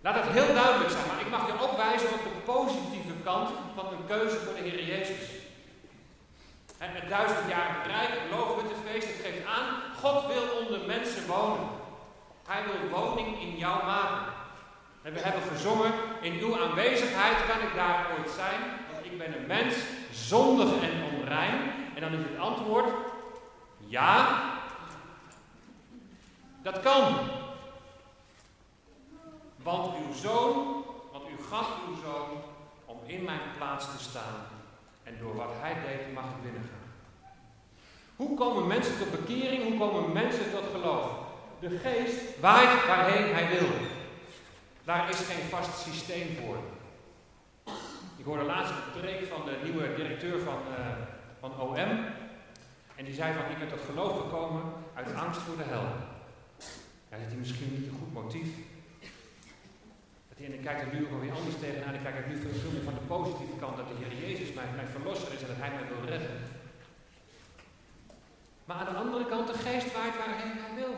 Laat 0.00 0.14
het 0.14 0.32
heel 0.38 0.54
duidelijk 0.54 0.90
zijn, 0.90 1.06
maar 1.06 1.20
ik 1.20 1.30
mag 1.30 1.46
je 1.46 1.62
ook 1.64 1.76
wijzen 1.76 2.12
op 2.12 2.22
de 2.22 2.52
positieve 2.52 3.14
kant 3.24 3.48
van 3.74 3.86
een 3.86 4.06
keuze 4.06 4.36
voor 4.36 4.54
de 4.54 4.60
Heer 4.60 4.84
Jezus. 4.84 5.24
En 6.78 6.90
het 6.92 7.08
duizendjarige 7.08 7.88
rijk, 7.88 8.08
het 8.08 8.82
feest, 8.90 9.06
het 9.06 9.26
geeft 9.26 9.46
aan, 9.46 9.66
God 10.00 10.26
wil 10.26 10.44
onder 10.62 10.86
mensen 10.86 11.26
wonen. 11.26 11.68
Hij 12.46 12.62
wil 12.64 13.00
woning 13.00 13.40
in 13.40 13.56
jou 13.56 13.84
maken. 13.84 14.32
En 15.02 15.12
we 15.12 15.20
hebben 15.20 15.42
gezongen, 15.42 15.92
in 16.20 16.32
uw 16.32 16.62
aanwezigheid 16.62 17.36
kan 17.46 17.60
ik 17.68 17.74
daar 17.74 18.06
ooit 18.18 18.30
zijn, 18.30 18.60
want 18.92 19.04
ik 19.06 19.18
ben 19.18 19.34
een 19.36 19.46
mens, 19.46 19.74
zondig 20.12 20.82
en 20.82 21.18
onrein. 21.18 21.72
En 21.94 22.00
dan 22.00 22.12
is 22.12 22.22
het 22.22 22.38
antwoord, 22.38 22.88
ja, 23.78 24.42
dat 26.62 26.80
kan. 26.80 27.02
Want 29.62 29.96
uw 29.96 30.14
zoon, 30.14 30.84
want 31.12 31.24
u 31.28 31.42
gaf 31.50 31.68
uw 31.88 31.94
zoon 31.94 32.28
om 32.84 32.98
in 33.06 33.24
mijn 33.24 33.40
plaats 33.56 33.84
te 33.84 34.02
staan. 34.02 34.34
En 35.02 35.18
door 35.18 35.36
wat 35.36 35.50
hij 35.60 35.74
deed 35.74 36.14
mag 36.14 36.24
ik 36.24 36.42
binnengaan. 36.42 36.88
Hoe 38.16 38.38
komen 38.38 38.66
mensen 38.66 38.98
tot 38.98 39.10
bekering? 39.10 39.62
Hoe 39.62 39.78
komen 39.78 40.12
mensen 40.12 40.50
tot 40.50 40.64
geloof? 40.72 41.10
De 41.60 41.78
geest 41.78 42.40
waait 42.40 42.86
waarheen 42.86 43.34
hij 43.34 43.48
wil. 43.48 43.68
Daar 44.84 45.08
is 45.08 45.16
geen 45.16 45.48
vast 45.48 45.78
systeem 45.78 46.36
voor. 46.36 46.56
Ik 48.16 48.24
hoorde 48.24 48.44
laatst 48.44 48.72
een 48.72 49.00
preek 49.00 49.26
van 49.26 49.44
de 49.44 49.58
nieuwe 49.64 49.94
directeur 49.94 50.40
van, 50.40 50.58
uh, 50.78 50.86
van 51.40 51.60
OM. 51.60 52.04
En 52.96 53.04
die 53.04 53.14
zei 53.14 53.34
van, 53.34 53.50
ik 53.50 53.58
ben 53.58 53.68
tot 53.68 53.86
geloof 53.90 54.20
gekomen 54.20 54.62
uit 54.94 55.14
angst 55.14 55.40
voor 55.40 55.56
de 55.56 55.62
hel. 55.62 55.86
Ja, 57.10 57.16
dat 57.16 57.26
hij 57.26 57.36
misschien 57.36 57.76
niet 57.78 57.86
een 57.86 57.98
goed 57.98 58.12
motief. 58.12 58.48
En 60.44 60.54
ik 60.54 60.62
kijk 60.62 60.80
er 60.80 60.94
nu 60.94 61.06
ook 61.12 61.20
weer 61.20 61.32
anders 61.32 61.58
tegenaan. 61.60 61.94
Ik 61.94 62.02
kijk 62.02 62.16
er 62.16 62.28
nu 62.28 62.36
veel 62.40 62.70
meer 62.72 62.82
van 62.82 62.94
de 62.94 63.06
positieve 63.14 63.56
kant 63.60 63.76
dat 63.76 63.88
de 63.88 63.94
Heer 64.00 64.14
Jezus 64.22 64.52
mijn, 64.52 64.68
mijn 64.74 64.88
verlosser 64.88 65.32
is 65.32 65.40
en 65.42 65.46
dat 65.46 65.56
Hij 65.62 65.70
mij 65.70 65.88
wil 65.88 66.08
redden. 66.12 66.36
Maar 68.64 68.76
aan 68.76 68.92
de 68.92 69.00
andere 69.00 69.26
kant, 69.26 69.46
de 69.46 69.58
geest 69.66 69.92
waait 69.92 70.16
waarheen 70.16 70.58
Hij 70.62 70.74
wil. 70.74 70.94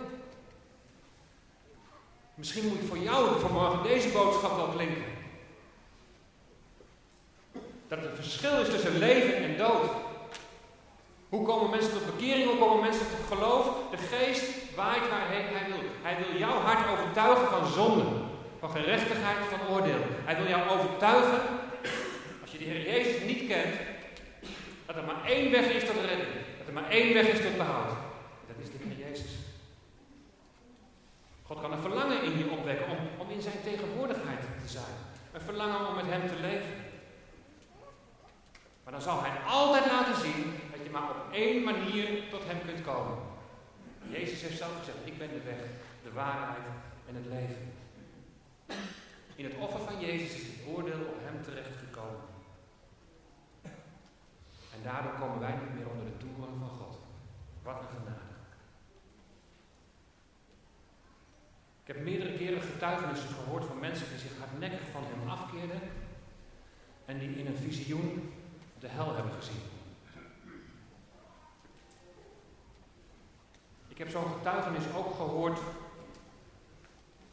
Misschien 2.34 2.68
moet 2.68 2.88
voor 2.88 2.99
jou 2.99 3.40
vanmorgen 3.40 3.82
deze 3.82 4.09
boodschap 4.09 4.57
wel 4.57 4.68
klinken. 4.68 5.05
Dat 7.88 8.03
het 8.03 8.14
verschil 8.14 8.61
is 8.61 8.68
tussen 8.68 8.99
leven 8.99 9.36
en 9.36 9.57
dood. 9.57 9.90
Hoe 11.28 11.47
komen 11.47 11.70
mensen 11.70 11.93
tot 11.93 12.16
bekering? 12.16 12.49
Hoe 12.49 12.59
komen 12.59 12.80
mensen 12.80 13.07
tot 13.07 13.38
geloof? 13.38 13.66
De 13.90 13.97
geest 13.97 14.74
waait 14.74 15.09
waarheen 15.09 15.47
hij 15.55 15.66
wil. 15.70 15.82
Hij 16.03 16.16
wil 16.16 16.38
jouw 16.38 16.59
hart 16.59 16.90
overtuigen 16.90 17.49
van 17.49 17.66
zonde 17.66 18.30
van 18.63 18.71
gerechtigheid, 18.71 19.45
van 19.51 19.69
oordeel. 19.69 20.03
Hij 20.25 20.37
wil 20.37 20.49
jou 20.49 20.71
overtuigen, 20.71 21.41
als 22.43 22.53
je 22.53 22.59
de 22.59 22.65
Heer 22.65 22.83
Jezus 22.91 23.23
niet 23.23 23.47
kent, 23.49 23.75
dat 24.87 24.97
er 24.97 25.05
maar 25.05 25.25
één 25.25 25.51
weg 25.51 25.67
is 25.67 25.85
tot 25.85 26.05
redding. 26.05 26.33
Dat 26.59 26.67
er 26.67 26.73
maar 26.73 26.91
één 26.91 27.15
weg 27.15 27.27
is 27.27 27.41
tot 27.41 27.57
behoud. 27.57 27.93
Dat 28.47 28.57
is 28.63 28.71
de 28.71 28.79
Heer 28.85 29.09
Jezus. 29.09 29.33
God 31.43 31.61
kan 31.61 31.73
een 31.73 31.87
verlangen 31.89 32.23
in 32.23 32.39
je 32.39 32.51
opwekken 32.51 32.87
om 33.19 33.31
in 33.31 33.43
zijn 33.43 33.63
tegenwoordigheid 33.65 34.41
te 34.63 34.69
zijn. 34.69 34.95
Een 35.33 35.41
verlangen 35.41 35.89
om 35.89 35.95
met 35.95 36.07
hem 36.09 36.29
te 36.29 36.41
leven. 36.41 36.77
Maar 38.85 38.93
dan 38.93 39.03
zal 39.03 39.23
hij 39.23 39.37
altijd 39.49 39.87
laten 39.87 40.21
zien 40.21 40.55
dat 40.71 40.81
je 40.85 40.91
maar 40.91 41.11
op 41.11 41.33
één 41.33 41.63
manier 41.63 42.09
tot 42.31 42.43
hem 42.47 42.59
kunt 42.67 42.85
komen. 42.85 43.19
Jezus 44.09 44.43
heeft 44.43 44.59
zelf 44.59 44.79
gezegd, 44.79 44.99
ik 45.05 45.19
ben 45.19 45.29
de 45.29 45.43
weg, 45.45 45.61
de 46.03 46.13
waarheid 46.13 46.67
en 47.09 47.15
het 47.15 47.27
leven. 47.27 47.72
In 49.35 49.45
het 49.45 49.55
offer 49.55 49.81
van 49.81 50.01
Jezus 50.01 50.35
is 50.35 50.47
het 50.47 50.66
oordeel 50.75 51.01
op 51.01 51.18
hem 51.20 51.43
terechtgekomen. 51.43 52.20
En 54.75 54.83
daardoor 54.83 55.12
komen 55.12 55.41
wij 55.41 55.53
niet 55.53 55.75
meer 55.75 55.91
onder 55.91 56.05
de 56.05 56.16
toeren 56.16 56.59
van 56.59 56.68
God. 56.68 56.99
Wat 57.62 57.81
een 57.81 57.89
genade. 57.89 58.33
Ik 61.83 61.89
heb 61.95 62.05
meerdere 62.05 62.37
keren 62.37 62.62
getuigenissen 62.62 63.29
gehoord 63.29 63.64
van 63.64 63.79
mensen 63.79 64.09
die 64.09 64.18
zich 64.18 64.39
hardnekkig 64.39 64.89
van 64.93 65.03
hem 65.05 65.29
afkeerden 65.29 65.81
en 67.05 67.18
die 67.18 67.37
in 67.37 67.47
een 67.47 67.57
visioen 67.57 68.33
de 68.79 68.89
hel 68.89 69.14
hebben 69.14 69.33
gezien. 69.33 69.61
Ik 73.89 73.99
heb 73.99 74.09
zo'n 74.09 74.33
getuigenis 74.33 74.85
ook 74.97 75.14
gehoord 75.14 75.59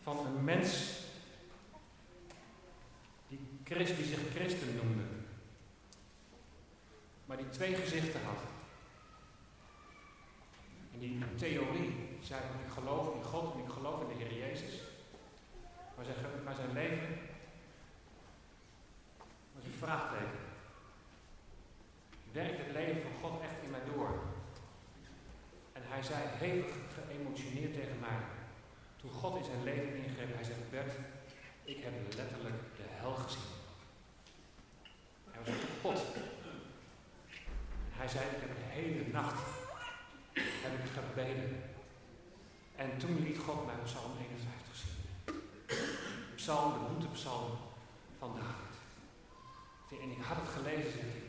van 0.03 0.25
een 0.25 0.43
mens 0.43 0.99
Christ 3.69 3.95
die 3.95 4.05
zich 4.05 4.19
christen 4.35 4.75
noemde. 4.75 5.03
Maar 7.25 7.37
die 7.37 7.49
twee 7.49 7.75
gezichten 7.75 8.21
had. 8.25 8.41
En 10.93 10.99
die 10.99 11.19
theorie 11.35 11.95
zei 12.21 12.41
van 12.41 12.65
ik 12.65 12.71
geloof 12.73 13.15
in 13.15 13.23
God 13.23 13.53
en 13.53 13.59
ik 13.59 13.69
geloof 13.69 14.01
in 14.01 14.07
de 14.07 14.23
Heer 14.23 14.37
Jezus. 14.37 14.81
Maar 15.95 16.05
zijn, 16.05 16.43
maar 16.43 16.55
zijn 16.55 16.73
leven 16.73 17.17
was 19.55 19.63
een 19.65 19.79
vraagteken. 19.79 20.39
Werkt 22.31 22.57
het 22.57 22.71
leven 22.71 23.01
van 23.01 23.21
God 23.21 23.41
echt 23.41 23.63
in 23.63 23.69
mij 23.69 23.83
door? 23.93 24.19
En 25.73 25.81
hij 25.85 26.03
zei 26.03 26.19
hevig 26.27 26.75
geëmotioneerd 26.93 27.73
tegen 27.73 27.99
mij. 27.99 28.19
Toen 28.95 29.11
God 29.11 29.37
in 29.37 29.43
zijn 29.43 29.63
leven 29.63 29.95
ingreep, 29.95 30.33
hij 30.33 30.43
zei 30.43 30.57
Bert, 30.69 30.93
ik 31.63 31.83
heb 31.83 31.93
letterlijk 32.15 32.55
de 32.75 32.83
hel 32.87 33.13
gezien. 33.13 33.58
Hij 37.99 38.07
zei, 38.07 38.23
ik 38.25 38.41
heb 38.41 38.55
de 38.55 38.81
hele 38.81 39.11
nacht 39.11 39.39
heb 40.63 40.73
ik 40.83 40.91
gebeden. 40.99 41.63
En 42.75 42.97
toen 42.97 43.23
liet 43.23 43.37
God 43.37 43.65
mij 43.65 43.75
Psalm 43.83 44.11
51 44.17 44.75
zien. 44.81 44.99
Psalm, 46.35 46.73
de 46.73 46.79
boetepsalm 46.89 47.51
van 48.19 48.31
David. 48.39 48.73
En 50.03 50.11
ik 50.11 50.23
had 50.23 50.37
het 50.41 50.51
gelezen, 50.57 50.91
zegt 50.91 51.13
hij. 51.17 51.27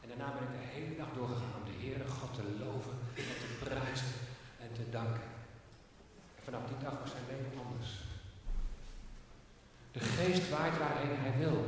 En 0.00 0.08
daarna 0.08 0.32
ben 0.32 0.42
ik 0.48 0.54
de 0.60 0.66
hele 0.76 0.96
dag 0.96 1.10
doorgegaan 1.14 1.58
om 1.60 1.66
de 1.70 1.78
Heere 1.84 2.08
God 2.18 2.34
te 2.34 2.44
loven 2.64 2.96
en 3.14 3.36
te 3.42 3.50
prijzen 3.64 4.12
en 4.64 4.70
te 4.72 4.90
danken. 4.90 5.28
En 6.36 6.42
vanaf 6.44 6.64
die 6.66 6.82
dag 6.84 6.96
was 7.00 7.10
zijn 7.10 7.28
leven 7.30 7.64
anders. 7.64 7.90
De 9.92 10.00
geest 10.00 10.50
waait 10.50 10.78
waarheen 10.78 11.16
hij 11.24 11.34
wil. 11.38 11.58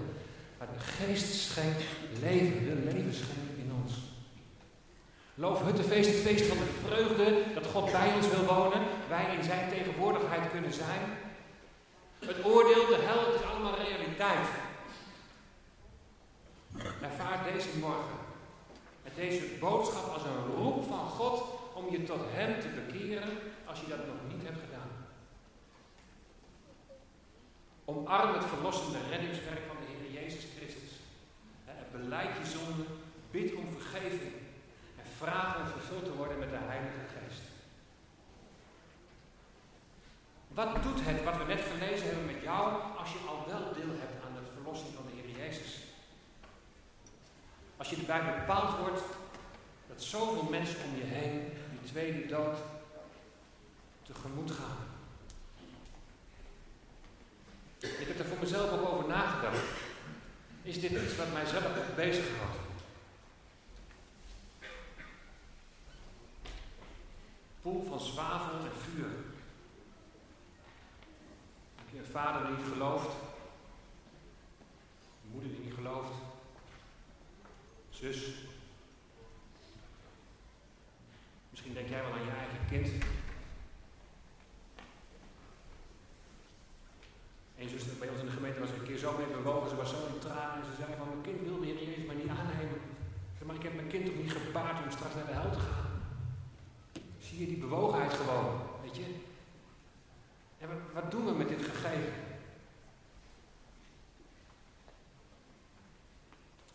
Maar 0.62 0.72
de 0.72 1.04
geest 1.04 1.34
schenkt 1.34 1.82
leven, 2.20 2.64
wil 2.64 2.92
leven 2.92 3.14
schenken 3.14 3.56
in 3.56 3.72
ons. 3.82 3.92
Loof 5.34 5.62
feest, 5.86 6.10
het 6.10 6.20
feest 6.20 6.46
van 6.46 6.56
de 6.56 6.72
vreugde, 6.86 7.54
dat 7.54 7.66
God 7.66 7.92
bij 7.92 8.12
ons 8.14 8.28
wil 8.28 8.44
wonen, 8.44 8.82
wij 9.08 9.36
in 9.36 9.44
zijn 9.44 9.68
tegenwoordigheid 9.68 10.50
kunnen 10.50 10.72
zijn. 10.72 11.00
Het 12.18 12.44
oordeel, 12.44 12.86
de 12.86 12.98
hel, 13.00 13.26
het 13.26 13.40
is 13.40 13.46
allemaal 13.46 13.76
realiteit. 13.76 14.46
Ervaar 17.02 17.44
deze 17.52 17.68
morgen 17.78 18.18
met 19.02 19.14
deze 19.16 19.44
boodschap 19.60 20.12
als 20.14 20.22
een 20.22 20.54
roep 20.56 20.84
van 20.84 21.08
God 21.08 21.42
om 21.74 21.90
je 21.90 22.02
tot 22.02 22.20
Hem 22.28 22.60
te 22.60 22.68
bekeren 22.68 23.28
als 23.64 23.80
je 23.80 23.88
dat 23.88 24.06
nog 24.06 24.16
niet 24.28 24.46
hebt 24.46 24.60
gedaan. 24.64 24.90
Omarm 27.84 28.34
het 28.34 28.44
verlossende 28.44 28.98
reddingswerk 29.10 29.60
van 29.66 29.76
de 29.80 29.86
Heer 29.86 30.22
Jezus 30.22 30.44
Christus. 30.56 30.92
Beleid 32.03 32.36
je 32.36 32.50
zonde, 32.50 32.84
bid 33.30 33.55
om 33.55 33.66
vergeving 33.78 34.32
en 34.96 35.07
vraag 35.18 35.57
om 35.57 35.66
vervuld 35.66 36.05
te 36.05 36.14
worden 36.14 36.38
met 36.38 36.50
de 36.50 36.57
Heilige 36.61 37.05
Geest. 37.14 37.42
Wat 40.48 40.82
doet 40.82 41.00
het 41.05 41.24
wat 41.24 41.36
we 41.36 41.44
net 41.44 41.61
gelezen 41.61 42.07
hebben 42.07 42.26
met 42.26 42.42
jou 42.42 42.82
als 42.98 43.12
je 43.12 43.18
al 43.28 43.44
wel 43.46 43.72
deel 43.72 43.94
hebt 44.03 44.24
aan 44.24 44.34
de 44.34 44.50
verlossing 44.55 44.94
van 44.94 45.05
de 45.07 45.12
Heer 45.16 45.36
Jezus? 45.38 45.80
Als 47.76 47.90
je 47.90 47.96
erbij 47.96 48.38
bepaald 48.38 48.78
wordt 48.78 49.03
dat 49.88 50.03
zoveel 50.03 50.48
mensen 50.50 50.84
om 50.84 50.96
je 50.96 51.05
heen 51.05 51.53
die 51.70 51.90
tweede 51.90 52.26
dood 52.26 52.59
tegemoet 54.03 54.50
gaan. 54.50 54.78
Ik 57.78 58.09
heb 58.09 58.18
er 58.18 58.24
voor 58.24 58.38
mezelf 58.40 58.70
ook 58.72 58.88
over 58.88 59.09
nagedacht. 59.09 59.82
Is 60.62 60.80
dit 60.80 60.90
iets 60.90 61.16
wat 61.16 61.32
mijzelf 61.32 61.94
bezighoudt? 61.96 62.56
Poel 67.62 67.84
van 67.88 68.00
zwavel 68.00 68.58
en 68.58 68.72
vuur. 68.80 69.08
Heb 71.76 71.86
je 71.90 71.98
een 71.98 72.04
vader 72.04 72.46
die 72.46 72.56
niet 72.56 72.72
gelooft? 72.72 73.14
Een 75.24 75.30
moeder 75.32 75.50
die 75.50 75.60
niet 75.60 75.74
gelooft? 75.74 76.12
Zus? 77.90 78.34
Misschien 81.50 81.74
denk 81.74 81.88
jij 81.88 82.02
wel 82.02 82.12
aan 82.12 82.24
je 82.24 82.30
eigen 82.30 82.66
kind. 82.68 83.04
Een 87.62 87.68
zuster 87.68 87.96
bij 87.98 88.08
ons 88.08 88.20
in 88.20 88.26
de 88.26 88.38
gemeente 88.38 88.60
was 88.60 88.70
een 88.70 88.88
keer 88.88 88.98
zo 88.98 89.16
mee 89.16 89.26
bewogen. 89.26 89.68
Ze 89.70 89.76
was 89.76 89.90
zo 89.90 90.06
in 90.12 90.18
tranen. 90.18 90.58
En 90.58 90.68
ze 90.68 90.74
zei 90.80 90.88
van, 90.98 91.08
mijn 91.08 91.26
kind 91.28 91.40
wil 91.48 91.60
de 91.60 91.66
Heer 91.66 91.82
Jezus 91.82 92.06
maar 92.06 92.20
niet 92.22 92.34
aannemen. 92.38 92.80
Maar, 93.46 93.56
ik 93.56 93.62
heb 93.62 93.74
mijn 93.74 93.92
kind 93.94 94.06
toch 94.06 94.14
niet 94.22 94.32
gebaard 94.32 94.84
om 94.84 94.90
straks 94.90 95.14
naar 95.14 95.26
de 95.26 95.32
hel 95.32 95.50
te 95.50 95.58
gaan. 95.58 95.90
Zie 97.18 97.40
je 97.40 97.46
die 97.46 97.64
bewogenheid 97.66 98.12
gewoon, 98.12 98.60
weet 98.82 98.96
je? 98.96 99.04
En 100.58 100.68
wat, 100.68 100.78
wat 100.92 101.10
doen 101.10 101.24
we 101.26 101.32
met 101.32 101.48
dit 101.48 101.62
gegeven? 101.62 102.12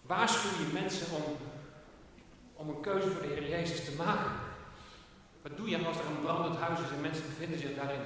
Waarschuw 0.02 0.50
je 0.50 0.74
mensen 0.74 1.16
om, 1.16 1.24
om 2.54 2.70
een 2.70 2.82
keuze 2.82 3.10
voor 3.10 3.22
de 3.22 3.28
Heer 3.28 3.50
Jezus 3.50 3.86
te 3.86 3.96
maken? 3.96 4.32
Wat 5.42 5.58
doe 5.58 5.70
je 5.70 5.86
als 5.86 6.00
er 6.00 6.06
een 6.06 6.22
brandend 6.22 6.60
huis 6.60 6.80
is 6.80 6.90
en 6.90 7.02
mensen 7.02 7.26
bevinden 7.26 7.60
zich 7.60 7.76
daarin? 7.76 8.02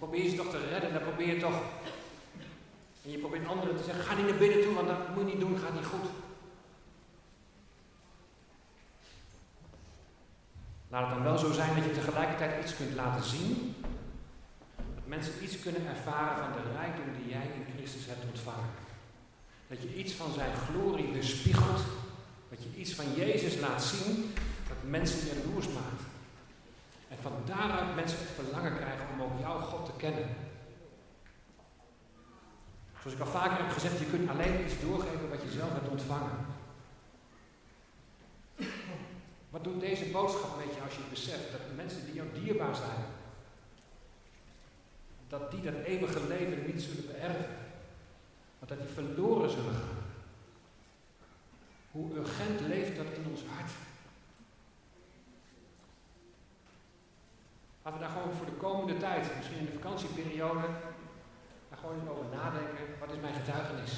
Probeer 0.00 0.24
je 0.24 0.36
toch 0.36 0.50
te 0.50 0.68
redden, 0.68 0.92
dan 0.92 1.02
probeer 1.02 1.34
je 1.34 1.40
toch. 1.40 1.60
En 3.04 3.10
je 3.10 3.18
probeert 3.18 3.46
anderen 3.46 3.76
te 3.76 3.82
zeggen: 3.84 4.04
ga 4.04 4.14
niet 4.14 4.28
naar 4.28 4.38
binnen 4.44 4.62
toe, 4.62 4.74
want 4.74 4.88
dat 4.88 5.08
moet 5.14 5.24
je 5.24 5.30
niet 5.30 5.40
doen, 5.40 5.58
gaat 5.58 5.74
niet 5.74 5.92
goed. 5.92 6.08
Laat 10.88 11.06
het 11.06 11.14
dan 11.14 11.22
wel 11.22 11.38
zo 11.38 11.52
zijn 11.52 11.74
dat 11.74 11.84
je 11.84 11.90
tegelijkertijd 11.90 12.64
iets 12.64 12.76
kunt 12.76 12.94
laten 12.94 13.24
zien. 13.24 13.74
Dat 14.94 15.06
mensen 15.06 15.32
iets 15.42 15.60
kunnen 15.60 15.86
ervaren 15.86 16.36
van 16.36 16.52
de 16.52 16.72
rijkdom 16.78 17.14
die 17.18 17.30
jij 17.30 17.46
in 17.54 17.74
Christus 17.76 18.06
hebt 18.06 18.24
ontvangen. 18.30 18.70
Dat 19.68 19.82
je 19.82 19.94
iets 19.94 20.12
van 20.12 20.32
zijn 20.32 20.54
glorie 20.54 21.12
weerspiegelt. 21.12 21.80
Dat 22.50 22.62
je 22.62 22.80
iets 22.80 22.94
van 22.94 23.14
Jezus 23.14 23.60
laat 23.60 23.82
zien 23.82 24.34
dat 24.68 24.76
mensen 24.82 25.26
jaloers 25.26 25.68
maakt. 25.68 26.02
En 27.10 27.18
van 27.20 27.32
daaruit 27.46 27.94
mensen 27.94 28.18
het 28.18 28.28
verlangen 28.28 28.76
krijgen 28.76 29.06
om 29.12 29.22
ook 29.22 29.38
jouw 29.40 29.58
God 29.58 29.86
te 29.86 29.92
kennen. 29.96 30.28
Zoals 33.00 33.16
ik 33.16 33.22
al 33.22 33.40
vaker 33.40 33.56
heb 33.64 33.72
gezegd, 33.72 33.98
je 33.98 34.04
kunt 34.04 34.30
alleen 34.30 34.64
iets 34.64 34.80
doorgeven 34.80 35.28
wat 35.30 35.42
je 35.42 35.50
zelf 35.50 35.72
hebt 35.72 35.88
ontvangen. 35.88 36.46
Wat 39.50 39.64
doet 39.64 39.80
deze 39.80 40.04
boodschap 40.04 40.56
met 40.56 40.74
je 40.74 40.82
als 40.82 40.94
je 40.94 41.02
beseft 41.10 41.50
dat 41.52 41.60
mensen 41.76 42.04
die 42.04 42.14
jou 42.14 42.28
dierbaar 42.34 42.74
zijn, 42.74 43.04
dat 45.28 45.50
die 45.50 45.60
dat 45.60 45.74
eeuwige 45.74 46.26
leven 46.26 46.66
niet 46.66 46.82
zullen 46.82 47.06
beërven, 47.06 47.56
maar 48.58 48.68
dat 48.68 48.80
die 48.80 48.94
verloren 48.94 49.50
zullen 49.50 49.74
gaan? 49.74 49.98
Hoe 51.90 52.16
urgent 52.16 52.60
leeft 52.60 52.96
dat 52.96 53.06
in 53.06 53.26
ons 53.30 53.40
hart? 53.54 53.70
Laten 57.82 57.98
we 58.00 58.04
daar 58.06 58.16
gewoon 58.16 58.36
voor 58.36 58.46
de 58.46 58.62
komende 58.66 58.96
tijd, 58.96 59.36
misschien 59.36 59.58
in 59.58 59.64
de 59.64 59.78
vakantieperiode, 59.80 60.66
daar 61.68 61.78
gewoon 61.78 61.94
eens 62.00 62.10
over 62.10 62.24
nadenken. 62.36 62.84
Wat 63.00 63.12
is 63.12 63.20
mijn 63.20 63.34
getuigenis? 63.34 63.92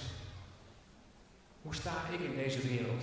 Hoe 1.62 1.74
sta 1.74 1.94
ik 2.12 2.20
in 2.20 2.34
deze 2.34 2.60
wereld? 2.68 3.02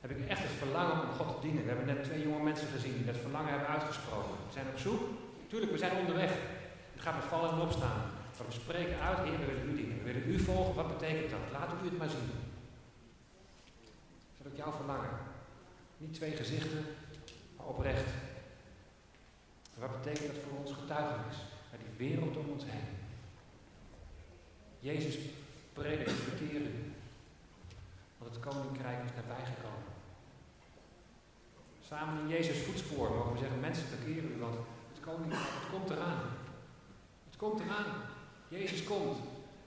Heb 0.00 0.10
ik 0.10 0.28
echt 0.28 0.42
het 0.42 0.58
verlangen 0.62 1.02
om 1.02 1.16
God 1.18 1.28
te 1.34 1.40
dienen? 1.46 1.62
We 1.62 1.68
hebben 1.68 1.94
net 1.94 2.04
twee 2.04 2.22
jonge 2.22 2.42
mensen 2.42 2.68
gezien 2.68 2.94
die 2.96 3.04
dat 3.04 3.16
verlangen 3.16 3.50
hebben 3.50 3.68
uitgesproken. 3.68 4.30
We 4.46 4.52
zijn 4.52 4.68
op 4.72 4.78
zoek. 4.78 5.02
Tuurlijk, 5.48 5.72
we 5.72 5.78
zijn 5.78 5.98
onderweg. 5.98 6.32
Het 6.92 7.02
gaat 7.02 7.14
met 7.14 7.24
vallen 7.24 7.50
en 7.50 7.60
opstaan. 7.60 8.00
Maar 8.36 8.46
we 8.46 8.52
spreken 8.52 9.00
uit, 9.00 9.18
Heer, 9.18 9.38
we 9.38 9.44
willen 9.44 9.70
u 9.70 9.76
dienen. 9.76 9.98
We 9.98 10.12
willen 10.12 10.28
u 10.30 10.38
volgen. 10.38 10.74
Wat 10.74 10.98
betekent 10.98 11.30
dat? 11.30 11.40
Laat 11.52 11.72
u 11.82 11.84
het 11.84 11.98
maar 11.98 12.08
zien. 12.08 12.30
Is 14.32 14.38
dat 14.42 14.52
ook 14.52 14.58
jouw 14.58 14.72
verlangen? 14.72 15.10
Niet 15.96 16.14
twee 16.14 16.32
gezichten, 16.32 16.84
maar 17.56 17.66
oprecht. 17.66 18.08
Wat 19.78 20.02
betekent 20.02 20.34
dat 20.34 20.42
voor 20.48 20.58
ons 20.58 20.72
getuigenis? 20.72 21.36
Naar 21.70 21.80
die 21.80 22.08
wereld 22.08 22.36
om 22.36 22.48
ons 22.48 22.64
heen. 22.66 22.88
Jezus 24.78 25.18
predikt 25.72 26.24
bekeren. 26.24 26.94
Want 28.18 28.34
het 28.34 28.44
koninkrijk 28.44 29.04
is 29.04 29.10
nabij 29.14 29.44
gekomen. 29.44 29.92
Samen 31.80 32.22
in 32.22 32.28
Jezus 32.28 32.58
voetspoor 32.58 33.10
mogen 33.10 33.32
we 33.32 33.38
zeggen, 33.38 33.60
mensen 33.60 33.84
bekeren 33.90 34.32
u, 34.32 34.38
want 34.38 34.54
het 34.92 35.00
koninkrijk, 35.00 35.42
het 35.42 35.70
komt 35.70 35.90
eraan. 35.90 36.20
Het 37.24 37.36
komt 37.36 37.60
eraan. 37.60 37.92
Jezus 38.48 38.84
komt. 38.84 39.18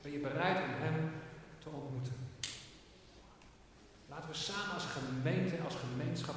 Ben 0.01 0.12
je 0.12 0.20
bereid 0.20 0.57
om 0.57 0.74
Hem 0.74 1.12
te 1.59 1.70
ontmoeten? 1.70 2.14
Laten 4.09 4.30
we 4.30 4.36
samen 4.36 4.74
als 4.74 4.86
gemeente, 4.86 5.62
als 5.64 5.76
gemeenschap 5.76 6.30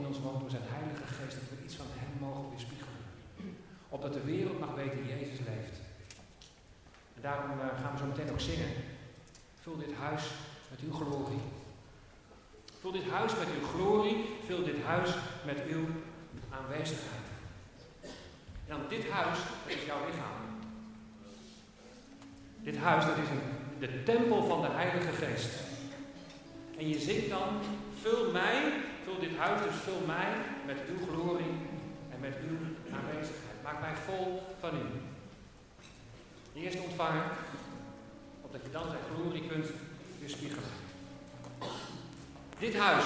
in 0.00 0.06
ons 0.06 0.20
woont 0.20 0.40
door 0.40 0.50
zijn 0.50 0.72
Heilige 0.74 1.06
Geest, 1.14 1.36
dat 1.38 1.48
we 1.50 1.64
iets 1.64 1.74
van 1.74 1.86
Hem 1.88 2.12
mogen 2.20 2.50
weerspiegelen. 2.50 3.00
Opdat 3.88 4.12
de 4.12 4.24
wereld 4.24 4.58
mag 4.60 4.74
weten, 4.74 5.06
Jezus 5.06 5.38
leeft. 5.38 5.76
En 7.14 7.22
daarom 7.22 7.50
uh, 7.58 7.66
gaan 7.80 7.92
we 7.92 7.98
zo 7.98 8.06
meteen 8.06 8.30
ook 8.30 8.40
zingen. 8.40 8.72
Vul 9.62 9.76
dit 9.76 9.94
huis 9.94 10.24
met 10.70 10.80
uw 10.80 10.92
glorie. 10.92 11.44
Vul 12.80 12.92
dit 12.92 13.10
huis 13.10 13.32
met 13.36 13.48
uw 13.56 13.66
glorie. 13.72 14.16
Vul 14.46 14.64
dit 14.64 14.82
huis 14.82 15.10
met 15.44 15.60
uw 15.68 15.84
aanwezigheid. 16.50 17.26
En 18.66 18.76
dan 18.76 18.80
dit 18.88 19.10
huis, 19.10 19.38
is 19.66 19.84
jouw 19.84 20.06
lichaam. 20.06 20.38
Dit 22.62 22.76
huis, 22.76 23.04
dat 23.04 23.16
is 23.16 23.28
een, 23.28 23.46
de 23.78 24.02
tempel 24.02 24.44
van 24.44 24.60
de 24.60 24.68
Heilige 24.70 25.12
Geest. 25.12 25.50
En 26.78 26.88
je 26.88 27.00
zingt 27.00 27.28
dan, 27.28 27.48
vul 28.00 28.30
mij 28.30 28.72
Vul 29.04 29.18
dit 29.18 29.36
huis, 29.36 29.60
dus 29.62 29.74
vul 29.74 30.02
mij 30.06 30.28
met 30.66 30.78
uw 30.88 31.06
glorie 31.06 31.54
en 32.12 32.20
met 32.20 32.34
uw 32.48 32.58
aanwezigheid. 32.96 33.62
Maak 33.62 33.80
mij 33.80 33.94
vol 33.94 34.42
van 34.60 34.70
u. 34.74 34.84
Eerst 36.60 36.80
ontvangen, 36.80 37.24
opdat 38.40 38.62
je 38.62 38.70
dan 38.70 38.86
zijn 38.88 39.02
glorie 39.14 39.46
kunt 39.46 39.66
weerspiegelen. 40.18 40.70
Dit 42.58 42.76
huis 42.76 43.04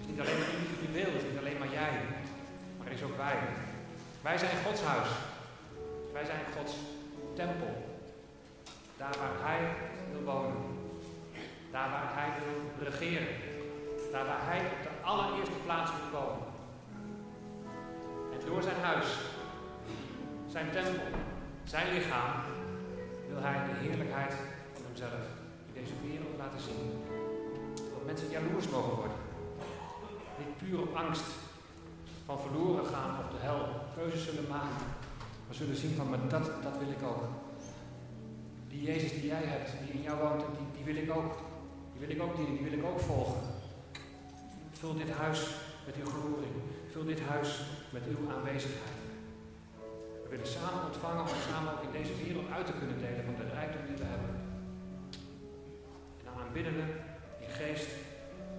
is 0.00 0.06
niet 0.06 0.20
alleen 0.20 0.38
maar 0.38 0.54
individueel, 0.58 1.16
is 1.16 1.22
niet 1.30 1.38
alleen 1.38 1.58
maar 1.58 1.72
jij, 1.72 2.00
maar 2.78 2.92
is 2.92 3.02
ook 3.02 3.16
wij. 3.16 3.36
Wij 4.22 4.38
zijn 4.38 4.64
Gods 4.64 4.80
huis. 4.82 5.08
Wij 6.12 6.24
zijn 6.24 6.40
Gods 6.56 6.72
tempel. 7.34 7.98
Daar 8.96 9.14
waar 9.18 9.48
Hij 9.48 9.74
wil 10.12 10.22
wonen. 10.34 10.56
Daar 11.70 11.90
waar 11.90 12.10
Hij 12.14 12.30
wil 12.38 12.88
regeren. 12.88 13.47
Daar 14.12 14.26
waar 14.26 14.44
Hij 14.50 14.60
op 14.60 14.82
de 14.82 15.06
allereerste 15.10 15.60
plaats 15.64 15.90
wil 15.90 16.20
komen. 16.20 16.46
En 18.32 18.46
door 18.46 18.62
zijn 18.62 18.80
huis, 18.82 19.08
zijn 20.46 20.70
tempel, 20.70 21.08
zijn 21.64 21.94
lichaam, 21.94 22.32
wil 23.28 23.40
Hij 23.40 23.58
de 23.68 23.86
heerlijkheid 23.86 24.34
van 24.72 24.82
Hemzelf 24.86 25.24
in 25.66 25.74
deze 25.80 25.94
wereld 26.06 26.38
laten 26.38 26.60
zien. 26.60 26.84
Dat 27.74 28.06
mensen 28.06 28.30
jaloers 28.30 28.68
mogen 28.68 28.96
worden. 28.96 29.16
Niet 30.38 30.56
puur 30.56 30.80
op 30.80 30.94
angst 30.94 31.28
van 32.24 32.40
verloren 32.40 32.84
gaan 32.84 33.10
of 33.20 33.30
de 33.30 33.46
hel 33.46 33.60
keuzes 33.94 34.24
zullen 34.24 34.48
maken. 34.48 34.86
Maar 35.46 35.56
zullen 35.56 35.76
zien 35.76 35.94
van, 35.96 36.08
maar 36.10 36.28
dat, 36.28 36.46
dat 36.62 36.78
wil 36.78 36.90
ik 36.96 37.02
ook. 37.10 37.22
Die 38.68 38.82
Jezus 38.82 39.12
die 39.12 39.26
jij 39.26 39.44
hebt, 39.44 39.70
die 39.84 39.92
in 39.92 40.02
jou 40.02 40.18
woont, 40.18 40.40
die, 40.40 40.66
die 40.74 40.94
wil 40.94 41.02
ik 41.02 41.10
ook. 41.16 41.34
Die 41.92 42.06
wil 42.06 42.16
ik 42.16 42.22
ook 42.22 42.36
dienen, 42.36 42.56
die 42.56 42.70
wil 42.70 42.78
ik 42.78 42.84
ook 42.84 43.00
volgen. 43.00 43.57
Vul 44.78 44.94
dit 44.94 45.10
huis 45.10 45.40
met 45.86 45.96
uw 45.96 46.06
glorie. 46.06 46.56
Vul 46.90 47.04
dit 47.04 47.20
huis 47.20 47.60
met 47.90 48.02
uw 48.08 48.30
aanwezigheid. 48.30 48.98
We 50.22 50.28
willen 50.28 50.46
samen 50.46 50.84
ontvangen 50.84 51.20
om 51.20 51.28
samen 51.50 51.72
ook 51.72 51.82
in 51.82 52.00
deze 52.00 52.14
wereld 52.24 52.50
uit 52.50 52.66
te 52.66 52.72
kunnen 52.72 52.98
delen 52.98 53.24
van 53.24 53.36
de 53.36 53.52
rijkdom 53.54 53.86
die 53.86 53.96
we 53.96 54.04
hebben. 54.04 54.34
En 56.18 56.24
dan 56.24 56.34
aanbidden 56.42 56.74
we 56.74 56.84
in 57.44 57.50
geest 57.50 57.88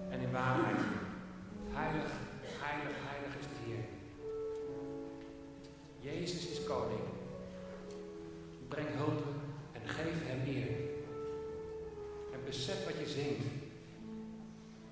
en 0.08 0.20
in 0.20 0.32
waarheid. 0.32 0.80
Heilig, 1.70 2.10
heilig, 2.64 2.96
heilig 3.10 3.32
is 3.40 3.46
de 3.52 3.58
Heer. 3.64 3.84
Jezus 5.98 6.48
is 6.48 6.64
koning. 6.64 7.06
Breng 8.68 8.88
hulp 8.96 9.24
en 9.72 9.88
geef 9.88 10.18
hem 10.30 10.56
eer. 10.56 10.70
En 12.32 12.40
besef 12.44 12.84
wat 12.84 12.98
je 12.98 13.08
zingt. 13.08 13.44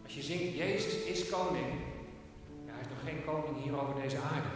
Als 0.08 0.16
je 0.16 0.22
zingt, 0.22 0.54
Jezus 0.54 0.77
is 1.08 1.28
koning. 1.28 1.70
Ja, 2.66 2.72
hij 2.72 2.80
is 2.80 2.92
nog 2.94 3.02
geen 3.04 3.24
koning 3.24 3.62
hier 3.62 3.80
over 3.80 3.94
deze 4.02 4.16
aarde. 4.16 4.48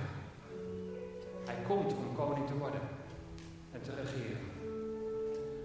Hij 1.45 1.57
komt 1.67 1.93
om 1.93 2.15
koning 2.15 2.47
te 2.47 2.59
worden 2.59 2.81
en 3.73 3.83
te 3.83 3.95
regeren. 3.95 4.45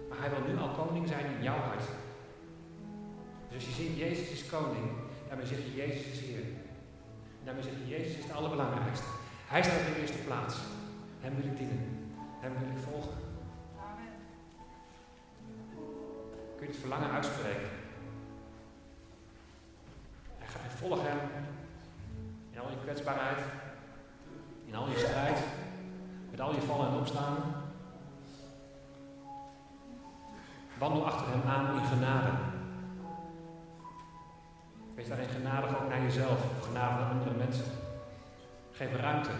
Maar 0.08 0.18
hij 0.18 0.30
wil 0.30 0.44
nu 0.48 0.60
al 0.60 0.68
koning 0.68 1.08
zijn 1.08 1.26
in 1.36 1.42
jouw 1.42 1.58
hart. 1.58 1.84
Dus 3.48 3.54
als 3.56 3.64
je 3.64 3.82
zingt, 3.82 3.98
Jezus 3.98 4.30
is 4.30 4.46
koning, 4.46 4.86
daarmee 5.28 5.46
zeg 5.46 5.58
je, 5.58 5.74
Jezus 5.74 6.06
is 6.12 6.20
Heer. 6.20 6.44
En 7.38 7.44
daarmee 7.44 7.62
zeg 7.62 7.72
je, 7.72 7.88
Jezus 7.88 8.16
is 8.16 8.24
het 8.24 8.32
allerbelangrijkste. 8.32 9.06
Hij 9.46 9.62
staat 9.62 9.80
op 9.80 9.94
de 9.94 10.00
eerste 10.00 10.18
plaats. 10.18 10.54
Hem 11.20 11.36
wil 11.36 11.50
ik 11.50 11.56
dienen. 11.56 12.12
Hem 12.40 12.52
wil 12.58 12.68
ik 12.68 12.82
volgen. 12.88 13.16
Amen. 13.88 14.12
Kun 16.56 16.66
je 16.66 16.72
het 16.72 16.80
verlangen 16.80 17.10
uitspreken? 17.10 17.70
Volg 20.78 21.02
hem 21.02 21.18
in 22.50 22.60
al 22.60 22.70
je 22.70 22.76
kwetsbaarheid, 22.82 23.38
in 24.64 24.74
al 24.74 24.88
je 24.88 24.98
strijd, 24.98 25.38
met 26.30 26.40
al 26.40 26.54
je 26.54 26.60
vallen 26.60 26.88
en 26.88 26.98
opstaan. 26.98 27.36
Wandel 30.78 31.06
achter 31.06 31.26
hem 31.28 31.42
aan 31.48 31.78
in 31.78 31.86
genade. 31.86 32.30
Wees 34.94 35.08
daarin 35.08 35.28
genadig 35.28 35.82
ook 35.82 35.88
naar 35.88 36.02
jezelf, 36.02 36.44
of 36.58 36.66
genadig 36.66 36.98
naar 36.98 37.10
andere 37.10 37.34
mensen. 37.36 37.66
Geef 38.72 38.96
ruimte. 38.96 39.30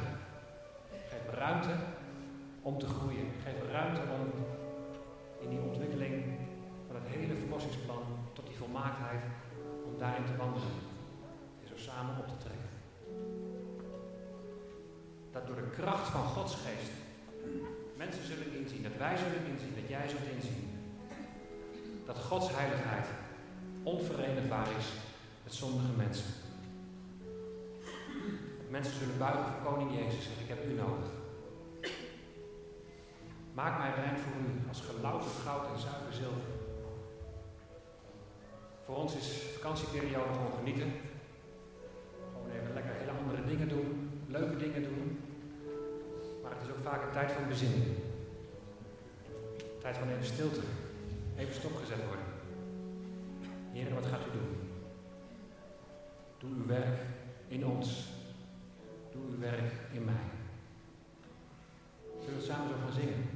Geef 0.91 1.35
ruimte 1.35 1.75
om 2.63 2.79
te 2.79 2.87
groeien. 2.87 3.31
Geef 3.45 3.73
ruimte 3.73 4.01
om 4.01 4.45
in 5.41 5.49
die 5.49 5.61
ontwikkeling 5.61 6.25
van 6.87 6.97
het 6.97 7.07
hele 7.07 7.35
verlossingsplan 7.35 8.03
tot 8.33 8.47
die 8.47 8.57
volmaaktheid, 8.57 9.23
om 9.87 9.99
daarin 9.99 10.25
te 10.25 10.37
wandelen. 10.37 10.88
Samen 11.79 12.19
op 12.19 12.29
te 12.29 12.37
trekken. 12.37 12.69
Dat 15.33 15.47
door 15.47 15.57
de 15.57 15.71
kracht 15.71 16.09
van 16.09 16.23
Gods 16.23 16.55
geest 16.55 16.93
mensen 17.99 18.25
zullen 18.25 18.57
inzien, 18.61 18.83
dat 18.83 18.97
wij 18.99 19.17
zullen 19.17 19.47
inzien, 19.47 19.75
dat 19.75 19.89
jij 19.89 20.09
zult 20.09 20.29
inzien. 20.37 20.71
Dat 22.07 22.19
Gods 22.19 22.49
heiligheid 22.51 23.07
onverenigbaar 23.83 24.69
is 24.79 24.87
met 25.45 25.55
zondige 25.55 25.93
mensen. 25.97 26.27
Mensen 28.69 28.95
zullen 28.95 29.19
buigen 29.19 29.45
voor 29.45 29.73
Koning 29.73 29.95
Jezus 29.99 30.27
en 30.27 30.43
ik 30.43 30.49
heb 30.49 30.65
u 30.65 30.73
nodig. 30.73 31.09
Maak 33.55 33.79
mij 33.79 33.93
rein 33.95 34.19
voor 34.19 34.41
u 34.41 34.69
als 34.69 34.81
gelouterd 34.81 35.33
goud 35.45 35.73
en 35.73 35.81
zuiver 35.81 36.13
zilver. 36.13 36.51
Voor 38.85 38.97
ons 38.97 39.17
is 39.17 39.43
vakantieperiode 39.55 40.33
gewoon 40.33 40.59
genieten. 40.59 40.93
Vaak 46.89 47.03
een 47.03 47.13
tijd 47.13 47.33
van 47.33 47.49
bezinning. 47.49 47.85
Tijd 49.81 49.97
van 49.97 50.09
even 50.09 50.25
stilte, 50.25 50.61
even 51.37 51.55
stopgezet 51.55 52.05
worden. 52.07 52.25
Heer, 53.73 53.95
wat 53.95 54.07
gaat 54.07 54.27
u 54.29 54.31
doen? 54.33 54.57
Doe 56.39 56.51
uw 56.51 56.67
werk 56.67 57.01
in 57.49 57.67
ons. 57.67 58.05
Doe 59.13 59.23
uw 59.31 59.39
werk 59.39 59.73
in 59.93 60.05
mij. 60.05 60.27
Zullen 62.23 62.39
we 62.39 62.45
samen 62.45 62.69
zo 62.69 62.75
gaan 62.85 63.01
zingen? 63.01 63.29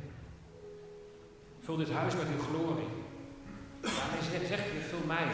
Vul 1.61 1.77
dit 1.77 1.91
huis 1.91 2.17
met 2.17 2.27
uw 2.37 2.43
glorie. 2.43 2.89
Daarmee 3.81 4.23
zegt, 4.31 4.47
zegt 4.47 4.75
u, 4.75 4.81
vul 4.81 5.07
mij 5.07 5.27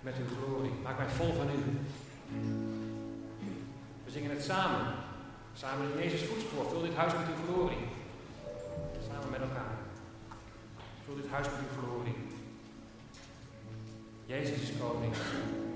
met 0.00 0.14
uw 0.18 0.36
glorie. 0.36 0.72
Maak 0.82 0.98
mij 0.98 1.08
vol 1.08 1.32
van 1.32 1.46
u. 1.46 1.78
We 4.04 4.10
zingen 4.10 4.30
het 4.30 4.42
samen. 4.42 4.99
Samen 5.54 5.90
in 5.90 5.98
Jezus 6.02 6.22
voetspoor. 6.22 6.64
Vul 6.68 6.80
dit 6.80 6.94
huis 6.94 7.12
met 7.12 7.26
uw 7.32 7.40
glorie. 7.44 7.84
Samen 9.08 9.30
met 9.30 9.40
elkaar. 9.40 9.74
Vul 11.04 11.16
dit 11.16 11.30
huis 11.30 11.46
met 11.46 11.60
uw 11.64 11.72
glorie. 11.78 12.16
Jezus 14.26 14.60
is 14.60 14.72
koning. 14.80 15.14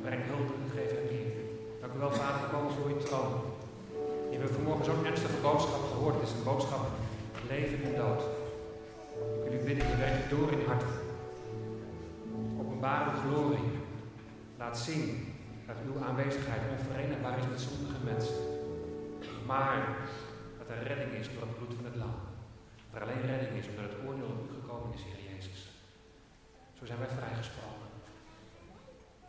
Breng 0.03 0.23
hulp 0.31 0.49
en 0.59 0.71
geef 0.75 0.91
hem 0.97 1.07
eer. 1.19 1.33
Dank 1.81 1.93
u 1.95 1.99
wel, 1.99 2.13
Vader, 2.13 2.41
we 2.41 2.57
komen 2.57 2.73
voor 2.73 2.89
uw 2.93 3.03
troon. 3.07 3.33
We 4.29 4.33
hebben 4.37 4.55
vanmorgen 4.55 4.85
zo'n 4.85 5.07
ernstige 5.07 5.41
boodschap 5.43 5.83
gehoord. 5.91 6.15
Het 6.15 6.29
is 6.29 6.35
een 6.35 6.49
boodschap 6.51 6.85
leven 7.49 7.83
en 7.85 7.95
dood. 7.95 8.23
Ik 9.37 9.43
wil 9.45 9.61
u 9.61 9.65
bidden, 9.65 9.89
je 9.89 9.97
werkt 9.97 10.31
door 10.31 10.53
in 10.53 10.67
hart. 10.67 10.85
Openbaar 12.61 13.03
uw 13.11 13.21
glorie. 13.25 13.71
Laat 14.59 14.79
zien 14.79 15.35
dat 15.67 15.77
uw 15.87 16.05
aanwezigheid 16.05 16.63
onverenigbaar 16.79 17.39
is 17.39 17.49
met 17.51 17.61
zondige 17.61 18.05
mensen. 18.05 18.35
Maar 19.47 19.99
dat 20.59 20.69
er 20.69 20.83
redding 20.83 21.13
is 21.13 21.29
door 21.33 21.43
het 21.43 21.57
bloed 21.57 21.75
van 21.75 21.85
het 21.85 21.97
lam. 21.97 22.15
Dat 22.91 23.01
er 23.01 23.07
alleen 23.07 23.27
redding 23.33 23.53
is 23.61 23.69
omdat 23.69 23.85
het 23.91 23.99
oordeel 24.07 24.31
op 24.35 24.51
u 24.51 24.55
gekomen 24.61 24.95
is, 24.95 25.03
Heer 25.03 25.23
Jezus. 25.31 25.61
Zo 26.79 26.85
zijn 26.85 26.99
wij 26.99 27.09
vrijgesproken. 27.19 27.89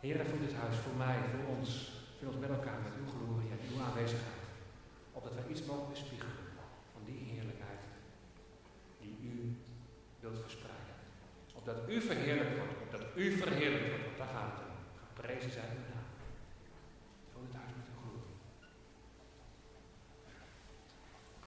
Heer, 0.00 0.26
voor 0.26 0.38
dit 0.38 0.54
huis, 0.62 0.76
voor 0.76 0.96
mij, 1.04 1.18
voor 1.32 1.56
ons, 1.56 1.68
vul 2.18 2.28
ons 2.28 2.38
met 2.38 2.50
elkaar 2.56 2.80
met 2.86 2.92
uw 3.00 3.08
glorie 3.14 3.50
en 3.54 3.60
uw 3.70 3.78
aanwezigheid. 3.86 4.44
Opdat 5.12 5.34
wij 5.34 5.46
iets 5.50 5.64
mogen 5.64 5.88
weerspiegelen 5.88 6.44
van 6.92 7.02
die 7.04 7.20
heerlijkheid 7.30 7.82
die 9.00 9.16
u 9.32 9.34
wilt 10.20 10.40
verspreiden. 10.40 10.94
Opdat 11.54 11.76
u 11.88 12.00
verheerlijkt 12.00 12.56
wordt, 12.56 12.74
opdat 12.84 13.04
u 13.14 13.24
verheerlijkt 13.42 13.88
wordt, 13.88 14.04
want 14.04 14.18
daar 14.18 14.34
gaat 14.36 14.52
het 14.52 14.60
om. 14.68 14.74
Geprezen 15.06 15.50
zijn. 15.50 15.72